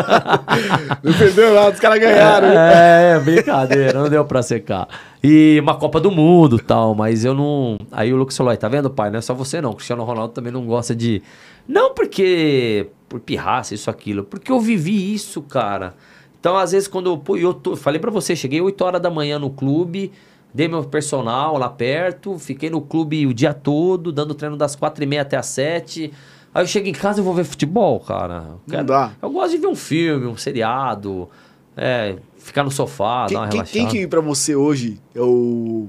[1.02, 2.48] Não perdeu nada, os caras ganharam.
[2.48, 2.54] hein?
[2.56, 4.88] É, brincadeira, não deu pra secar.
[5.22, 7.76] E uma Copa do Mundo tal, mas eu não.
[7.90, 9.10] Aí o Lucas falou: "Aí, tá vendo, pai?
[9.10, 9.70] Não é só você não.
[9.70, 11.22] O Cristiano Ronaldo também não gosta de.
[11.68, 12.88] Não porque.
[13.08, 14.24] Por pirraça, isso, aquilo.
[14.24, 15.94] Porque eu vivi isso, cara.
[16.40, 17.16] Então, às vezes, quando.
[17.18, 20.10] Pô, eu tô, falei pra você, cheguei 8 horas da manhã no clube,
[20.54, 25.02] dei meu personal lá perto, fiquei no clube o dia todo, dando treino das 4
[25.02, 26.12] e meia até as 7.
[26.54, 28.44] Aí eu chego em casa e vou ver futebol, cara.
[28.68, 29.12] Eu Não dá.
[29.22, 31.28] Eu gosto de ver um filme, um seriado,
[31.76, 33.72] é, ficar no sofá, Quem, dar uma quem, relaxada.
[33.72, 35.88] quem que pra você hoje é o.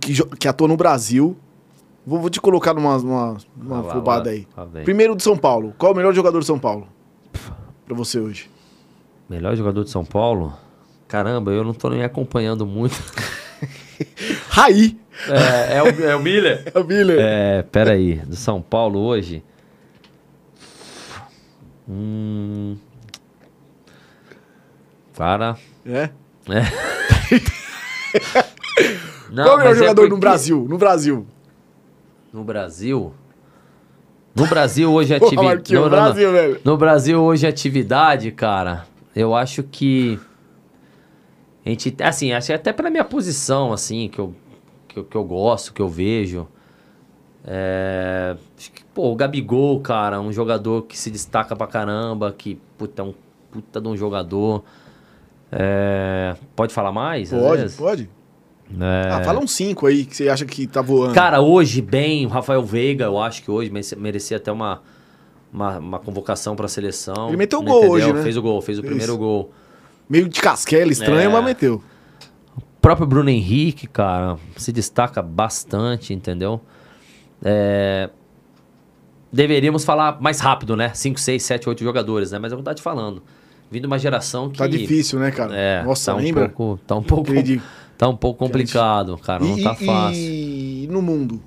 [0.00, 1.36] Que, que atua no Brasil?
[2.04, 4.46] Vou, vou te colocar numa, numa, numa Ah, lá, aí.
[4.72, 4.82] vem.
[4.82, 5.74] Primeiro de São Paulo.
[5.78, 6.88] Qual é o melhor jogador de São Paulo?
[7.86, 8.50] Pra você hoje.
[9.28, 10.54] Melhor jogador de São Paulo?
[11.06, 12.96] Caramba, eu não tô nem acompanhando muito.
[14.50, 14.98] Raí!
[15.28, 16.62] é, é, o, é o Miller?
[16.74, 17.18] É o Miller.
[17.20, 19.42] É, peraí, do São Paulo hoje.
[21.88, 22.76] Hum.
[25.16, 25.56] Cara.
[25.86, 26.10] É.
[29.30, 30.66] Não, Qual é o melhor mas jogador no porque- Brasil?
[30.68, 31.26] No Brasil.
[32.32, 33.14] No Brasil?
[34.34, 35.74] No Brasil hoje é atividade.
[35.74, 35.90] No, no, no.
[35.90, 36.60] Brasil, velho.
[36.64, 38.86] No Brasil hoje é atividade, cara.
[39.16, 40.18] Eu acho que.
[41.64, 41.94] A gente.
[42.02, 44.34] Assim, até pela minha posição, assim, que eu,
[44.86, 46.46] que eu, que eu gosto, que eu vejo.
[47.44, 48.36] É,
[48.92, 53.14] pô, o Gabigol, cara, um jogador que se destaca pra caramba, que, puta, é um
[53.50, 54.62] puta de um jogador.
[55.50, 57.30] É, pode falar mais?
[57.30, 58.10] Pode, pode.
[58.78, 59.08] É.
[59.10, 61.14] Ah, fala uns cinco aí que você acha que tá voando.
[61.14, 64.82] Cara, hoje, bem, o Rafael Veiga, eu acho que hoje merecia até uma,
[65.50, 67.28] uma, uma convocação pra seleção.
[67.28, 67.94] Ele meteu Não gol entendeu?
[67.94, 68.22] hoje, né?
[68.22, 68.88] Fez o gol, fez o Isso.
[68.88, 69.50] primeiro gol.
[70.08, 71.32] Meio de casquela, estranho, É.
[71.32, 71.82] mas meteu.
[72.56, 76.60] O próprio Bruno Henrique, cara, se destaca bastante, entendeu?
[77.44, 78.10] É,
[79.30, 80.90] Deveríamos falar mais rápido, né?
[80.94, 82.38] 5, 6, 7, 8 jogadores, né?
[82.38, 83.22] Mas é o que eu te falando.
[83.70, 84.56] Vindo uma geração que.
[84.58, 85.54] Tá difícil, né, cara?
[85.54, 86.48] É, Nossa, tá um lembra?
[86.48, 87.30] pouco, tá um pouco,
[87.98, 89.44] tá um pouco complicado, cara.
[89.44, 90.18] Não e, tá fácil.
[90.22, 91.42] E no mundo?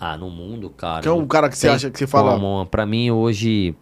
[0.00, 1.02] Ah, no mundo, cara.
[1.02, 2.32] Que é o não cara que você acha que você fala.
[2.32, 2.64] como.
[2.64, 3.74] Pra mim, hoje.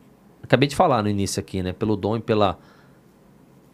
[0.42, 1.72] Acabei de falar no início aqui, né?
[1.72, 2.58] Pelo dom e pela.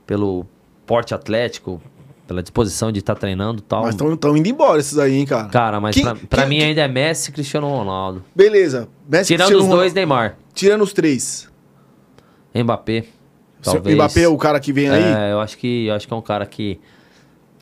[0.07, 0.47] Pelo
[0.87, 1.81] porte atlético,
[2.27, 3.83] pela disposição de estar treinando e tal.
[3.85, 5.49] Mas estão indo embora esses aí, hein, cara?
[5.49, 8.23] Cara, mas Quem- pra, pra mim ainda é Messi e Cristiano Ronaldo.
[8.35, 8.89] Beleza.
[9.09, 10.37] Messi, Tirando Cristiano os dois, Ronaldo- Neymar.
[10.53, 11.49] Tirando os três.
[12.55, 13.05] Mbappé.
[13.63, 13.95] Talvez.
[13.97, 15.03] Mbappé é o cara que vem aí?
[15.03, 16.79] É, eu acho que eu acho que é um cara que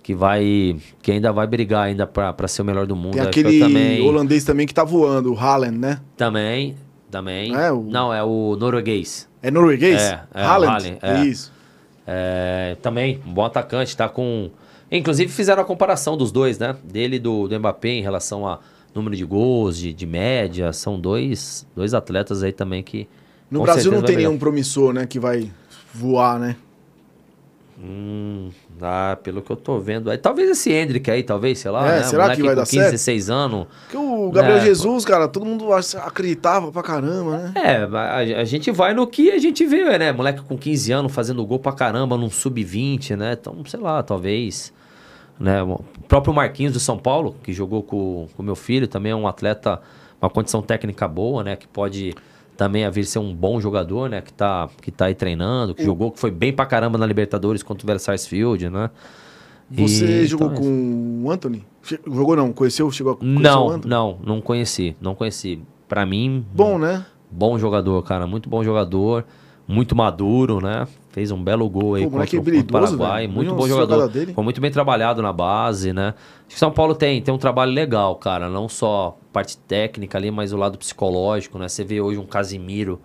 [0.02, 3.12] que vai que ainda vai brigar ainda pra, pra ser o melhor do mundo.
[3.14, 6.00] Tem que aquele também holandês também que tá voando, o Haaland, né?
[6.16, 6.76] também
[7.10, 7.54] também.
[7.54, 9.28] É, o- Não, é o norueguês.
[9.42, 10.00] É norueguês?
[10.00, 10.98] É, é, Haaland.
[10.98, 11.24] Haaland, é.
[11.24, 11.52] Isso.
[12.06, 14.50] É, também, um bom atacante, tá com.
[14.90, 16.76] Inclusive fizeram a comparação dos dois, né?
[16.84, 18.60] Dele e do, do Mbappé em relação a
[18.94, 20.72] número de gols, de, de média.
[20.72, 23.08] São dois, dois atletas aí também que.
[23.50, 25.50] No Brasil não tem nenhum promissor, né, que vai
[25.92, 26.56] voar, né?
[27.78, 28.50] Hum,
[28.82, 30.18] ah, pelo que eu tô vendo aí.
[30.18, 31.86] Talvez esse Hendrick aí, talvez, sei lá.
[31.86, 32.02] É, né?
[32.04, 32.90] será Moleque que vai com dar 15, certo?
[32.92, 33.66] 16 anos.
[33.82, 37.52] Porque o Gabriel É, Jesus, cara, todo mundo acreditava pra caramba, né?
[37.54, 40.12] É, a, a gente vai no que a gente vê, né?
[40.12, 43.36] Moleque com 15 anos fazendo gol pra caramba num sub-20, né?
[43.40, 44.72] Então, sei lá, talvez.
[45.38, 45.62] Né?
[45.62, 49.26] O próprio Marquinhos do São Paulo, que jogou com o meu filho, também é um
[49.26, 49.80] atleta,
[50.20, 51.56] uma condição técnica boa, né?
[51.56, 52.14] Que pode
[52.62, 54.20] também vir ser um bom jogador, né?
[54.20, 57.60] Que tá, que tá aí treinando, que jogou, que foi bem pra caramba na Libertadores
[57.60, 58.24] contra o Versailles
[58.70, 58.88] né?
[59.68, 61.64] Você E, jogou então, com o Anthony?
[62.06, 62.52] Jogou não?
[62.52, 62.88] Conheceu?
[62.92, 63.90] Chegou a conhecer o Não, Anthony?
[63.90, 65.60] não, não conheci, não conheci.
[65.88, 67.04] Pra mim, Bom, né?
[67.28, 68.26] Bom jogador, cara.
[68.28, 69.24] Muito bom jogador.
[69.66, 70.86] Muito maduro, né?
[71.10, 73.22] Fez um belo gol aí Pô, contra, o- contra o Paraguai.
[73.22, 73.32] velho.
[73.32, 74.08] Muito bom jogador.
[74.08, 74.34] dele?
[74.34, 76.14] Foi muito bem trabalhado na base, né?
[76.46, 78.48] Acho que São Paulo tem, tem um trabalho legal, cara.
[78.48, 81.68] Não só parte técnica ali, mas o lado psicológico, né?
[81.68, 83.00] Você vê hoje um Casimiro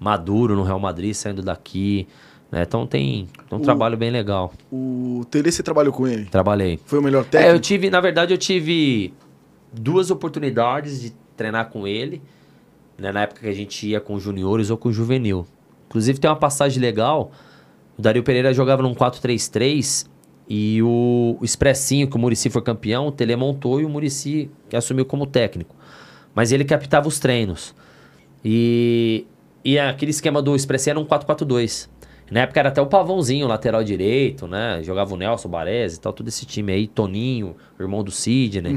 [0.00, 2.06] maduro no Real Madrid saindo daqui,
[2.50, 2.62] né?
[2.62, 4.52] Então tem, tem um O- trabalho bem legal.
[4.72, 6.24] O Tele, você trabalhou com ele?
[6.26, 6.78] Trabalhei.
[6.84, 7.54] Foi o melhor É, técnico?
[7.56, 9.12] eu tive, na verdade, eu tive
[9.72, 12.20] duas oportunidades de treinar com ele,
[12.96, 15.46] né, na época que a gente ia com juniores ou com juvenil.
[15.88, 17.30] Inclusive tem uma passagem legal,
[17.98, 20.06] o Dario Pereira jogava num 4-3-3
[20.48, 24.50] e o, o Expressinho, que o Murici foi campeão, o Tele montou e o Murici
[24.72, 25.76] assumiu como técnico.
[26.34, 27.74] Mas ele captava os treinos.
[28.42, 29.26] E,
[29.62, 31.88] e aquele esquema do Expressinho era um 4-4-2.
[32.30, 34.80] Na época era até o Pavãozinho, lateral direito, né?
[34.82, 36.86] Jogava o Nelson Baresi e tal, todo esse time aí.
[36.86, 38.72] Toninho, irmão do Sidney.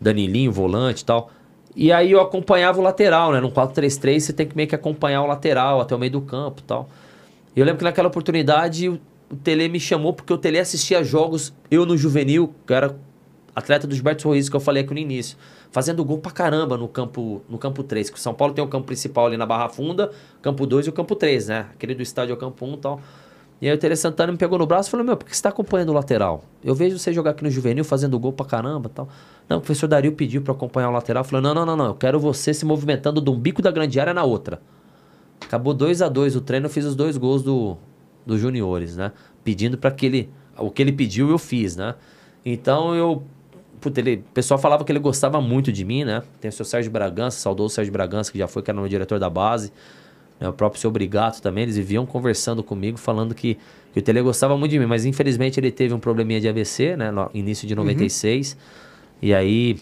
[0.00, 1.30] Danilinho, volante e tal.
[1.76, 3.40] E aí eu acompanhava o lateral, né?
[3.40, 6.60] No 4-3-3 você tem que meio que acompanhar o lateral até o meio do campo
[6.60, 6.88] e tal.
[7.54, 9.00] E eu lembro que naquela oportunidade
[9.30, 12.96] o, Tele me chamou porque o Tele assistia jogos, eu no juvenil, que era
[13.54, 15.36] atleta do Gilberto Sorriso, que eu falei aqui no início,
[15.70, 18.68] fazendo gol pra caramba no campo, no campo 3, que o São Paulo tem o
[18.68, 20.10] campo principal ali na Barra Funda,
[20.40, 21.66] campo 2 e o campo 3, né?
[21.74, 23.00] Aquele do estádio é o campo 1 e tal.
[23.60, 25.42] E aí o Tele Santana me pegou no braço e falou: Meu, por que você
[25.42, 26.44] tá acompanhando o lateral?
[26.62, 29.08] Eu vejo você jogar aqui no juvenil fazendo gol pra caramba tal.
[29.48, 31.24] Não, o professor Dario pediu pra acompanhar o lateral.
[31.24, 31.86] Falou: Não, não, não, não.
[31.86, 34.60] Eu quero você se movimentando de um bico da grande área na outra.
[35.44, 37.76] Acabou 2 a 2 o treino, eu fiz os dois gols do,
[38.28, 39.10] dos juniores, né?
[39.42, 40.30] Pedindo para que ele.
[40.56, 41.94] O que ele pediu, eu fiz, né?
[42.44, 43.24] Então eu.
[43.80, 46.22] Puta, ele, o pessoal falava que ele gostava muito de mim, né?
[46.40, 49.18] Tem o seu Sérgio Bragança, saudoso Sérgio Bragança, que já foi, que era o diretor
[49.18, 49.72] da base.
[50.40, 50.48] Né?
[50.48, 53.56] O próprio seu Brigato também, eles viviam conversando comigo, falando que,
[53.92, 54.86] que o Tele gostava muito de mim.
[54.86, 57.10] Mas infelizmente ele teve um probleminha de AVC, né?
[57.10, 58.52] No início de 96.
[58.52, 58.58] Uhum.
[59.22, 59.78] E aí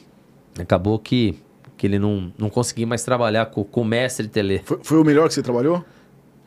[0.59, 1.39] acabou que,
[1.77, 4.61] que ele não, não conseguia mais trabalhar com, com o mestre Tele.
[4.65, 5.85] Foi, foi o melhor que você trabalhou?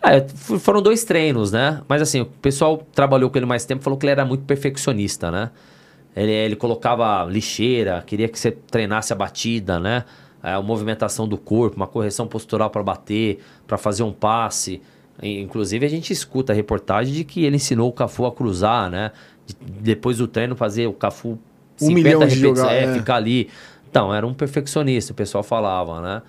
[0.02, 0.26] É,
[0.60, 1.82] foram dois treinos, né?
[1.88, 5.30] Mas assim, o pessoal trabalhou com ele mais tempo falou que ele era muito perfeccionista,
[5.30, 5.52] né?
[6.16, 10.06] Ele, ele colocava lixeira, queria que você treinasse a batida, né?
[10.42, 14.82] É, a movimentação do corpo, uma correção postural para bater, para fazer um passe.
[15.22, 19.12] Inclusive, a gente escuta a reportagem de que ele ensinou o Cafu a cruzar, né?
[19.46, 21.38] De, depois do treino, fazer o Cafu
[21.76, 22.94] 50 um milhão de jogar, é, é.
[22.94, 23.50] ficar ali.
[23.90, 26.22] Então, era um perfeccionista, o pessoal falava, né?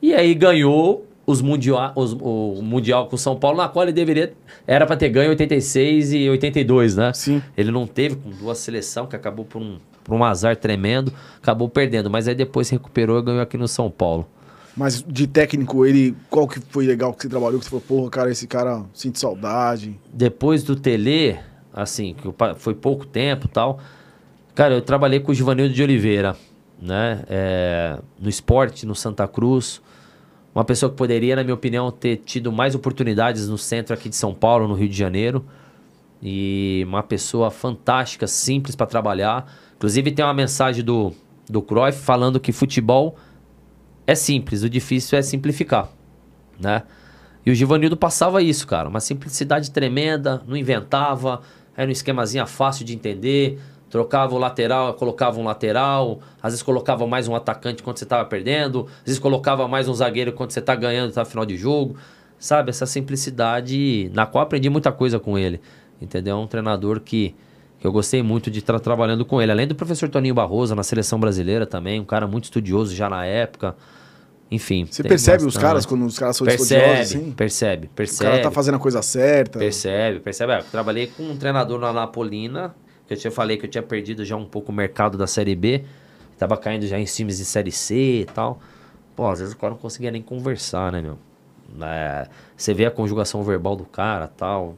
[0.00, 4.32] E aí ganhou os mundial, os, o Mundial com São Paulo, na qual ele deveria.
[4.66, 7.12] Era para ter ganho 86 e 82, né?
[7.12, 7.42] Sim.
[7.56, 11.12] Ele não teve com duas seleções, que acabou por um, por um azar tremendo,
[11.42, 12.08] acabou perdendo.
[12.08, 14.26] Mas aí depois se recuperou e ganhou aqui no São Paulo.
[14.76, 16.14] Mas de técnico, ele.
[16.30, 17.58] Qual que foi legal que você trabalhou?
[17.58, 19.98] Que você falou, porra, cara, esse cara sente saudade.
[20.12, 21.36] Depois do Tele,
[21.72, 22.28] assim, que
[22.58, 23.80] foi pouco tempo tal.
[24.54, 26.36] Cara, eu trabalhei com o Givanildo de Oliveira,
[26.80, 27.24] né?
[27.28, 29.82] É, no esporte, no Santa Cruz.
[30.56, 34.16] Uma pessoa que poderia, na minha opinião, ter tido mais oportunidades no centro aqui de
[34.16, 35.44] São Paulo, no Rio de Janeiro.
[36.22, 39.52] E uma pessoa fantástica, simples para trabalhar.
[39.76, 41.12] Inclusive tem uma mensagem do,
[41.46, 43.18] do Cruyff falando que futebol
[44.06, 45.90] é simples, o difícil é simplificar,
[46.58, 46.84] né?
[47.44, 48.88] E o Givanildo passava isso, cara.
[48.88, 51.42] Uma simplicidade tremenda, não inventava,
[51.76, 53.60] era um esquemazinho fácil de entender.
[53.88, 58.24] Trocava o lateral, colocava um lateral, às vezes colocava mais um atacante quando você estava
[58.24, 61.96] perdendo, às vezes colocava mais um zagueiro quando você está ganhando, está final de jogo.
[62.38, 65.60] Sabe, essa simplicidade na qual aprendi muita coisa com ele.
[66.00, 66.36] Entendeu?
[66.36, 67.34] É um treinador que,
[67.78, 69.52] que eu gostei muito de estar trabalhando com ele.
[69.52, 73.24] Além do professor Toninho Barroso, na seleção brasileira também, um cara muito estudioso já na
[73.24, 73.74] época.
[74.50, 74.86] Enfim.
[74.88, 75.56] Você percebe bastante.
[75.56, 77.32] os caras quando os caras são percebe, estudiosos assim?
[77.32, 78.28] Percebe, percebe.
[78.28, 79.58] O cara tá fazendo a coisa certa.
[79.58, 80.52] Percebe, percebe.
[80.52, 82.74] É, eu trabalhei com um treinador na Napolina,
[83.06, 85.54] que eu te falei que eu tinha perdido já um pouco o mercado da Série
[85.54, 85.84] B.
[86.38, 88.60] Tava caindo já em times de Série C e tal.
[89.14, 91.18] Pô, às vezes o cara não conseguia nem conversar, né, meu?
[91.80, 94.76] É, você vê a conjugação verbal do cara tal,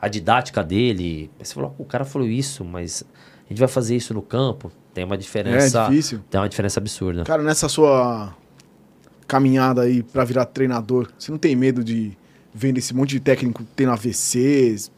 [0.00, 1.30] a didática dele.
[1.38, 3.04] Você falou, o cara falou isso, mas
[3.46, 4.70] a gente vai fazer isso no campo.
[4.94, 5.82] Tem uma diferença.
[5.82, 6.20] É difícil.
[6.30, 7.24] Tem uma diferença absurda.
[7.24, 8.34] Cara, nessa sua
[9.26, 12.16] caminhada aí para virar treinador, você não tem medo de
[12.52, 14.90] vendo esse monte de técnico tendo AVCs?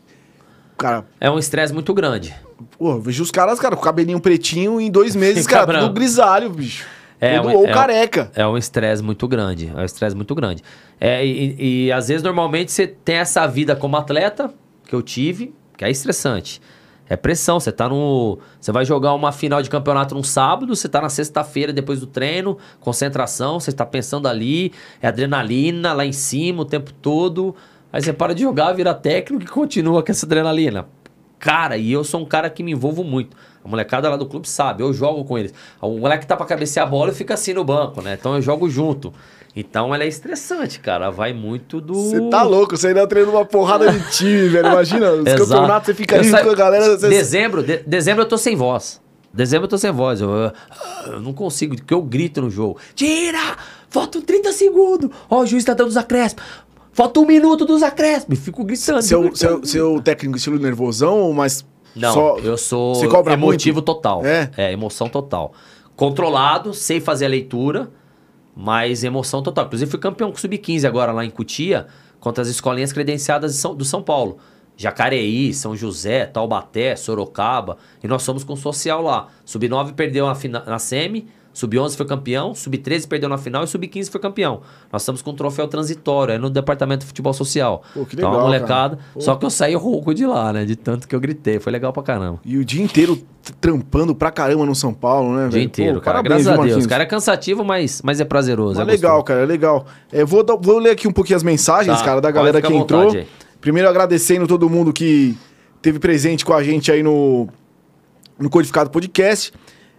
[0.78, 1.04] Cara.
[1.20, 2.34] É um estresse muito grande.
[2.78, 5.86] Pô, vejo os caras, cara, com cabelinho pretinho em dois meses, cara, branco.
[5.86, 6.86] tudo grisalho, bicho.
[7.20, 8.30] É, tudo, um, ou é, careca.
[8.34, 9.72] É um estresse muito grande.
[9.74, 10.62] É um estresse muito grande.
[11.01, 14.52] É, e, e às vezes, normalmente, você tem essa vida como atleta,
[14.86, 16.60] que eu tive, que é estressante.
[17.09, 18.39] É pressão, você tá no.
[18.60, 22.06] Você vai jogar uma final de campeonato num sábado, você tá na sexta-feira depois do
[22.06, 27.55] treino, concentração, você tá pensando ali, é adrenalina lá em cima o tempo todo.
[27.93, 30.86] Aí você para de jogar, vira técnico e continua com essa adrenalina.
[31.43, 33.36] Cara, e eu sou um cara que me envolvo muito.
[33.64, 35.52] A molecada lá do clube sabe, eu jogo com eles.
[35.81, 38.16] O moleque tá pra cabecear a bola e fica assim no banco, né?
[38.19, 39.12] Então eu jogo junto.
[39.55, 41.10] Então ela é estressante, cara.
[41.10, 41.94] Vai muito do.
[41.94, 44.69] Você tá louco, você ainda treina uma porrada de time, velho.
[44.69, 46.97] Imagina, os campeonatos, você fica ali com a galera.
[46.97, 47.09] Você...
[47.09, 47.78] Dezembro, de...
[47.78, 49.01] dezembro eu tô sem voz.
[49.35, 50.20] Dezembro eu tô sem voz.
[50.20, 50.52] Eu, eu,
[51.06, 52.78] eu não consigo, porque eu grito no jogo.
[52.94, 53.56] Tira!
[53.90, 55.10] Faltam 30 segundos!
[55.28, 56.44] Ó, o juiz tá dando os acréscimos.
[56.93, 58.39] Falta um minuto dos acréscimos.
[58.39, 59.02] Fico gritando.
[59.02, 59.36] Seu, gritando.
[59.36, 61.64] seu, seu técnico estilo nervosão ou mais.
[61.97, 62.39] Não, só...
[62.39, 63.86] eu sou Você cobra emotivo muito?
[63.86, 64.24] total.
[64.24, 64.51] É?
[64.56, 65.52] É, emoção total.
[65.97, 67.90] Controlado, sei fazer a leitura,
[68.55, 69.66] mas emoção total.
[69.66, 71.86] Inclusive, fui campeão com sub-15 agora lá em Cutia,
[72.20, 74.39] contra as escolinhas credenciadas São, do São Paulo.
[74.77, 77.77] Jacareí, São José, Taubaté, Sorocaba.
[78.02, 79.28] E nós somos com social lá.
[79.44, 84.20] Sub-9 perdeu na, na semi, Sub-11 foi campeão, Sub-13 perdeu na final e Sub-15 foi
[84.20, 84.62] campeão.
[84.90, 87.82] Nós estamos com um troféu transitório, é no departamento de futebol social.
[87.92, 88.98] Pô, que legal, então, uma molecada.
[89.18, 90.64] Só que eu saí rouco de lá, né?
[90.64, 91.60] De tanto que eu gritei.
[91.60, 92.40] Foi legal pra caramba.
[92.44, 93.22] E o dia inteiro
[93.60, 96.22] trampando pra caramba no São Paulo, né, O dia inteiro, Pô, cara.
[96.22, 96.84] Parabéns, graças a Deus.
[96.84, 98.78] O cara é cansativo, mas, mas é prazeroso.
[98.78, 99.24] Mas é legal, gostoso.
[99.24, 99.86] cara, é legal.
[100.10, 103.06] É, vou, vou ler aqui um pouquinho as mensagens, tá, cara, da galera que entrou.
[103.06, 103.26] Vontade,
[103.60, 105.38] Primeiro agradecendo todo mundo que
[105.80, 107.48] teve presente com a gente aí no,
[108.36, 109.52] no Codificado Podcast.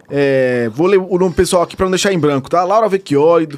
[0.10, 2.64] É, vou ler o nome pessoal aqui para não deixar em branco, tá?
[2.64, 3.50] Laura Vecchioli,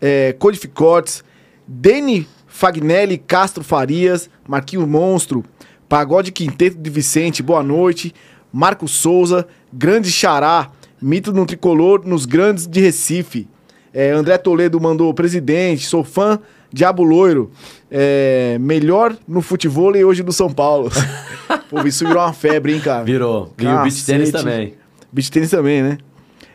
[0.00, 1.24] é, Codificotes,
[1.66, 5.44] Deni Fagnelli Castro Farias, Marquinhos Monstro,
[5.88, 8.14] Pagode Quinteto de Vicente, boa noite.
[8.52, 10.70] Marco Souza, Grande Xará,
[11.00, 13.48] Mito no Tricolor nos Grandes de Recife.
[13.94, 16.38] É, André Toledo mandou presidente, sou fã
[16.72, 17.50] Diabo Loiro,
[17.90, 20.90] é, melhor no futebol e hoje no São Paulo.
[21.68, 23.04] Pô, isso virou uma febre, hein, cara?
[23.04, 23.52] Virou.
[23.58, 24.74] E o beat tênis também.
[25.12, 25.98] Beach tênis também, né?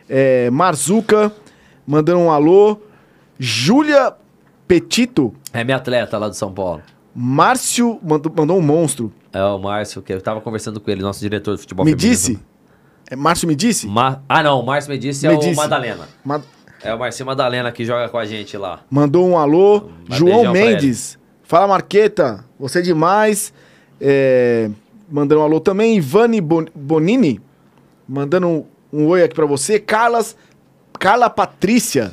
[0.08, 1.32] É, Marzuca,
[1.86, 2.78] mandando um alô.
[3.38, 4.12] Júlia
[4.66, 6.82] Petito, É minha atleta lá do São Paulo.
[7.14, 9.12] Márcio mandou, mandou um monstro.
[9.32, 12.10] É o Márcio, que eu tava conversando com ele, nosso diretor de futebol me feminino.
[12.10, 12.38] disse?
[13.10, 13.86] É, Márcio me disse?
[13.86, 15.52] Ma- Ah, não, o Márcio me disse é Me disse.
[15.52, 16.08] o Madalena.
[16.24, 16.42] Ma-
[16.82, 18.80] É o Marcinho Madalena que joga com a gente lá.
[18.90, 19.88] mandou um alô.
[20.08, 21.18] Um João Mendes.
[21.42, 22.44] Fala, Marqueta.
[22.58, 23.52] Você é demais.
[24.00, 24.70] É,
[25.10, 25.96] mandando um alô também.
[25.96, 27.40] Ivane Bon- Bonini.
[28.08, 29.78] Mandando um, um oi aqui pra você.
[29.78, 30.36] Carlas,
[30.98, 32.10] Carla Patrícia.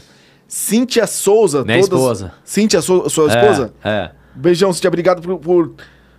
[0.48, 1.64] Cíntia Souza.
[1.64, 2.34] Minha esposa.
[2.44, 3.74] Cíntia, Sou- sua esposa?
[3.84, 4.12] É, é.
[4.36, 4.88] Beijão, Cíntia.
[4.90, 5.74] Obrigado por, por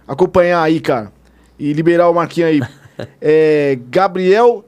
[0.07, 1.13] acompanhar aí, cara.
[1.59, 2.61] E liberar o Marquinhos aí.
[3.21, 4.65] É, Gabriel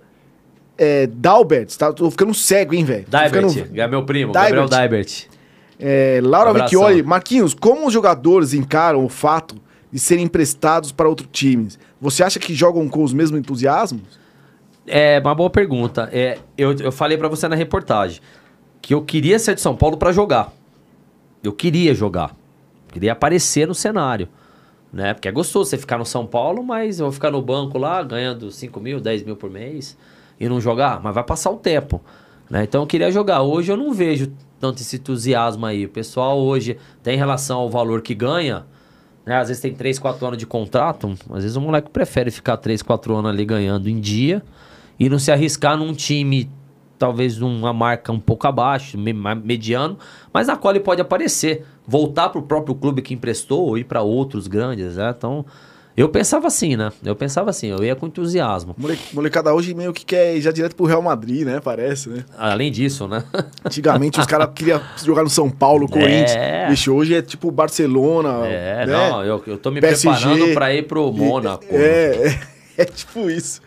[0.76, 1.74] é, Dalbert.
[1.78, 3.04] Tá, tô ficando cego, hein, velho?
[3.04, 4.52] Tô Daibert, ficando- é meu primo, Daibert.
[4.52, 5.26] Gabriel Daibert.
[5.80, 6.52] É, Laura.
[6.52, 9.56] Vecchioli, Marquinhos, como os jogadores encaram o fato
[9.90, 11.78] de serem emprestados para outros times?
[11.98, 14.02] Você acha que jogam com os mesmos entusiasmos?
[14.88, 16.08] É uma boa pergunta.
[16.12, 18.20] É, eu, eu falei pra você na reportagem
[18.80, 20.52] que eu queria ser de São Paulo pra jogar.
[21.42, 22.34] Eu queria jogar.
[22.92, 24.28] Queria aparecer no cenário.
[24.92, 25.12] Né?
[25.12, 28.02] Porque é gostoso você ficar no São Paulo, mas eu vou ficar no banco lá
[28.02, 29.96] ganhando 5 mil, 10 mil por mês
[30.40, 31.00] e não jogar.
[31.02, 32.00] Mas vai passar o tempo.
[32.48, 32.64] Né?
[32.64, 33.42] Então eu queria jogar.
[33.42, 35.84] Hoje eu não vejo tanto esse entusiasmo aí.
[35.84, 38.64] O pessoal hoje tem em relação ao valor que ganha.
[39.26, 39.36] Né?
[39.36, 41.14] Às vezes tem 3, 4 anos de contrato.
[41.30, 44.42] Às vezes o moleque prefere ficar 3, 4 anos ali ganhando em dia
[44.98, 46.50] e não se arriscar num time,
[46.98, 49.98] talvez numa marca um pouco abaixo, mediano,
[50.32, 54.02] mas na qual ele pode aparecer, voltar pro próprio clube que emprestou ou ir para
[54.02, 55.14] outros grandes, né?
[55.16, 55.44] Então,
[55.96, 56.92] eu pensava assim, né?
[57.04, 58.72] Eu pensava assim, eu ia com entusiasmo.
[58.78, 61.58] Mole- Molecada hoje meio que quer ir já direto pro Real Madrid, né?
[61.60, 62.24] Parece, né?
[62.36, 63.24] Além disso, né?
[63.64, 66.30] Antigamente os caras queriam jogar no São Paulo, Corinthians.
[66.36, 66.68] É.
[66.68, 68.46] Bicho, hoje é tipo Barcelona.
[68.46, 68.92] É, né?
[68.92, 70.08] não, eu, eu tô me PSG.
[70.08, 71.64] preparando para ir pro Mônaco.
[71.68, 72.38] É,
[72.76, 73.60] é, é tipo isso.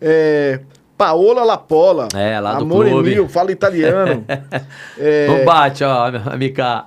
[0.00, 0.60] É,
[0.96, 2.08] Paola Lapola.
[2.14, 3.10] É, lá do Amor é clube.
[3.10, 4.24] mio, fala italiano.
[4.98, 6.84] É, Não bate, ó, amiga.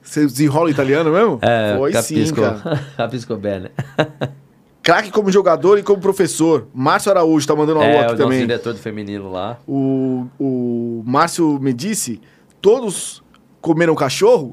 [0.00, 1.38] Você desenrola italiano mesmo?
[1.42, 2.80] É, Foi sim, capisco, cara.
[2.96, 3.70] capisco bene.
[4.82, 6.68] Craque como jogador e como professor.
[6.74, 8.38] Márcio Araújo tá mandando um alô É, o aqui também.
[8.40, 9.56] diretor do feminino lá.
[9.66, 12.20] O, o Márcio me disse,
[12.60, 13.22] todos
[13.62, 14.52] comeram cachorro?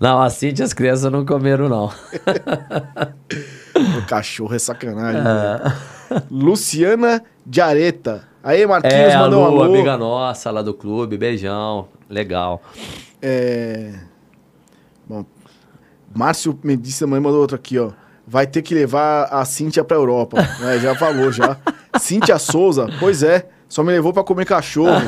[0.00, 1.92] Não, assim as crianças não comeram, não.
[3.98, 5.22] O cachorro é sacanagem.
[5.22, 5.76] né?
[6.30, 8.24] Luciana Diareta.
[8.42, 9.74] Aí, Marquinhos É, mandou um Lu, alô.
[9.74, 11.88] amiga nossa lá do clube, beijão.
[12.08, 12.62] Legal.
[13.20, 13.92] É...
[15.08, 15.24] Bom,
[16.14, 17.90] Márcio me disse também, mandou outro aqui, ó.
[18.26, 20.36] Vai ter que levar a Cíntia pra Europa.
[20.64, 21.56] É, já falou, já.
[21.98, 25.02] Cíntia Souza, pois é, só me levou pra comer cachorro.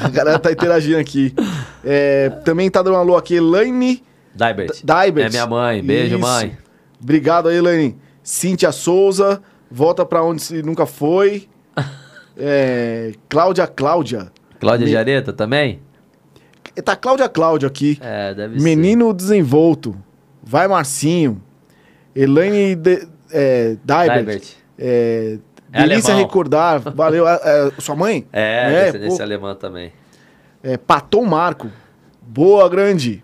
[0.00, 1.34] A galera tá interagindo aqui.
[1.84, 4.02] É, também tá dando um alô aqui, Elaine
[4.34, 4.80] Daibert.
[4.84, 5.26] Daibert.
[5.28, 5.82] É minha mãe.
[5.82, 6.26] Beijo, Isso.
[6.26, 6.56] mãe.
[7.02, 7.96] Obrigado aí, Elaine.
[8.22, 11.48] Cíntia Souza, volta pra onde se nunca foi.
[12.34, 14.32] É, Cláudia Cláudia.
[14.58, 15.80] Cláudia Me- Jareta também?
[16.82, 17.98] Tá Cláudia Cláudia aqui.
[18.00, 18.64] É, deve ser.
[18.64, 19.94] Menino desenvolto.
[20.42, 21.42] Vai, Marcinho.
[22.16, 23.76] Elaine de, é.
[24.78, 25.38] É,
[25.72, 26.26] É delícia alemão.
[26.26, 26.80] recordar.
[26.80, 27.28] Valeu.
[27.28, 28.26] É, é, sua mãe?
[28.32, 29.22] É, descendência pô.
[29.22, 29.92] alemã também.
[30.62, 31.68] É, Patom Marco.
[32.22, 33.22] Boa, grande.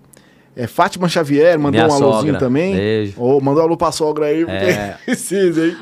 [0.60, 2.38] É, Fátima Xavier mandou Minha um alôzinho sogra.
[2.40, 2.74] também.
[2.74, 3.14] Beijo.
[3.22, 4.96] Ô, mandou um alô pra sogra aí, porque É.
[5.06, 5.76] precisa, hein?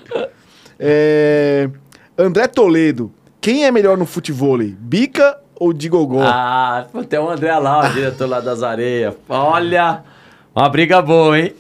[0.79, 1.71] É,
[2.19, 3.11] André Toledo.
[3.41, 4.59] Quem é melhor no futebol?
[4.79, 6.21] Bica ou Digogó?
[6.23, 9.15] Ah, pô, tem o André lá, o diretor lá das areias.
[9.29, 10.03] Olha,
[10.55, 11.55] uma briga boa, hein?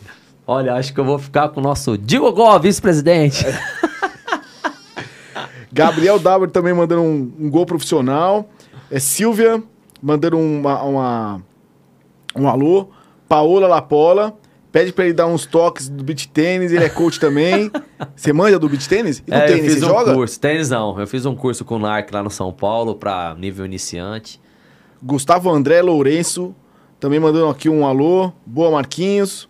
[0.46, 3.46] Olha, acho que eu vou ficar com o nosso Digogó, vice-presidente.
[5.72, 8.48] Gabriel W também mandando um, um gol profissional.
[8.90, 9.62] É Silvia
[10.02, 11.42] mandando uma, uma-
[12.36, 12.90] um alô.
[13.28, 14.34] Paola Lapola.
[14.72, 16.70] Pede pra ele dar uns toques do beat tênis.
[16.70, 17.70] Ele é coach também.
[18.14, 19.22] Você manja do beat tênis?
[19.26, 20.12] E do É, eu tênis, fiz você um joga?
[20.14, 20.38] curso.
[20.40, 23.64] Tênis não, eu fiz um curso com o NARC lá no São Paulo pra nível
[23.64, 24.38] iniciante.
[25.02, 26.54] Gustavo André Lourenço
[27.00, 28.32] também mandando aqui um alô.
[28.44, 29.48] Boa, Marquinhos.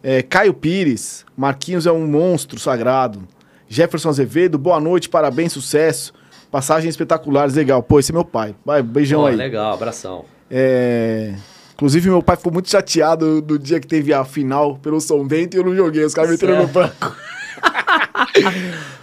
[0.00, 1.24] É, Caio Pires.
[1.36, 3.20] Marquinhos é um monstro sagrado.
[3.68, 6.12] Jefferson Azevedo, boa noite, parabéns, sucesso.
[6.52, 7.82] Passagens espetaculares, legal.
[7.82, 8.54] Pô, esse é meu pai.
[8.64, 9.36] Vai, beijão Pô, aí.
[9.36, 10.24] legal, abração.
[10.50, 11.34] É,
[11.78, 15.54] Inclusive, meu pai ficou muito chateado no dia que teve a final pelo São Bento
[15.56, 16.04] e eu não joguei.
[16.04, 17.14] Os caras meteram no banco.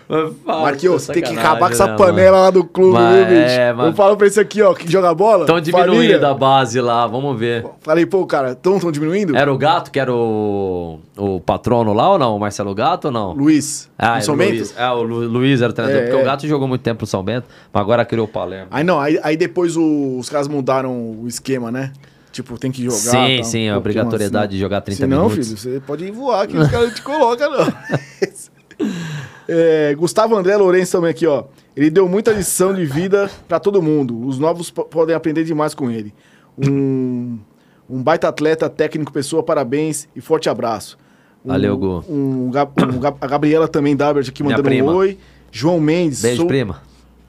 [0.07, 3.59] Marquinhos, Marquinhos, tem que acabar com essa panela lá do clube, Mas, viu, bicho?
[3.59, 5.45] é, mas- Eu falo pra esse aqui, ó, que joga bola.
[5.45, 6.27] Estão diminuindo família.
[6.27, 7.65] a base lá, vamos ver.
[7.81, 9.35] Falei, pô, cara, estão tão diminuindo?
[9.35, 12.35] Era o Gato que era o, o patrono lá ou não?
[12.35, 13.31] O Marcelo Gato ou não?
[13.33, 14.51] Luiz, Ah, era São Bento?
[14.57, 14.75] Luiz.
[14.77, 16.21] É, o Lu- Luiz era o treinador, É, porque é.
[16.21, 18.67] o Gato jogou muito tempo no São Bento, mas agora criou o Palermo.
[18.69, 21.91] Aí não, aí, aí depois o- os caras mudaram o esquema, né?
[22.35, 22.97] Tipo, tem que jogar.
[22.97, 24.55] sim, tal, sim, um a obrigatoriedade assim.
[24.55, 25.47] de jogar 30 Se não, minutos.
[25.47, 27.65] filho, você pode ir voar que os caras não te colocam, não.
[29.47, 31.45] É, Gustavo André Lourenço também aqui, ó.
[31.77, 34.19] Ele deu muita lição de vida pra todo mundo.
[34.27, 36.13] Os novos po- podem aprender demais com ele.
[36.57, 37.37] Um,
[37.89, 40.97] um baita atleta, técnico, pessoa, parabéns e forte abraço.
[41.45, 42.03] Um, Valeu, Gu.
[42.09, 42.51] Um, um
[43.21, 45.17] a Gabriela também, Dabert, aqui mandando um oi.
[45.51, 46.81] João Mendes, Beijo, sou, prima.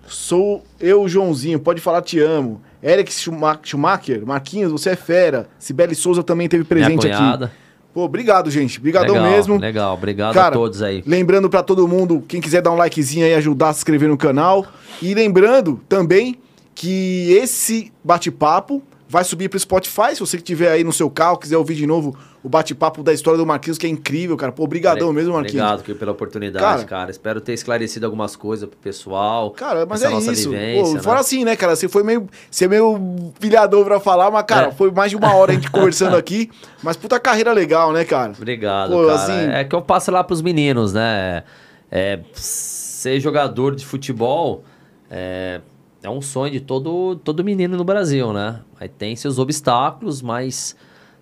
[0.08, 2.60] sou eu, Joãozinho, pode falar te amo.
[2.82, 5.48] Eric Schuma- Schumacher, Marquinhos, você é fera.
[5.58, 7.50] Sibeli Souza também teve presente aqui.
[7.92, 8.78] Pô, obrigado, gente.
[8.78, 9.58] Obrigadão legal, mesmo.
[9.58, 11.02] Legal, obrigado Cara, a todos aí.
[11.06, 14.18] Lembrando pra todo mundo, quem quiser dar um likezinho aí, ajudar a se inscrever no
[14.18, 14.66] canal.
[15.00, 16.36] E lembrando também
[16.74, 20.14] que esse bate-papo vai subir pro Spotify.
[20.14, 22.14] Se você que tiver aí no seu carro, quiser ouvir de novo
[22.46, 24.52] o bate-papo da história do Marquinhos, que é incrível, cara.
[24.52, 25.64] Pô, obrigadão mesmo, Marquinhos.
[25.68, 29.50] Obrigado pela oportunidade, Cara- cara, Espero ter esclarecido algumas coisas pro pessoal.
[29.50, 30.50] Cara, mas é nossa isso.
[30.50, 31.20] vivência, Pô, fora né?
[31.22, 31.74] assim, né, cara?
[31.74, 32.28] Você foi meio.
[32.48, 34.70] Você é meio pilhador pra falar, mas, cara, É.
[34.70, 36.48] foi mais de uma hora a gente conversando aqui.
[36.84, 38.30] Mas puta carreira legal, né, cara?
[38.30, 39.14] Obrigado, Pô, cara.
[39.14, 41.42] assim- É que eu passo lá pros meninos, né?
[41.90, 44.62] É, ser jogador de futebol
[45.10, 45.60] é,
[46.00, 48.60] é um sonho de todo, todo menino no Brasil, né?
[48.78, 50.76] Aí tem seus obstáculos, mas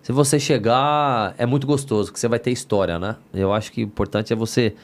[0.05, 3.15] se você chegar, é muito gostoso, que você vai ter história, né?
[3.33, 4.75] Eu acho que o importante é você...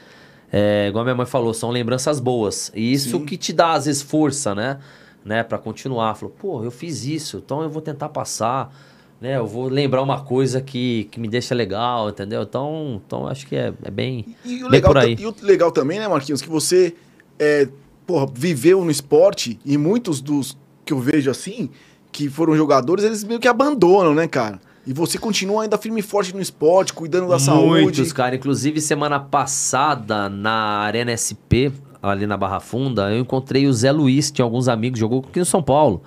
[0.52, 2.72] É, igual a minha mãe falou, são lembranças boas.
[2.74, 3.26] E isso Sim.
[3.26, 4.80] que te dá, às vezes, força, né?
[5.24, 5.44] né?
[5.44, 6.16] Pra continuar.
[6.16, 8.74] Falou, pô, eu fiz isso, então eu vou tentar passar
[9.22, 9.38] né?
[9.38, 12.42] Eu vou lembrar uma coisa que, que me deixa legal, entendeu?
[12.42, 15.16] Então, então acho que é, é bem, E o, bem legal, por aí.
[15.20, 16.96] e o legal também, né, Marquinhos, que você
[17.38, 17.70] é,
[18.08, 21.70] porra, viveu no esporte e muitos dos que eu vejo assim,
[22.12, 24.60] que foram jogadores, eles meio que abandonam, né, cara?
[24.86, 27.84] E você continua ainda firme e forte no esporte, cuidando da saúde.
[27.84, 28.36] Muitos, cara.
[28.36, 31.70] Inclusive, semana passada, na Arena SP,
[32.02, 35.40] ali na Barra Funda, eu encontrei o Zé Luiz, que tinha alguns amigos, jogou aqui
[35.40, 36.02] no São Paulo.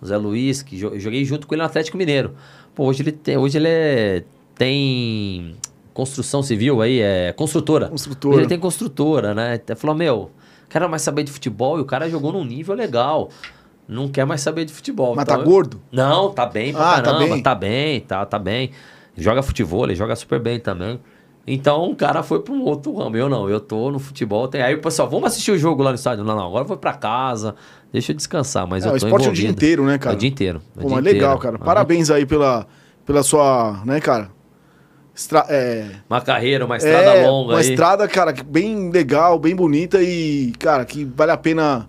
[0.00, 2.34] O Zé Luiz, que eu joguei junto com ele no Atlético Mineiro.
[2.74, 4.24] Pô, hoje ele tem, hoje ele é,
[4.54, 5.56] tem
[5.92, 7.88] construção civil aí, é construtora.
[7.88, 8.34] Construtora.
[8.34, 9.54] Hoje ele tem construtora, né?
[9.54, 10.30] Até falou, meu,
[10.68, 13.28] quero mais saber de futebol e o cara jogou num nível legal.
[13.90, 15.14] Não quer mais saber de futebol.
[15.16, 15.80] Mas Então, tá eu- gordo?
[15.90, 17.28] não, tá bem pra Ah, tá caramba.
[17.34, 17.42] bem?
[17.42, 18.70] Tá bem, tá, tá bem.
[19.16, 21.00] Joga futebol, ele joga super bem também.
[21.46, 23.16] Então o cara foi pra um outro ramo.
[23.16, 24.46] Eu não, eu tô no futebol.
[24.46, 24.62] Tem...
[24.62, 26.22] Aí o pessoal, vamos assistir o jogo lá no estádio.
[26.22, 27.56] Não, não, agora eu vou pra casa,
[27.92, 28.66] deixa eu descansar.
[28.66, 29.40] Mas É, eu o tô esporte é o envolvido.
[29.42, 30.14] dia inteiro, né, cara?
[30.14, 30.62] É o dia inteiro.
[30.76, 31.58] é o Pô, dia mas legal, inteiro.
[31.58, 31.64] cara.
[31.64, 32.66] Parabéns aí pela,
[33.04, 34.30] pela sua, né, cara?
[35.16, 37.68] Estra- é, Uma carreira, uma estrada é, longa uma aí.
[37.70, 41.88] estrada, cara, bem legal, bem bonita e, cara, que vale a pena,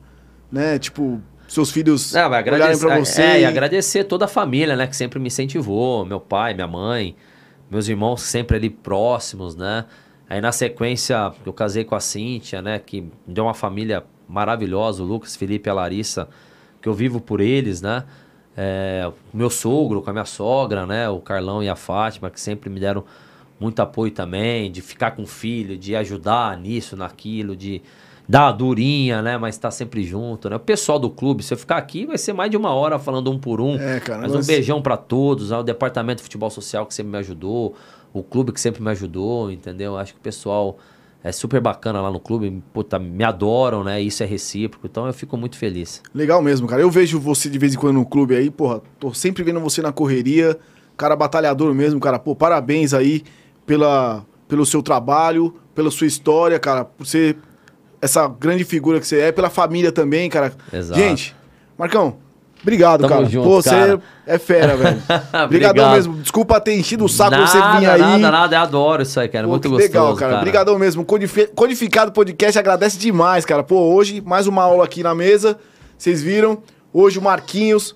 [0.51, 1.21] né, tipo,
[1.53, 3.21] seus filhos Não, olharem agradecer, pra você.
[3.21, 6.67] é, e e- agradecer toda a família, né, que sempre me incentivou, meu pai, minha
[6.67, 7.15] mãe,
[7.69, 9.85] meus irmãos sempre ali próximos, né?
[10.29, 15.03] Aí na sequência eu casei com a Cíntia, né, que me deu uma família maravilhosa,
[15.03, 16.29] o Lucas, Felipe e a Larissa,
[16.81, 18.05] que eu vivo por eles, né?
[18.55, 22.39] É, o meu sogro com a minha sogra, né, o Carlão e a Fátima, que
[22.39, 23.03] sempre me deram
[23.59, 27.81] muito apoio também, de ficar com o filho, de ajudar nisso, naquilo, de
[28.27, 29.37] dar a durinha, né?
[29.37, 30.55] Mas estar sempre junto, né?
[30.55, 33.29] O pessoal do clube, se eu ficar aqui, vai ser mais de uma hora falando
[33.31, 33.75] um por um.
[33.75, 37.11] É, cara, Mas nós- um beijão pra todos, ao departamento de futebol social que sempre
[37.11, 37.75] me ajudou,
[38.13, 39.97] o clube que sempre me ajudou, entendeu?
[39.97, 40.77] Acho que o pessoal
[41.23, 44.01] é super bacana lá no clube, puta, me adoram, né?
[44.01, 46.01] Isso é recíproco, então eu fico muito feliz.
[46.15, 46.81] Legal mesmo, cara.
[46.81, 49.81] Eu vejo você de vez em quando no clube aí, porra, tô sempre vendo você
[49.81, 50.57] na correria,
[50.97, 52.17] cara batalhador mesmo, cara.
[52.17, 53.23] Pô, parabéns aí
[53.65, 57.37] pela, pelo seu trabalho, pela sua história, cara, por ser
[58.01, 60.51] essa grande figura que você é, pela família também, cara.
[60.73, 60.99] Exato.
[60.99, 61.35] Gente,
[61.77, 62.15] Marcão,
[62.61, 63.25] obrigado, Tamo cara.
[63.25, 64.01] junto, Pô, você cara.
[64.25, 64.97] é fera, velho.
[65.45, 65.91] Obrigadão Obrigado.
[65.93, 66.13] mesmo.
[66.17, 67.99] Desculpa ter enchido o saco nada, você vir aí.
[68.01, 70.37] nada, nada, eu adoro isso aí, cara, Pô, muito que gostoso, legal, cara.
[70.37, 71.05] Obrigadão mesmo.
[71.05, 73.63] Codifi- Codificado Podcast agradece demais, cara.
[73.63, 75.57] Pô, hoje mais uma aula aqui na mesa.
[75.97, 76.59] Vocês viram?
[76.93, 77.95] Hoje o Marquinhos,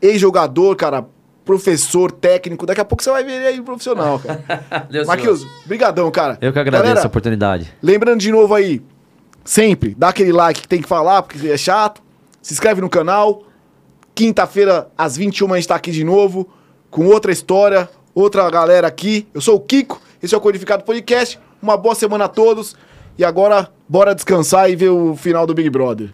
[0.00, 1.04] ex-jogador, cara,
[1.44, 2.66] professor, técnico.
[2.66, 4.44] Daqui a pouco você vai ver ele aí profissional, cara.
[5.06, 6.36] Marquinhos, brigadão, cara.
[6.40, 7.72] Eu que agradeço Galera, a oportunidade.
[7.82, 8.82] Lembrando de novo aí,
[9.46, 12.02] sempre, dá aquele like que tem que falar, porque é chato.
[12.42, 13.42] Se inscreve no canal.
[14.14, 16.48] Quinta-feira, às 21 a gente tá aqui de novo,
[16.90, 19.26] com outra história, outra galera aqui.
[19.34, 21.38] Eu sou o Kiko, esse é o Codificado Podcast.
[21.62, 22.74] Uma boa semana a todos.
[23.18, 26.12] E agora, bora descansar e ver o final do Big Brother.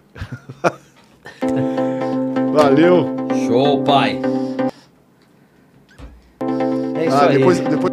[2.52, 3.06] Valeu.
[3.46, 4.20] Show, pai.
[6.96, 7.38] É isso Ah, aí.
[7.38, 7.92] depois, depois